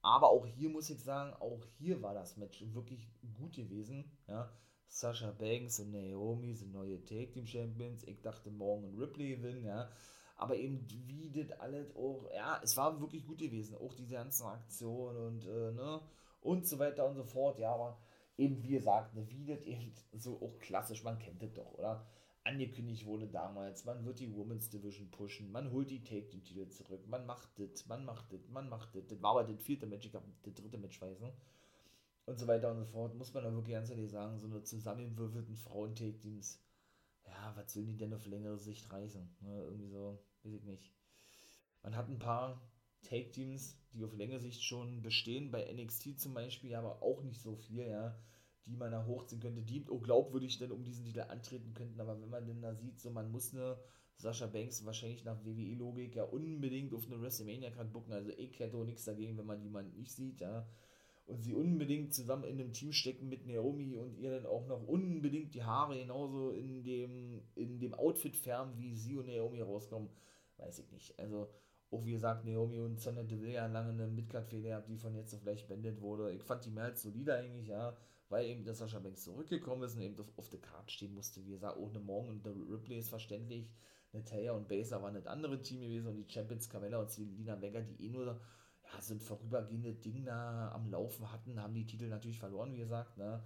Aber 0.04 0.30
auch 0.30 0.46
hier 0.46 0.70
muss 0.70 0.90
ich 0.90 1.02
sagen, 1.02 1.34
auch 1.40 1.64
hier 1.78 2.02
war 2.02 2.14
das 2.14 2.36
Match 2.36 2.64
wirklich 2.74 3.08
gut 3.38 3.56
gewesen. 3.56 4.12
Ja. 4.28 4.52
Sasha 4.86 5.32
Banks 5.32 5.80
und 5.80 5.92
Naomi 5.92 6.54
sind 6.54 6.74
neue 6.74 7.04
Take 7.06 7.32
Team 7.32 7.48
Champions. 7.48 8.04
Ich 8.04 8.22
dachte 8.22 8.52
morgen 8.52 8.84
und 8.84 9.00
Ripley 9.00 9.38
gewinnen, 9.38 9.64
ja. 9.64 9.90
Aber 10.36 10.58
eben 10.58 10.86
wie 11.08 11.32
das 11.32 11.58
alles 11.60 11.96
auch, 11.96 12.30
ja, 12.36 12.60
es 12.62 12.76
war 12.76 13.00
wirklich 13.00 13.26
gut 13.26 13.40
gewesen. 13.40 13.76
Auch 13.78 13.94
diese 13.94 14.16
ganzen 14.16 14.46
Aktionen 14.46 15.18
und, 15.26 15.48
äh, 15.48 15.72
ne, 15.72 16.02
und 16.42 16.68
so 16.68 16.78
weiter 16.80 17.08
und 17.08 17.16
so 17.16 17.24
fort. 17.24 17.58
Ja, 17.58 17.74
aber 17.74 17.98
eben 18.38 18.62
wie 18.62 18.74
gesagt, 18.74 19.16
wie 19.16 19.46
das 19.46 19.62
eben 19.62 19.94
so 20.12 20.42
auch 20.42 20.60
klassisch, 20.60 21.04
man 21.04 21.18
kennt 21.18 21.42
das 21.42 21.54
doch, 21.54 21.74
oder? 21.76 22.06
Angekündigt 22.44 23.06
wurde 23.06 23.28
damals, 23.28 23.86
man 23.86 24.04
wird 24.06 24.20
die 24.20 24.34
Women's 24.34 24.70
Division 24.70 25.10
pushen, 25.12 25.52
man 25.52 25.72
holt 25.72 25.90
die 25.90 26.04
Take 26.04 26.28
den 26.30 26.44
Titel 26.44 26.68
zurück, 26.70 27.08
man 27.08 27.26
macht 27.26 27.50
das, 27.58 27.86
man 27.88 28.06
macht 28.06 28.32
das, 28.34 28.48
man 28.50 28.70
macht 28.70 28.96
das. 28.96 29.08
Das 29.08 29.22
war 29.22 29.32
aber 29.32 29.44
das 29.46 29.62
vierte 29.62 29.86
Match, 29.86 30.06
ich 30.06 30.12
glaube, 30.12 30.28
das 30.44 30.54
dritte 30.54 30.78
Match 30.78 31.02
weißen. 31.02 31.32
Und 32.26 32.40
so 32.40 32.48
weiter 32.48 32.72
und 32.72 32.78
so 32.78 32.86
fort. 32.86 33.16
Muss 33.16 33.34
man 33.34 33.44
da 33.44 33.54
wirklich 33.54 33.74
ganz 33.74 33.90
ehrlich 33.90 34.10
sagen, 34.10 34.40
so 34.40 34.48
eine 34.48 34.64
zusammengewürfelten 34.64 35.56
Frauen-Take-Teams, 35.56 36.62
ja, 37.26 37.54
was 37.56 37.74
sollen 37.74 37.88
die 37.88 37.98
denn 37.98 38.14
auf 38.14 38.26
längere 38.26 38.58
Sicht 38.58 38.92
reißen? 38.92 39.30
Ne, 39.42 39.64
irgendwie 39.64 39.90
so, 39.90 40.20
weiß 40.44 40.54
ich 40.54 40.64
nicht. 40.64 40.94
Man 41.82 41.96
hat 41.96 42.10
ein 42.10 42.20
paar 42.20 42.62
Take-Teams, 43.04 43.78
die 43.94 44.04
auf 44.04 44.14
längere 44.14 44.40
Sicht 44.40 44.64
schon 44.64 45.02
bestehen, 45.02 45.52
bei 45.52 45.70
NXT 45.72 46.20
zum 46.20 46.34
Beispiel, 46.34 46.76
aber 46.76 47.02
auch 47.02 47.24
nicht 47.24 47.42
so 47.42 47.56
viel, 47.56 47.88
ja 47.88 48.18
die 48.66 48.76
man 48.76 48.92
da 48.92 49.06
hochziehen 49.06 49.42
könnte, 49.42 49.62
die 49.62 49.86
auch 49.90 50.02
glaubwürdig 50.02 50.58
denn 50.58 50.72
um 50.72 50.84
diesen 50.84 51.06
Titel 51.06 51.22
antreten 51.22 51.74
könnten. 51.74 52.00
Aber 52.00 52.20
wenn 52.22 52.30
man 52.30 52.46
denn 52.46 52.62
da 52.62 52.74
sieht, 52.74 53.00
so 53.00 53.10
man 53.10 53.32
muss 53.32 53.54
eine 53.54 53.78
Sascha 54.18 54.48
Banks 54.48 54.86
wahrscheinlich 54.86 55.26
nach 55.26 55.44
WWE-Logik 55.44 56.16
ja 56.16 56.24
unbedingt 56.24 56.94
auf 56.94 57.06
eine 57.08 57.22
WrestleMania-Card 57.22 57.92
bucken. 57.92 58.14
Also 58.14 58.32
ich 58.38 58.58
hätte 58.60 58.78
auch 58.78 58.86
nichts 58.86 59.04
dagegen, 59.04 59.38
wenn 59.38 59.46
man 59.46 59.62
die 59.62 59.70
mal 59.70 59.84
nicht 59.84 60.12
sieht, 60.12 60.40
ja. 60.42 60.68
Und 61.26 61.42
sie 61.42 61.54
unbedingt 61.54 62.14
zusammen 62.14 62.44
in 62.44 62.60
einem 62.60 62.74
Team 62.74 62.92
stecken 62.92 63.30
mit 63.30 63.48
Naomi 63.48 63.98
und 63.98 64.18
ihr 64.18 64.32
dann 64.32 64.46
auch 64.46 64.68
noch 64.68 64.86
unbedingt 64.86 65.54
die 65.54 65.64
Haare 65.64 65.98
genauso 65.98 66.52
in 66.52 66.84
dem, 66.84 67.42
in 67.56 67.80
dem 67.80 67.94
Outfit 67.94 68.36
färben, 68.36 68.78
wie 68.78 68.94
sie 68.94 69.16
und 69.16 69.28
Naomi 69.28 69.62
rauskommen. 69.62 70.10
Weiß 70.58 70.80
ich 70.80 70.92
nicht. 70.92 71.18
Also, 71.18 71.50
auch 71.92 72.04
wie 72.04 72.12
gesagt, 72.12 72.44
Naomi 72.44 72.80
und 72.80 73.00
Sonja 73.00 73.24
Deville 73.24 73.54
ja 73.54 73.68
lange 73.68 73.92
eine 73.92 74.08
Midcard-Fehler 74.08 74.70
gehabt, 74.70 74.90
die 74.90 74.98
von 74.98 75.16
jetzt 75.16 75.34
auf 75.34 75.44
gleich 75.44 75.66
beendet 75.66 76.02
wurde. 76.02 76.34
Ich 76.34 76.44
fand 76.44 76.66
die 76.66 76.72
mehr 76.72 76.86
als 76.86 77.02
solide 77.02 77.36
eigentlich, 77.36 77.68
ja 77.68 77.96
weil 78.34 78.48
eben 78.48 78.66
der 78.66 78.74
Sascha 78.74 78.98
Banks 78.98 79.24
zurückgekommen 79.24 79.84
ist 79.84 79.96
und 79.96 80.02
eben 80.02 80.20
auf, 80.20 80.34
auf 80.38 80.50
der 80.50 80.60
Karte 80.60 80.92
stehen 80.92 81.14
musste. 81.14 81.46
Wie 81.46 81.52
gesagt, 81.52 81.78
ohne 81.78 82.00
Morgen 82.00 82.30
und 82.30 82.46
der 82.46 82.54
Ripley 82.54 82.98
ist 82.98 83.10
verständlich. 83.10 83.70
Natalia 84.12 84.54
und 84.54 84.68
Baser 84.68 85.04
waren 85.04 85.14
das 85.14 85.28
andere 85.28 85.62
Team 85.62 85.82
gewesen 85.82 86.08
und 86.08 86.16
die 86.16 86.28
Champions 86.28 86.68
Carmella 86.68 87.00
und 87.00 87.12
Selina 87.12 87.62
Vega, 87.62 87.82
die 87.82 88.08
eh 88.08 88.10
nur 88.10 88.26
ja, 88.26 89.02
so 89.02 89.14
ein 89.14 89.20
vorübergehendes 89.20 89.98
am 90.28 90.90
Laufen 90.90 91.32
hatten, 91.32 91.62
haben 91.62 91.76
die 91.76 91.86
Titel 91.86 92.08
natürlich 92.08 92.40
verloren, 92.40 92.74
wie 92.74 92.80
gesagt, 92.80 93.18
ne? 93.18 93.44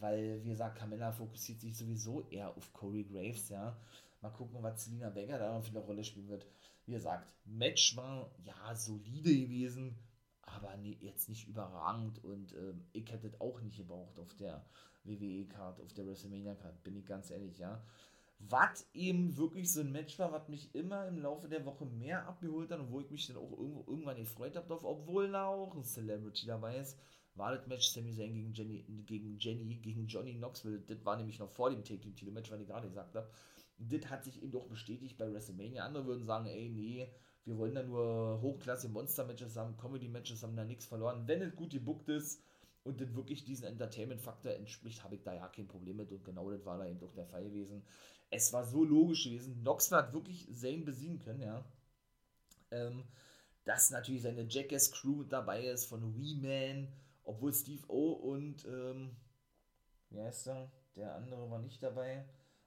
Weil, 0.00 0.42
wie 0.42 0.48
gesagt, 0.48 0.78
Carmella 0.78 1.12
fokussiert 1.12 1.60
sich 1.60 1.76
sowieso 1.76 2.26
eher 2.30 2.56
auf 2.56 2.72
Corey 2.72 3.04
Graves, 3.04 3.50
ja. 3.50 3.76
Mal 4.22 4.30
gucken, 4.30 4.62
was 4.62 4.82
Selina 4.82 5.14
Vega 5.14 5.36
da 5.36 5.52
noch 5.52 5.62
für 5.62 5.76
eine 5.76 5.80
Rolle 5.80 6.04
spielen 6.04 6.28
wird. 6.28 6.46
Wie 6.86 6.92
gesagt, 6.92 7.34
Match 7.44 7.96
war 7.96 8.30
ja 8.44 8.74
solide 8.74 9.34
gewesen, 9.34 9.98
aber 10.42 10.76
nee, 10.76 10.98
jetzt 11.00 11.28
nicht 11.28 11.48
überragend 11.48 12.22
und 12.24 12.52
ähm, 12.54 12.84
ich 12.92 13.10
hätte 13.10 13.32
auch 13.40 13.60
nicht 13.60 13.76
gebraucht 13.76 14.18
auf 14.18 14.34
der 14.34 14.64
WWE-Card, 15.04 15.80
auf 15.80 15.92
der 15.92 16.06
WrestleMania-Card, 16.06 16.82
bin 16.82 16.96
ich 16.96 17.06
ganz 17.06 17.30
ehrlich, 17.30 17.58
ja. 17.58 17.82
Was 18.38 18.88
eben 18.92 19.36
wirklich 19.36 19.72
so 19.72 19.82
ein 19.82 19.92
Match 19.92 20.18
war, 20.18 20.32
was 20.32 20.48
mich 20.48 20.74
immer 20.74 21.06
im 21.06 21.20
Laufe 21.20 21.48
der 21.48 21.64
Woche 21.64 21.86
mehr 21.86 22.26
abgeholt 22.26 22.72
hat 22.72 22.80
und 22.80 22.90
wo 22.90 23.00
ich 23.00 23.10
mich 23.10 23.26
dann 23.28 23.36
auch 23.36 23.52
irgendwann 23.86 24.16
gefreut 24.16 24.56
habe 24.56 24.84
obwohl 24.84 25.30
da 25.30 25.46
auch 25.46 25.76
ein 25.76 25.84
Celebrity 25.84 26.46
dabei 26.46 26.78
ist, 26.78 26.98
war 27.34 27.54
das 27.54 27.66
Match 27.66 27.88
Sami 27.88 28.12
Zayn 28.12 28.34
gegen 28.34 28.52
Jenny, 28.52 28.84
gegen 29.06 29.38
Jenny, 29.38 29.76
gegen 29.76 30.06
Johnny 30.06 30.34
Knoxville. 30.34 30.80
Das 30.80 31.04
war 31.04 31.16
nämlich 31.16 31.38
noch 31.38 31.50
vor 31.50 31.70
dem 31.70 31.84
Take-Team-Match, 31.84 32.50
was 32.50 32.60
ich 32.60 32.66
gerade 32.66 32.88
gesagt 32.88 33.14
habe. 33.14 33.30
Das 33.78 34.10
hat 34.10 34.24
sich 34.24 34.42
eben 34.42 34.52
doch 34.52 34.66
bestätigt 34.66 35.16
bei 35.18 35.32
WrestleMania. 35.32 35.84
Andere 35.84 36.06
würden 36.06 36.24
sagen, 36.24 36.46
ey, 36.46 36.68
nee, 36.68 37.08
wir 37.44 37.58
wollen 37.58 37.74
da 37.74 37.82
nur 37.82 38.40
hochklassige 38.40 38.92
Monster-Matches 38.92 39.56
haben, 39.56 39.76
Comedy-Matches 39.76 40.42
haben 40.42 40.56
da 40.56 40.64
nichts 40.64 40.86
verloren. 40.86 41.26
Wenn 41.26 41.42
es 41.42 41.56
gut 41.56 41.72
gebuckt 41.72 42.08
ist 42.08 42.40
und 42.84 43.00
das 43.00 43.14
wirklich 43.14 43.44
diesen 43.44 43.66
Entertainment-Faktor 43.66 44.52
entspricht, 44.52 45.02
habe 45.02 45.16
ich 45.16 45.22
da 45.22 45.34
ja 45.34 45.48
kein 45.48 45.66
Problem 45.66 45.96
mit 45.96 46.12
und 46.12 46.24
genau 46.24 46.50
das 46.50 46.64
war 46.64 46.78
da 46.78 46.86
eben 46.86 47.00
doch 47.00 47.14
der 47.14 47.26
Fall 47.26 47.44
gewesen. 47.44 47.82
Es 48.30 48.52
war 48.52 48.64
so 48.64 48.84
logisch 48.84 49.24
gewesen. 49.24 49.60
Knoxville 49.60 50.02
hat 50.02 50.12
wirklich 50.12 50.48
Zane 50.54 50.84
besiegen 50.84 51.18
können, 51.18 51.42
ja. 51.42 51.64
Ähm, 52.70 53.04
dass 53.64 53.90
natürlich 53.90 54.22
seine 54.22 54.46
Jackass-Crew 54.48 55.24
dabei 55.24 55.66
ist 55.66 55.86
von 55.86 56.16
Wee 56.16 56.36
Man, 56.36 56.88
obwohl 57.24 57.52
Steve 57.52 57.82
O 57.88 58.12
und, 58.12 58.64
ähm, 58.66 59.16
wie 60.10 60.20
heißt 60.20 60.48
er? 60.48 60.70
Der 60.96 61.14
andere 61.14 61.50
war 61.50 61.58
nicht 61.58 61.82
dabei, 61.82 62.24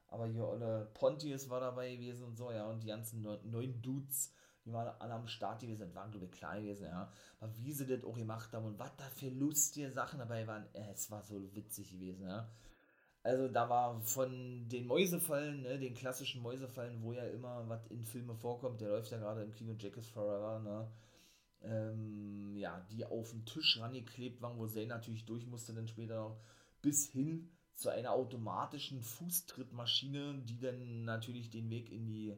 aber 0.08 0.28
hier 0.28 0.48
Olle 0.48 0.90
Pontius 0.94 1.50
war 1.50 1.60
dabei 1.60 1.96
gewesen 1.96 2.24
und 2.24 2.38
so, 2.38 2.52
ja, 2.52 2.68
und 2.70 2.82
die 2.82 2.88
ganzen 2.88 3.22
neuen 3.22 3.82
Dudes 3.82 4.34
die 4.66 4.74
waren 4.74 5.00
alle 5.00 5.14
am 5.14 5.28
Start 5.28 5.62
gewesen, 5.62 5.94
waren 5.94 6.12
glaube 6.12 6.26
ich 6.26 6.32
klar 6.32 6.60
gewesen, 6.60 6.86
ja. 6.86 7.12
Aber 7.40 7.56
wie 7.58 7.72
sie 7.72 7.86
das 7.86 8.04
auch 8.04 8.18
gemacht 8.18 8.52
haben 8.54 8.66
und 8.66 8.80
was 8.80 8.96
da 8.98 9.06
für 9.10 9.30
lustige 9.30 9.92
Sachen 9.92 10.20
dabei 10.20 10.48
waren, 10.48 10.66
äh, 10.74 10.92
es 10.92 11.12
war 11.12 11.22
so 11.24 11.42
witzig 11.54 11.92
gewesen, 11.92 12.28
ja. 12.28 12.50
Also 13.22 13.48
da 13.48 13.70
war 13.70 14.00
von 14.02 14.68
den 14.70 14.86
Mäusefallen, 14.86 15.64
ne, 15.64 15.80
den 15.80 15.96
klassischen 15.96 16.42
Mäusefallen, 16.42 17.02
wo 17.02 17.14
ja 17.14 17.26
immer 17.26 17.68
was 17.68 17.86
in 17.88 18.06
Filmen 18.06 18.38
vorkommt, 18.38 18.82
der 18.82 18.90
läuft 18.90 19.12
ja 19.12 19.18
gerade 19.18 19.44
im 19.44 19.52
Kino 19.54 19.74
Jack 19.78 19.98
is 19.98 20.08
Forever, 20.10 20.60
ne. 20.60 20.92
Ähm, 21.62 22.56
ja, 22.56 22.86
die 22.92 23.06
auf 23.06 23.32
den 23.32 23.46
Tisch 23.46 23.80
rangeklebt 23.80 24.42
waren, 24.42 24.58
wo 24.58 24.68
Zane 24.68 24.88
natürlich 24.88 25.26
durch 25.26 25.48
musste 25.48 25.74
dann 25.74 25.88
später 25.88 26.18
noch, 26.18 26.40
bis 26.82 27.08
hin 27.08 27.50
zu 27.74 27.90
einer 27.90 28.12
automatischen 28.12 29.02
Fußtrittmaschine, 29.02 30.44
die 30.44 30.60
dann 30.60 31.06
natürlich 31.06 31.50
den 31.50 31.70
Weg 31.70 31.92
in 31.92 32.06
die 32.06 32.38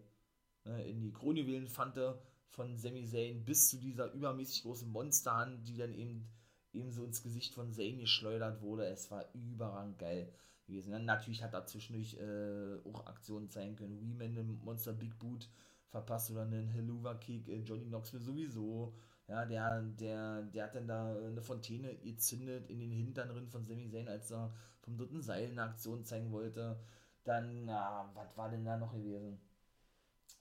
Ne, 0.67 0.83
in 0.83 0.99
die 0.99 1.13
Kronjuwelenfante 1.13 2.19
von 2.49 2.77
Sami 2.77 3.05
Zayn 3.05 3.45
bis 3.45 3.69
zu 3.69 3.77
dieser 3.77 4.11
übermäßig 4.11 4.63
großen 4.63 4.89
Monsterhand, 4.89 5.67
die 5.67 5.77
dann 5.77 5.93
eben, 5.93 6.27
eben 6.73 6.91
so 6.91 7.03
ins 7.05 7.23
Gesicht 7.23 7.53
von 7.53 7.71
Zayn 7.71 7.99
geschleudert 7.99 8.61
wurde. 8.61 8.85
Es 8.85 9.09
war 9.09 9.25
überragend 9.33 9.97
geil 9.97 10.33
gewesen. 10.65 10.91
Dann 10.91 11.05
natürlich 11.05 11.41
hat 11.41 11.53
er 11.53 11.65
zwischendurch 11.65 12.15
äh, 12.15 12.79
auch 12.89 13.05
Aktionen 13.07 13.49
zeigen 13.49 13.75
können, 13.77 14.01
wie 14.01 14.13
man 14.13 14.27
einen 14.27 14.59
Monster 14.63 14.93
Big 14.93 15.17
Boot 15.19 15.49
verpasst 15.89 16.31
oder 16.31 16.41
einen 16.41 16.67
Helluva 16.67 17.15
Kick, 17.15 17.47
äh, 17.47 17.61
Johnny 17.61 17.85
Knoxville 17.85 18.21
sowieso. 18.21 18.93
Ja, 19.27 19.45
der, 19.45 19.81
der, 19.81 20.41
der 20.43 20.63
hat 20.65 20.75
dann 20.75 20.87
da 20.87 21.15
eine 21.15 21.41
Fontäne 21.41 21.95
gezündet 21.97 22.69
in 22.69 22.79
den 22.79 22.91
Hintern 22.91 23.29
drin 23.29 23.47
von 23.47 23.63
Sami 23.63 23.89
Zayn, 23.89 24.07
als 24.09 24.31
er 24.31 24.53
vom 24.81 24.97
dritten 24.97 25.21
Seil 25.21 25.49
eine 25.51 25.63
Aktion 25.63 26.03
zeigen 26.03 26.31
wollte. 26.31 26.77
Dann, 27.23 27.65
na, 27.65 28.09
was 28.13 28.37
war 28.37 28.49
denn 28.49 28.65
da 28.65 28.77
noch 28.77 28.93
gewesen? 28.93 29.39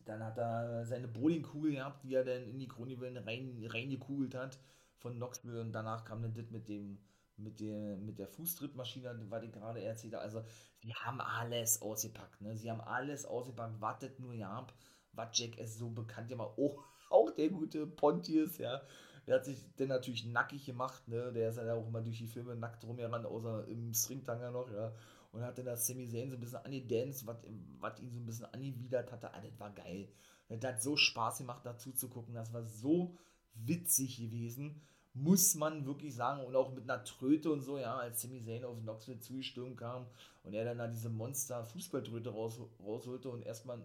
Dann 0.07 0.24
hat 0.24 0.38
er 0.38 0.86
seine 0.86 1.09
Bowlingkugel 1.09 1.72
gehabt, 1.72 2.04
die 2.04 2.14
er 2.14 2.24
dann 2.24 2.44
in 2.44 2.59
die 2.59 2.68
Kronjuwelen 2.68 3.18
rein, 3.18 3.66
reingekugelt 3.68 4.34
hat 4.34 4.59
von 4.98 5.14
Knoxville 5.14 5.61
und 5.61 5.72
danach 5.72 6.04
kam 6.04 6.22
dann 6.22 6.34
das 6.34 6.50
mit 6.50 6.68
dem 6.68 6.98
mit 7.36 7.61
der, 7.61 7.96
mit 7.98 8.18
der 8.18 8.28
Fußtrittmaschine, 8.28 9.14
was 9.28 9.42
ich 9.42 9.52
gerade 9.52 9.82
erzählt 9.82 10.14
habe. 10.14 10.24
Also, 10.24 10.42
sie 10.78 10.94
haben 10.94 11.20
alles 11.20 11.82
ausgepackt, 11.82 12.40
ne? 12.40 12.57
Sie 12.57 12.70
haben 12.70 12.80
alles 12.80 13.26
ausgepackt, 13.26 13.80
wartet 13.80 14.18
nur 14.18 14.32
ja 14.32 14.50
ab, 14.50 14.72
was 15.12 15.38
Jack 15.38 15.59
es 15.59 15.76
so 15.76 15.90
bekannt 15.90 16.30
ja 16.30 16.36
mal, 16.36 16.52
oh, 16.57 16.78
auch 17.11 17.30
der 17.30 17.50
gute 17.50 17.86
Pontius, 17.86 18.59
ja. 18.59 18.80
Der 19.26 19.36
hat 19.36 19.44
sich 19.44 19.59
dann 19.76 19.88
natürlich 19.88 20.24
nackig 20.24 20.64
gemacht, 20.64 21.07
ne? 21.09 21.32
Der 21.32 21.50
ist 21.50 21.59
ja 21.59 21.74
auch 21.74 21.86
immer 21.86 22.00
durch 22.00 22.18
die 22.18 22.26
Filme 22.26 22.57
nackt 22.57 22.84
rumgerannt, 22.84 23.26
außer 23.26 23.66
im 23.68 23.92
Stringtanger 23.92 24.50
noch, 24.50 24.70
ja. 24.70 24.94
Und 25.33 25.43
hat 25.43 25.59
dann 25.59 25.66
das 25.66 25.87
Sami 25.87 26.09
Zayn 26.09 26.31
so 26.31 26.37
ein 26.37 26.41
bisschen 26.41 26.64
angedanced, 26.64 27.27
was 27.27 28.01
ihn 28.01 28.11
so 28.11 28.20
ein 28.20 28.27
bisschen 28.27 28.47
angewidert 28.47 29.12
hatte. 29.12 29.33
Ah, 29.33 29.41
das 29.41 29.59
war 29.59 29.70
geil. 29.74 30.09
Das 30.49 30.64
hat 30.64 30.83
so 30.83 30.97
Spaß 30.97 31.39
gemacht, 31.39 31.64
dazu 31.64 31.93
zu 31.93 32.09
gucken. 32.09 32.35
Das 32.35 32.53
war 32.53 32.64
so 32.64 33.16
witzig 33.55 34.18
gewesen 34.18 34.81
muss 35.16 35.55
man 35.55 35.87
wirklich 35.87 36.14
sagen, 36.14 36.45
und 36.45 36.55
auch 36.55 36.74
mit 36.74 36.85
einer 36.85 37.03
Tröte 37.03 37.51
und 37.51 37.62
so, 37.62 37.79
ja, 37.79 37.97
als 37.97 38.20
Sami 38.20 38.45
Zayn 38.45 38.64
auf 38.64 38.79
Knoxville 38.79 39.18
zugestürmt 39.18 39.79
kam 39.79 40.07
und 40.45 40.53
er 40.53 40.66
dann 40.66 40.77
da 40.77 40.87
diese 40.89 41.09
Monster-Fußballtröte 41.09 42.31
raus, 42.31 42.61
rausholte 42.85 43.31
und 43.31 43.43
erstmal 43.43 43.83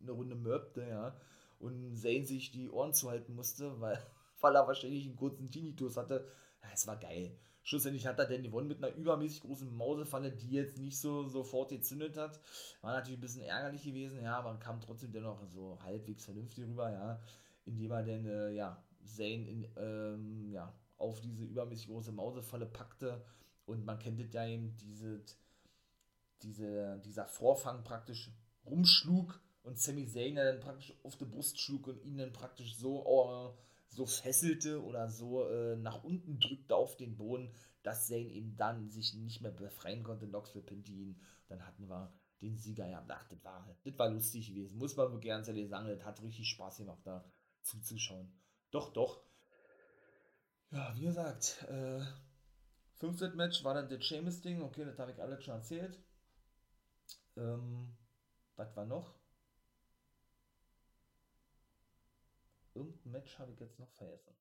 eine 0.00 0.10
Runde 0.10 0.34
mörbte, 0.34 0.84
ja, 0.88 1.16
und 1.60 1.96
Zayn 1.96 2.26
sich 2.26 2.50
die 2.50 2.68
Ohren 2.68 2.92
zuhalten 2.92 3.36
musste, 3.36 3.80
weil, 3.80 3.96
weil 4.40 4.56
er 4.56 4.66
wahrscheinlich 4.66 5.06
einen 5.06 5.16
kurzen 5.16 5.50
Tinnitus 5.50 5.96
hatte. 5.96 6.26
Es 6.72 6.86
war 6.88 6.96
geil. 6.96 7.30
Schlussendlich 7.64 8.06
hat 8.06 8.18
er 8.18 8.26
denn 8.26 8.42
gewonnen 8.42 8.68
mit 8.68 8.82
einer 8.82 8.94
übermäßig 8.94 9.42
großen 9.42 9.72
Mausefalle, 9.74 10.32
die 10.32 10.50
jetzt 10.50 10.78
nicht 10.78 10.98
so 10.98 11.28
sofort 11.28 11.70
gezündet 11.70 12.16
hat. 12.16 12.40
War 12.80 12.94
natürlich 12.94 13.18
ein 13.18 13.22
bisschen 13.22 13.42
ärgerlich 13.42 13.84
gewesen, 13.84 14.22
ja, 14.22 14.36
aber 14.38 14.58
kam 14.58 14.80
trotzdem 14.80 15.12
dennoch 15.12 15.46
so 15.46 15.78
halbwegs 15.82 16.24
vernünftig 16.24 16.64
rüber, 16.64 16.90
ja, 16.90 17.20
indem 17.64 17.90
er 17.92 18.02
dann, 18.02 18.26
äh, 18.26 18.50
ja, 18.50 18.82
Zane 19.04 19.48
in, 19.48 19.68
ähm, 19.76 20.50
ja, 20.50 20.74
auf 20.98 21.20
diese 21.20 21.44
übermäßig 21.44 21.88
große 21.88 22.12
Mausefalle 22.12 22.66
packte. 22.66 23.24
Und 23.64 23.84
man 23.84 23.98
kennt 23.98 24.20
es 24.20 24.32
ja 24.32 24.44
eben, 24.46 24.76
diese, 24.78 25.22
diese, 26.42 27.00
dieser 27.04 27.26
Vorfang 27.26 27.84
praktisch 27.84 28.32
rumschlug 28.66 29.40
und 29.62 29.78
Sami 29.78 30.06
Zayn 30.06 30.34
dann 30.34 30.60
praktisch 30.60 30.94
auf 31.04 31.16
die 31.16 31.24
Brust 31.24 31.60
schlug 31.60 31.86
und 31.86 32.02
ihn 32.02 32.18
dann 32.18 32.32
praktisch 32.32 32.76
so, 32.76 33.06
oh, 33.06 33.54
so 33.92 34.06
fesselte 34.06 34.82
oder 34.82 35.10
so 35.10 35.46
äh, 35.46 35.76
nach 35.76 36.02
unten 36.02 36.38
drückte 36.38 36.74
auf 36.74 36.96
den 36.96 37.16
Boden, 37.16 37.54
dass 37.82 38.06
Zayn 38.06 38.30
eben 38.30 38.56
dann 38.56 38.88
sich 38.88 39.14
nicht 39.14 39.42
mehr 39.42 39.50
befreien 39.50 40.02
konnte. 40.02 40.26
Knoxville 40.26 40.64
pinnte 40.64 40.92
ihn. 40.92 41.20
Dann 41.48 41.66
hatten 41.66 41.88
wir 41.88 42.12
den 42.40 42.56
Sieger. 42.56 42.86
Ja, 42.88 43.04
ach, 43.06 43.28
das 43.28 43.44
war, 43.44 43.76
das 43.84 43.98
war 43.98 44.08
lustig 44.08 44.48
gewesen. 44.48 44.78
Muss 44.78 44.96
man 44.96 45.12
wirklich 45.12 45.30
ganz 45.30 45.48
ehrlich 45.48 45.68
sagen, 45.68 45.88
das 45.88 46.04
hat 46.04 46.22
richtig 46.22 46.48
Spaß 46.48 46.78
gemacht, 46.78 47.00
da 47.04 47.24
zuzuschauen. 47.60 48.32
Doch, 48.70 48.92
doch. 48.92 49.22
Ja, 50.70 50.94
wie 50.96 51.02
gesagt, 51.02 51.66
äh, 51.68 52.00
fünftes 52.94 53.34
Match 53.34 53.62
war 53.62 53.74
dann 53.74 53.90
das 53.90 54.08
Seamus-Ding. 54.08 54.62
Okay, 54.62 54.86
das 54.86 54.98
habe 54.98 55.12
ich 55.12 55.20
alles 55.20 55.44
schon 55.44 55.54
erzählt. 55.54 56.02
Ähm, 57.36 57.94
was 58.56 58.74
war 58.74 58.86
noch? 58.86 59.14
Irgendein 62.74 63.12
Match 63.12 63.38
habe 63.38 63.52
ich 63.52 63.60
jetzt 63.60 63.78
noch 63.78 63.90
vergessen. 63.90 64.34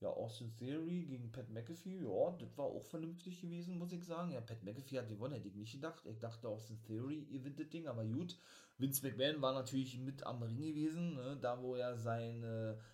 Ja, 0.00 0.08
Austin 0.08 0.56
Theory 0.56 1.04
gegen 1.04 1.30
Pat 1.30 1.50
McAfee, 1.50 1.98
ja, 1.98 2.30
das 2.38 2.56
war 2.56 2.64
auch 2.64 2.84
vernünftig 2.84 3.42
gewesen, 3.42 3.76
muss 3.76 3.92
ich 3.92 4.02
sagen. 4.04 4.32
Ja, 4.32 4.40
Pat 4.40 4.62
McAfee 4.62 4.98
hat 4.98 5.08
gewonnen, 5.08 5.34
hätte 5.34 5.48
ich 5.48 5.56
nicht 5.56 5.72
gedacht. 5.72 6.02
Ich 6.06 6.18
dachte 6.18 6.48
Austin 6.48 6.82
Theory 6.84 7.26
gewinnt 7.30 7.60
das 7.60 7.68
Ding, 7.68 7.86
aber 7.86 8.04
gut. 8.04 8.38
Vince 8.78 9.06
McMahon 9.06 9.42
war 9.42 9.52
natürlich 9.52 9.98
mit 9.98 10.24
am 10.24 10.42
Ring 10.42 10.56
gewesen, 10.56 11.16
ne, 11.16 11.36
da 11.38 11.62
wo 11.62 11.74
er 11.74 11.98
sein, 11.98 12.42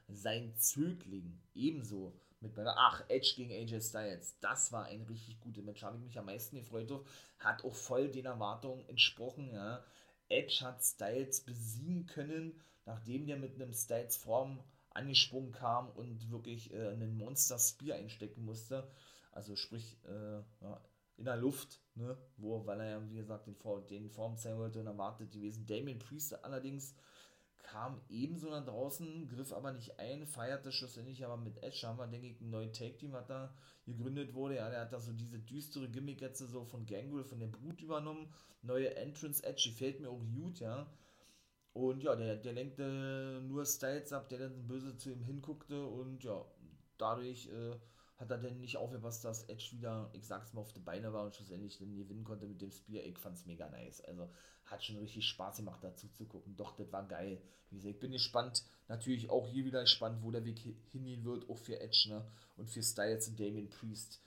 sein 0.09 0.53
Zögling 0.57 1.41
ebenso 1.55 2.13
mit 2.41 2.55
bei 2.55 2.65
der, 2.65 2.77
ach, 2.77 3.05
Edge 3.09 3.35
gegen 3.37 3.53
AJ 3.53 3.81
Styles, 3.81 4.39
das 4.41 4.73
war 4.73 4.87
ein 4.87 5.03
richtig 5.03 5.41
gutes 5.41 5.65
Match, 5.65 5.83
habe 5.83 5.97
ich 5.97 6.03
mich 6.03 6.19
am 6.19 6.27
meisten 6.27 6.57
gefreut 6.57 6.93
hat 7.39 7.65
auch 7.65 7.75
voll 7.75 8.11
den 8.11 8.27
Erwartungen 8.27 8.87
entsprochen, 8.89 9.53
ja. 9.53 9.85
Edge 10.29 10.59
hat 10.63 10.83
Styles 10.83 11.43
besiegen 11.43 12.07
können, 12.07 12.61
nachdem 12.87 13.27
der 13.27 13.37
mit 13.37 13.55
einem 13.55 13.73
Styles 13.73 14.17
Form 14.17 14.61
angesprungen 14.91 15.53
kam 15.53 15.91
und 15.91 16.31
wirklich 16.31 16.73
äh, 16.73 16.89
einen 16.89 17.17
Monster 17.19 17.59
Spear 17.59 17.99
einstecken 17.99 18.45
musste. 18.45 18.89
Also 19.33 19.55
sprich, 19.55 19.99
äh, 20.07 20.39
ja, 20.63 20.81
in 21.19 21.25
der 21.25 21.37
Luft, 21.37 21.81
ne? 21.95 22.17
Wo, 22.37 22.65
weil 22.67 22.81
er 22.81 22.91
ja, 22.91 23.11
wie 23.11 23.17
gesagt, 23.17 23.47
den, 23.47 23.57
den 23.89 24.11
Form 24.11 24.37
zeigen 24.37 24.59
wollte 24.59 24.81
und 24.81 24.87
erwartet 24.87 25.33
gewesen. 25.33 25.67
Damien 25.67 25.99
Priest 25.99 26.43
allerdings 26.45 26.95
kam 27.63 28.01
ebenso 28.09 28.49
nach 28.49 28.65
draußen, 28.65 29.29
griff 29.29 29.53
aber 29.53 29.73
nicht 29.73 29.99
ein, 29.99 30.27
feierte 30.27 30.73
schlussendlich 30.73 31.25
aber 31.25 31.37
mit 31.37 31.63
Edge. 31.63 31.87
Haben 31.87 31.99
wir, 31.99 32.07
denke 32.07 32.29
ich, 32.29 32.41
ein 32.41 32.51
neues 32.51 32.79
Take-Team, 32.79 33.13
was 33.13 33.27
da 33.27 33.53
gegründet 33.85 34.35
wurde. 34.35 34.57
Ja, 34.57 34.71
der 34.71 34.81
hat 34.83 34.93
da 34.93 35.01
so 35.01 35.13
diese 35.13 35.39
düstere 35.39 35.89
Gimmick 35.89 36.21
jetzt 36.21 36.39
so 36.39 36.65
von 36.65 36.87
Gangrel, 36.87 37.25
von 37.25 37.41
der 37.41 37.49
Brut 37.49 37.81
übernommen. 37.81 38.33
Neue 38.63 38.95
Entrance 38.97 39.43
Edge, 39.45 39.63
die 39.67 39.73
fällt 39.73 40.01
mir 40.01 40.11
auch 40.11 40.23
gut, 40.35 40.61
ja. 40.61 40.87
Und 41.77 42.03
ja, 42.03 42.17
der, 42.17 42.37
der 42.37 42.55
lenkte 42.55 43.43
nur 43.47 43.67
Styles 43.67 44.11
ab, 44.11 44.31
der 44.31 44.39
dann 44.39 44.67
böse 44.67 44.97
zu 44.97 45.11
ihm 45.11 45.23
hinguckte 45.23 45.85
und 45.85 46.25
ja, 46.25 46.43
dadurch 46.97 47.49
äh, 47.49 47.75
hat 48.17 48.31
er 48.31 48.39
denn 48.39 48.61
nicht 48.61 48.79
aufgepasst, 48.79 49.27
dass 49.27 49.47
Edge 49.51 49.73
wieder, 49.73 50.09
ich 50.15 50.27
sag's 50.27 50.55
mal, 50.55 50.63
auf 50.63 50.73
die 50.73 50.81
Beine 50.81 51.13
war 51.13 51.27
und 51.27 51.35
schlussendlich 51.35 51.77
dann 51.77 51.95
gewinnen 51.95 52.25
konnte 52.25 52.47
mit 52.47 52.63
dem 52.63 52.71
Spear. 52.71 53.05
Ich 53.05 53.19
fand's 53.19 53.45
mega 53.45 53.69
nice. 53.69 54.01
Also 54.01 54.27
hat 54.65 54.83
schon 54.83 54.97
richtig 54.97 55.27
Spaß 55.27 55.59
gemacht, 55.59 55.85
dazu 55.85 56.09
zu 56.09 56.25
gucken. 56.25 56.57
Doch, 56.57 56.75
das 56.77 56.91
war 56.93 57.07
geil. 57.07 57.43
Wie 57.69 57.77
gesagt, 57.77 57.95
ich 57.95 58.01
bin 58.01 58.13
gespannt. 58.13 58.65
Natürlich 58.89 59.29
auch 59.29 59.47
hier 59.47 59.67
wieder 59.67 59.83
gespannt, 59.83 60.23
wo 60.23 60.31
der 60.31 60.47
Weg 60.47 60.59
hingehen 60.93 61.27
wird, 61.27 61.47
auch 61.51 61.59
für 61.59 61.79
Edge 61.79 62.07
ne? 62.09 62.27
und 62.57 62.71
für 62.71 62.83
Styles 62.83 63.29
und 63.29 63.39
Damien 63.39 63.69
Priest. 63.69 64.23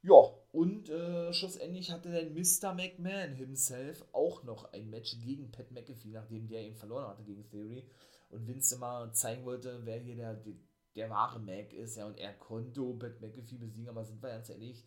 Ja, 0.00 0.32
und 0.56 0.88
äh, 0.88 1.34
schlussendlich 1.34 1.90
hatte 1.90 2.10
der 2.10 2.30
Mr. 2.30 2.72
McMahon 2.72 3.34
himself 3.34 4.02
auch 4.12 4.42
noch 4.42 4.72
ein 4.72 4.88
Match 4.88 5.20
gegen 5.20 5.52
Pat 5.52 5.70
McAfee, 5.70 6.12
nachdem 6.12 6.48
der 6.48 6.62
eben 6.62 6.76
verloren 6.76 7.08
hatte 7.08 7.24
gegen 7.24 7.46
Theory. 7.46 7.86
Und 8.30 8.48
Vince 8.48 8.78
mal 8.78 9.12
zeigen 9.12 9.44
wollte, 9.44 9.84
wer 9.84 9.98
hier 9.98 10.16
der, 10.16 10.32
der, 10.32 10.54
der 10.94 11.10
wahre 11.10 11.40
Mac 11.40 11.74
ist. 11.74 11.96
Ja, 11.96 12.06
und 12.06 12.16
er 12.16 12.32
konnte 12.32 12.80
Pat 12.94 13.20
McAfee 13.20 13.58
besiegen, 13.58 13.90
aber 13.90 14.02
sind 14.06 14.22
wir 14.22 14.30
ganz 14.30 14.48
ehrlich, 14.48 14.82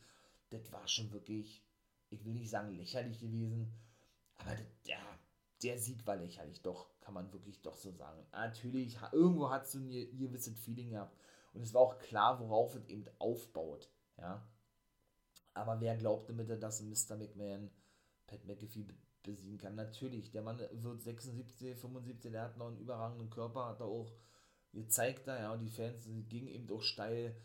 das 0.50 0.72
war 0.72 0.88
schon 0.88 1.12
wirklich, 1.12 1.64
ich 2.10 2.26
will 2.26 2.34
nicht 2.34 2.50
sagen 2.50 2.74
lächerlich 2.74 3.20
gewesen, 3.20 3.72
aber 4.38 4.56
der, 4.88 5.20
der 5.62 5.78
Sieg 5.78 6.04
war 6.08 6.16
lächerlich, 6.16 6.64
doch, 6.64 6.90
kann 7.00 7.14
man 7.14 7.32
wirklich 7.32 7.62
doch 7.62 7.76
so 7.76 7.92
sagen. 7.92 8.26
Natürlich, 8.32 8.98
irgendwo 9.12 9.52
hat 9.52 9.66
es 9.66 9.74
so 9.74 9.78
ein 9.78 10.18
gewisses 10.18 10.58
Feeling 10.58 10.90
gehabt. 10.90 11.16
Und 11.54 11.62
es 11.62 11.76
war 11.76 11.82
auch 11.82 12.00
klar, 12.00 12.40
worauf 12.40 12.74
es 12.74 12.88
eben 12.88 13.06
aufbaut. 13.20 13.88
Ja, 14.18 14.44
aber 15.62 15.80
wer 15.82 15.96
glaubte 15.98 16.34
bitte, 16.34 16.58
dass 16.58 16.82
Mr. 16.82 17.16
McMahon 17.18 17.70
Pat 18.28 18.46
McAfee 18.46 18.86
besiegen 19.24 19.58
kann? 19.58 19.76
Natürlich, 19.76 20.32
der 20.32 20.42
Mann 20.42 20.60
wird 20.60 21.02
76, 21.02 21.78
75, 21.78 22.32
der 22.32 22.44
hat 22.44 22.58
noch 22.58 22.68
einen 22.68 22.80
überragenden 22.80 23.30
Körper, 23.30 23.68
hat 23.68 23.80
er 23.80 23.88
auch 23.88 24.12
gezeigt 24.74 25.28
da, 25.28 25.40
ja, 25.40 25.54
und 25.54 25.62
die 25.62 25.70
Fans 25.70 26.08
gingen 26.30 26.48
eben 26.48 26.70
auch 26.72 26.82
steil. 26.82 27.36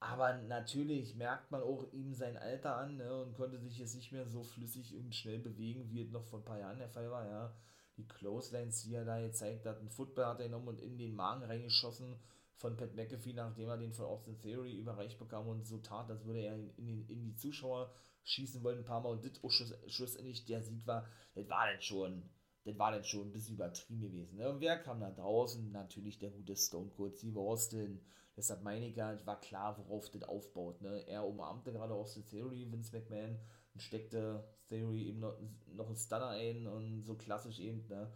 Aber 0.00 0.34
natürlich 0.34 1.14
merkt 1.14 1.50
man 1.50 1.62
auch 1.62 1.90
ihm 1.92 2.12
sein 2.12 2.36
Alter 2.36 2.76
an 2.76 2.96
ne, 2.98 3.22
und 3.22 3.34
konnte 3.34 3.58
sich 3.58 3.78
jetzt 3.78 3.94
nicht 3.94 4.12
mehr 4.12 4.26
so 4.26 4.42
flüssig 4.42 4.94
und 4.94 5.14
schnell 5.14 5.38
bewegen, 5.38 5.88
wie 5.88 6.02
es 6.02 6.10
noch 6.10 6.24
vor 6.24 6.40
ein 6.40 6.44
paar 6.44 6.58
Jahren 6.58 6.78
der 6.78 6.90
Fall 6.90 7.10
war. 7.10 7.26
Ja. 7.26 7.54
Die 7.96 8.06
Clotheslines, 8.06 8.82
die 8.82 8.94
er 8.94 9.04
da 9.04 9.20
gezeigt 9.20 9.64
hat, 9.64 9.80
ein 9.80 9.88
Football 9.88 10.26
hat 10.26 10.40
er 10.40 10.46
genommen 10.46 10.68
und 10.68 10.80
in 10.80 10.98
den 10.98 11.14
Magen 11.14 11.44
reingeschossen 11.44 12.16
von 12.56 12.76
Pat 12.76 12.94
McAfee, 12.94 13.32
nachdem 13.32 13.68
er 13.68 13.76
den 13.76 13.92
von 13.92 14.06
Austin 14.06 14.38
Theory 14.38 14.76
überreicht 14.76 15.18
bekam 15.18 15.48
und 15.48 15.66
so 15.66 15.78
tat, 15.78 16.10
als 16.10 16.24
würde 16.24 16.40
er 16.40 16.54
in, 16.54 16.70
in, 16.76 17.08
in 17.08 17.22
die 17.24 17.34
Zuschauer 17.34 17.92
schießen 18.24 18.62
wollen, 18.62 18.78
ein 18.78 18.84
paar 18.84 19.00
Mal 19.00 19.10
und 19.10 19.24
das 19.24 19.42
auch 19.42 19.50
schluss, 19.50 19.74
schlussendlich 19.86 20.46
der 20.46 20.62
Sieg 20.62 20.86
war, 20.86 21.06
das 21.34 21.48
war 21.48 21.66
dann 21.66 21.80
schon, 21.80 22.22
das 22.64 22.78
war 22.78 22.92
dann 22.92 23.04
schon 23.04 23.28
ein 23.28 23.32
bisschen 23.32 23.56
übertrieben 23.56 24.00
gewesen. 24.00 24.36
Ne? 24.36 24.48
Und 24.48 24.60
wer 24.60 24.78
kam 24.78 25.00
da 25.00 25.10
draußen? 25.10 25.70
Natürlich 25.72 26.18
der 26.18 26.30
gute 26.30 26.56
Stone 26.56 26.90
Cold 26.90 27.16
Steve 27.16 27.38
Austin. 27.38 28.00
Deshalb 28.36 28.62
meine 28.62 28.86
ich 28.86 28.96
es 28.96 29.26
war 29.26 29.40
klar, 29.40 29.78
worauf 29.78 30.10
das 30.10 30.22
aufbaut. 30.22 30.80
Ne? 30.80 31.06
Er 31.06 31.26
umarmte 31.26 31.72
gerade 31.72 31.94
Austin 31.94 32.24
Theory, 32.24 32.66
Vince 32.70 32.96
McMahon, 32.96 33.38
und 33.74 33.80
steckte 33.80 34.48
Theory 34.68 35.08
eben 35.08 35.20
noch, 35.20 35.36
noch 35.66 35.86
einen 35.86 35.96
Stunner 35.96 36.28
ein 36.30 36.66
und 36.66 37.02
so 37.02 37.14
klassisch 37.16 37.58
eben, 37.58 37.86
ne? 37.88 38.10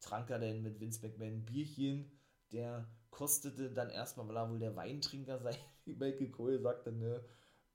trank 0.00 0.30
er 0.30 0.38
denn 0.38 0.62
mit 0.62 0.80
Vince 0.80 1.06
McMahon 1.06 1.34
ein 1.34 1.44
Bierchen 1.44 2.10
der 2.50 2.88
kostete 3.12 3.70
dann 3.70 3.90
erstmal, 3.90 4.26
weil 4.26 4.36
er 4.36 4.50
wohl 4.50 4.58
der 4.58 4.74
Weintrinker 4.74 5.38
sei, 5.38 5.56
wie 5.84 5.94
Michael 5.94 6.30
Cole 6.30 6.58
sagte, 6.58 6.90
ne, 6.90 7.22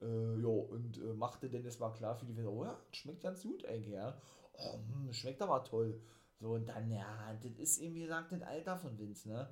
äh, 0.01 0.41
ja, 0.41 0.47
und 0.47 0.97
äh, 0.97 1.13
machte 1.13 1.49
denn 1.49 1.63
das 1.63 1.79
mal 1.79 1.93
klar 1.93 2.17
für 2.17 2.25
die 2.25 2.35
Winzer, 2.35 2.51
oh 2.51 2.65
ja, 2.65 2.77
schmeckt 2.91 3.21
ganz 3.21 3.43
gut 3.43 3.63
eigentlich, 3.65 3.93
ja. 3.93 4.19
Oh, 4.53 4.73
hm, 4.73 5.13
schmeckt 5.13 5.41
aber 5.41 5.63
toll. 5.63 6.01
So, 6.39 6.49
und 6.49 6.67
dann, 6.67 6.91
ja, 6.91 7.33
das 7.41 7.51
ist 7.57 7.79
eben, 7.79 7.95
wie 7.95 8.01
gesagt, 8.01 8.31
das 8.31 8.41
Alter 8.41 8.77
von 8.77 8.97
Vince, 8.97 9.29
ne? 9.29 9.47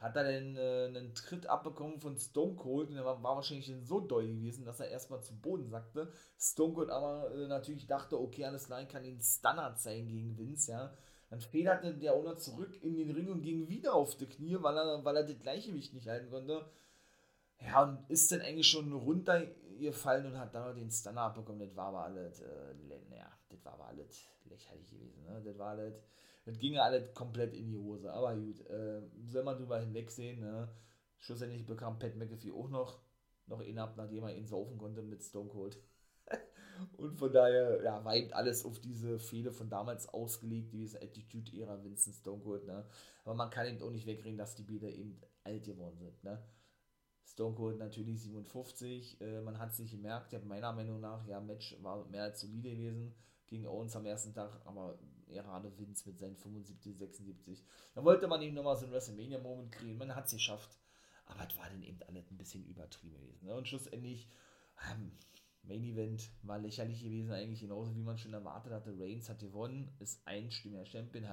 Hat 0.00 0.14
er 0.14 0.24
denn 0.24 0.56
äh, 0.56 0.86
einen 0.86 1.12
Tritt 1.14 1.46
abbekommen 1.46 2.00
von 2.00 2.16
Stone 2.16 2.54
Cold 2.54 2.88
und 2.88 2.94
der 2.94 3.04
war, 3.04 3.20
war 3.20 3.34
wahrscheinlich 3.34 3.72
so 3.84 3.98
doll 3.98 4.28
gewesen, 4.28 4.64
dass 4.64 4.78
er 4.78 4.88
erstmal 4.88 5.22
zu 5.22 5.36
Boden 5.40 5.68
sackte. 5.70 6.12
Stone 6.38 6.74
Cold 6.74 6.90
aber 6.90 7.34
äh, 7.34 7.48
natürlich 7.48 7.88
dachte, 7.88 8.20
okay, 8.20 8.44
alles 8.44 8.66
klar, 8.66 8.84
kann 8.84 9.04
ihn 9.04 9.20
Stunner 9.20 9.74
sein 9.76 10.06
gegen 10.06 10.38
Vince, 10.38 10.70
ja. 10.70 10.94
Dann 11.30 11.40
federte 11.40 11.94
der 11.94 12.14
Owner 12.14 12.36
zurück 12.36 12.82
in 12.82 12.96
den 12.96 13.10
Ring 13.10 13.28
und 13.28 13.42
ging 13.42 13.68
wieder 13.68 13.94
auf 13.94 14.16
die 14.16 14.26
Knie, 14.26 14.56
weil 14.60 14.76
er, 14.76 15.04
weil 15.04 15.16
er 15.16 15.24
das 15.24 15.38
Gleichgewicht 15.38 15.92
nicht 15.92 16.08
halten 16.08 16.30
konnte. 16.30 16.64
Ja, 17.60 17.82
und 17.82 18.08
ist 18.08 18.30
dann 18.32 18.40
eigentlich 18.40 18.68
schon 18.68 18.92
runtergefallen 18.92 20.26
und 20.26 20.38
hat 20.38 20.54
dann 20.54 20.68
noch 20.68 20.74
den 20.74 20.90
Stunner 20.90 21.22
abbekommen. 21.22 21.60
Das 21.60 21.76
war 21.76 21.88
aber 21.88 22.04
alles, 22.04 22.40
äh, 22.40 22.74
naja, 23.10 23.30
das 23.50 23.64
war 23.64 23.74
aber 23.74 23.88
alles 23.88 24.26
lächerlich 24.44 24.90
gewesen. 24.90 25.24
Ne? 25.24 25.42
Das 25.44 25.58
war 25.58 25.70
alles, 25.70 25.94
das 26.44 26.58
ging 26.58 26.78
alles 26.78 27.12
komplett 27.12 27.52
in 27.52 27.68
die 27.68 27.76
Hose. 27.76 28.12
Aber 28.12 28.34
gut, 28.34 28.60
äh, 28.70 29.02
soll 29.26 29.42
man 29.44 29.56
drüber 29.56 29.80
hinwegsehen. 29.80 30.40
Ne? 30.40 30.68
Schlussendlich 31.18 31.66
bekam 31.66 31.98
Pat 31.98 32.16
McAfee 32.16 32.52
auch 32.52 32.70
noch, 32.70 33.00
noch 33.46 33.60
ihn 33.60 33.78
ab, 33.78 33.94
nachdem 33.96 34.24
er 34.24 34.34
ihn 34.34 34.46
saufen 34.46 34.78
konnte 34.78 35.02
mit 35.02 35.22
Stone 35.22 35.50
Cold. 35.50 35.78
Und 36.96 37.18
von 37.18 37.32
daher, 37.32 37.82
ja, 37.82 38.04
war 38.04 38.14
eben 38.16 38.32
alles 38.32 38.64
auf 38.64 38.80
diese 38.80 39.18
Fehler 39.18 39.52
von 39.52 39.68
damals 39.68 40.08
ausgelegt, 40.08 40.72
diese 40.72 41.00
Attitude-Ära 41.00 41.82
Vincent 41.82 42.16
Stone 42.16 42.42
Cold, 42.42 42.66
ne? 42.66 42.84
Aber 43.24 43.34
man 43.34 43.50
kann 43.50 43.66
eben 43.66 43.82
auch 43.82 43.90
nicht 43.90 44.06
wegreden, 44.06 44.38
dass 44.38 44.54
die 44.54 44.62
Bilder 44.62 44.88
eben 44.88 45.20
alt 45.44 45.64
geworden 45.64 45.98
sind, 45.98 46.22
ne? 46.24 46.42
Stone 47.24 47.54
Cold 47.54 47.78
natürlich 47.78 48.22
57, 48.22 49.20
äh, 49.20 49.40
man 49.42 49.58
hat 49.58 49.72
es 49.72 49.78
nicht 49.78 49.90
gemerkt, 49.90 50.32
ja, 50.32 50.40
meiner 50.40 50.72
Meinung 50.72 51.00
nach, 51.00 51.26
ja, 51.26 51.40
Match 51.40 51.76
war 51.82 52.04
mehr 52.06 52.24
als 52.24 52.40
solide 52.40 52.70
gewesen 52.70 53.14
gegen 53.46 53.66
Owens 53.66 53.96
am 53.96 54.06
ersten 54.06 54.34
Tag, 54.34 54.60
aber 54.64 54.98
gerade 55.28 55.76
Vince 55.78 56.08
mit 56.08 56.18
seinen 56.18 56.36
75, 56.36 56.96
76. 56.96 57.64
Dann 57.94 58.04
wollte 58.04 58.26
man 58.26 58.42
ihm 58.42 58.54
nochmal 58.54 58.76
so 58.76 58.84
einen 58.84 58.92
WrestleMania-Moment 58.92 59.72
kriegen, 59.72 59.98
man 59.98 60.14
hat 60.14 60.26
es 60.26 60.32
geschafft, 60.32 60.78
aber 61.26 61.46
es 61.46 61.56
war 61.56 61.68
dann 61.68 61.82
eben 61.82 62.02
alles 62.08 62.30
ein 62.30 62.38
bisschen 62.38 62.64
übertrieben 62.64 63.14
gewesen, 63.14 63.46
ne? 63.46 63.54
Und 63.54 63.68
schlussendlich, 63.68 64.28
ähm, 64.90 65.12
Main 65.68 65.84
Event 65.84 66.30
war 66.42 66.58
lächerlich 66.58 67.02
gewesen, 67.02 67.30
eigentlich 67.30 67.60
genauso 67.60 67.94
wie 67.94 68.02
man 68.02 68.18
schon 68.18 68.32
erwartet 68.32 68.72
hatte. 68.72 68.98
Reigns 68.98 69.28
hat 69.28 69.38
gewonnen, 69.38 69.90
ist 69.98 70.26
einstimmiger 70.26 70.86
Champion. 70.86 71.24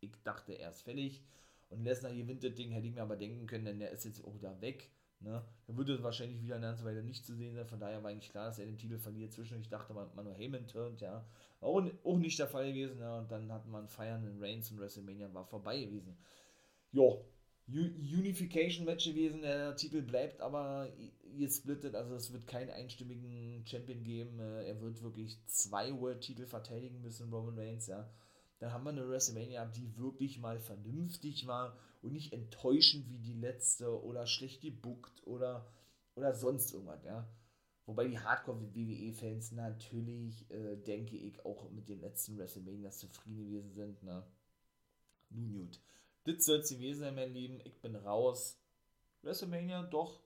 Ich 0.00 0.12
dachte, 0.24 0.52
er 0.52 0.70
ist 0.70 0.82
fällig. 0.82 1.24
Und 1.70 1.82
Lesnar 1.82 2.14
gewinnt 2.14 2.44
das 2.44 2.54
Ding, 2.54 2.70
hätte 2.70 2.86
ich 2.86 2.94
mir 2.94 3.02
aber 3.02 3.16
denken 3.16 3.46
können, 3.46 3.64
denn 3.64 3.78
der 3.78 3.90
ist 3.90 4.04
jetzt 4.04 4.24
auch 4.24 4.34
wieder 4.34 4.60
weg. 4.60 4.90
Ne? 5.20 5.42
Er 5.66 5.76
würde 5.76 6.02
wahrscheinlich 6.02 6.42
wieder 6.42 6.56
eine 6.56 6.66
ganze 6.66 6.84
Weile 6.84 7.02
nicht 7.02 7.26
zu 7.26 7.34
sehen 7.34 7.54
sein. 7.54 7.66
Von 7.66 7.80
daher 7.80 8.02
war 8.02 8.10
eigentlich 8.10 8.30
klar, 8.30 8.46
dass 8.46 8.58
er 8.58 8.66
den 8.66 8.78
Titel 8.78 8.98
verliert. 8.98 9.32
Zwischendurch 9.32 9.68
dachte 9.68 9.92
man, 9.92 10.08
man 10.14 10.24
nur 10.24 10.34
Heyman 10.34 10.66
turnt, 10.68 11.00
ja. 11.00 11.26
Auch, 11.60 11.82
auch 12.04 12.18
nicht 12.18 12.38
der 12.38 12.46
Fall 12.46 12.72
gewesen. 12.72 13.00
Ja. 13.00 13.18
Und 13.18 13.30
dann 13.30 13.50
hat 13.50 13.66
man 13.66 13.88
Feiern 13.88 14.24
in 14.24 14.42
Reigns 14.42 14.70
und 14.70 14.78
WrestleMania 14.78 15.32
war 15.34 15.44
vorbei 15.44 15.80
gewesen. 15.80 16.16
Ja, 16.92 17.02
Unification-Match 17.68 19.06
gewesen. 19.06 19.42
Der 19.42 19.76
Titel 19.76 20.02
bleibt 20.02 20.40
aber 20.40 20.90
gesplittet. 21.36 21.94
Also 21.94 22.14
es 22.14 22.32
wird 22.32 22.46
keinen 22.46 22.70
einstimmigen 22.70 23.64
Champion 23.66 24.02
geben. 24.04 24.40
Äh, 24.40 24.68
er 24.68 24.80
wird 24.80 25.02
wirklich 25.02 25.38
zwei 25.46 25.92
World-Titel 25.98 26.46
verteidigen 26.46 27.00
müssen, 27.00 27.32
Roman 27.32 27.58
Reigns. 27.58 27.86
Ja. 27.86 28.10
Dann 28.58 28.72
haben 28.72 28.84
wir 28.84 28.90
eine 28.90 29.08
WrestleMania, 29.08 29.66
die 29.66 29.96
wirklich 29.98 30.38
mal 30.38 30.58
vernünftig 30.58 31.46
war 31.46 31.78
und 32.02 32.12
nicht 32.12 32.32
enttäuschend 32.32 33.08
wie 33.10 33.18
die 33.18 33.34
letzte 33.34 34.02
oder 34.02 34.26
schlecht 34.26 34.62
gebuckt 34.62 35.26
oder, 35.26 35.66
oder 36.14 36.34
sonst 36.34 36.72
irgendwas. 36.72 37.04
Ja. 37.04 37.28
Wobei 37.86 38.06
die 38.06 38.18
Hardcore-WWE-Fans 38.18 39.52
natürlich, 39.52 40.50
äh, 40.50 40.76
denke 40.76 41.16
ich, 41.16 41.44
auch 41.44 41.70
mit 41.70 41.88
den 41.88 42.00
letzten 42.00 42.36
WrestleManias 42.36 42.98
zufrieden 42.98 43.44
gewesen 43.44 43.72
sind. 43.72 44.02
Ne? 44.02 44.24
Nun 45.30 45.52
gut. 45.52 45.80
Das 46.28 46.44
soll 46.44 46.58
es 46.58 46.68
gewesen 46.68 47.00
sein, 47.00 47.14
mein 47.14 47.32
Lieben. 47.32 47.58
Ich 47.64 47.80
bin 47.80 47.96
raus. 47.96 48.60
WrestleMania, 49.22 49.82
doch, 49.84 50.20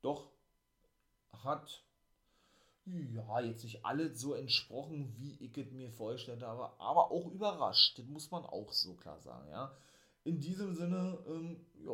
doch, 0.00 0.30
hat 1.44 1.84
ja, 2.86 3.40
jetzt 3.40 3.62
nicht 3.62 3.84
alles 3.84 4.20
so 4.20 4.34
entsprochen, 4.34 5.14
wie 5.18 5.36
ich 5.44 5.56
es 5.56 5.70
mir 5.70 5.90
vorgestellt 5.90 6.42
habe, 6.42 6.78
aber 6.80 7.10
auch 7.10 7.30
überrascht. 7.30 7.98
Das 7.98 8.06
muss 8.06 8.30
man 8.30 8.44
auch 8.44 8.72
so 8.72 8.94
klar 8.94 9.20
sagen, 9.20 9.48
ja. 9.50 9.76
In 10.24 10.40
diesem 10.40 10.74
Sinne, 10.74 11.18
ähm, 11.26 11.66
ja, 11.84 11.92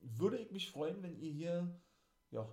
würde 0.00 0.38
ich 0.38 0.50
mich 0.50 0.70
freuen, 0.70 1.02
wenn 1.02 1.18
ihr 1.20 1.30
hier, 1.30 1.80
ja, 2.30 2.48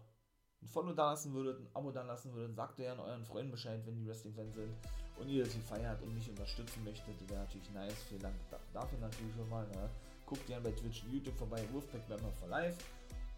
ein 0.61 0.67
Follow 0.67 0.93
da 0.93 1.11
lassen 1.11 1.33
würdet, 1.33 1.61
ein 1.61 1.69
Abo 1.73 1.91
da 1.91 2.03
lassen 2.03 2.33
würdet. 2.33 2.55
Sagt 2.55 2.79
ja 2.79 2.91
an 2.91 2.99
euren 2.99 3.25
Freunden 3.25 3.51
Bescheid, 3.51 3.81
wenn 3.85 3.95
die 3.95 4.05
Wrestling-Fans 4.05 4.55
sind 4.55 4.73
und 5.17 5.29
ihr 5.29 5.45
das 5.45 5.53
hier 5.53 5.63
feiert 5.63 6.01
und 6.01 6.13
mich 6.13 6.29
unterstützen 6.29 6.83
möchtet. 6.83 7.29
Wäre 7.29 7.41
natürlich 7.41 7.71
nice. 7.71 8.03
Vielen 8.09 8.21
Dank 8.21 8.35
dafür 8.73 8.99
natürlich 8.99 9.33
schon 9.33 9.49
mal. 9.49 9.65
Ne? 9.67 9.89
Guckt 10.25 10.45
gerne 10.47 10.63
bei 10.63 10.71
Twitch 10.71 11.03
und 11.03 11.13
YouTube 11.13 11.37
vorbei, 11.37 11.61
Wolfpack 11.71 12.07
Member 12.09 12.31
for 12.39 12.47
Life. 12.49 12.77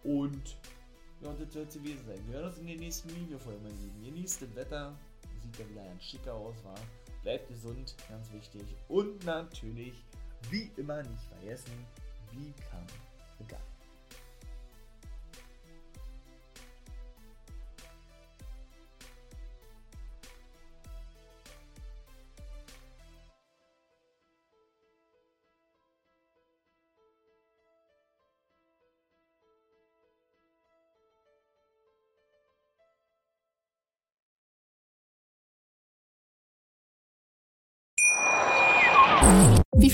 Und 0.03 0.57
ja, 1.21 1.33
das 1.33 1.51
soll 1.53 1.63
es 1.63 1.73
gewesen 1.73 2.05
sein. 2.05 2.19
Wir 2.27 2.35
hören 2.35 2.45
uns 2.49 2.57
in 2.59 2.67
der 2.67 2.77
nächsten 2.77 3.09
Videofolge, 3.09 3.59
meine 3.61 3.75
Lieben. 3.75 4.03
Genießt 4.03 4.41
das 4.43 4.55
Wetter. 4.55 4.95
Sieht 5.41 5.59
ja 5.59 5.69
wieder 5.69 5.83
ganz 5.83 6.03
schicker 6.03 6.33
aus, 6.33 6.55
war. 6.63 6.79
Bleibt 7.23 7.47
gesund, 7.47 7.95
ganz 8.09 8.31
wichtig. 8.31 8.63
Und 8.87 9.25
natürlich, 9.25 9.93
wie 10.49 10.71
immer, 10.77 11.01
nicht 11.03 11.23
vergessen, 11.23 11.71
become 12.31 12.85
the 13.39 13.45
guy. 13.47 13.76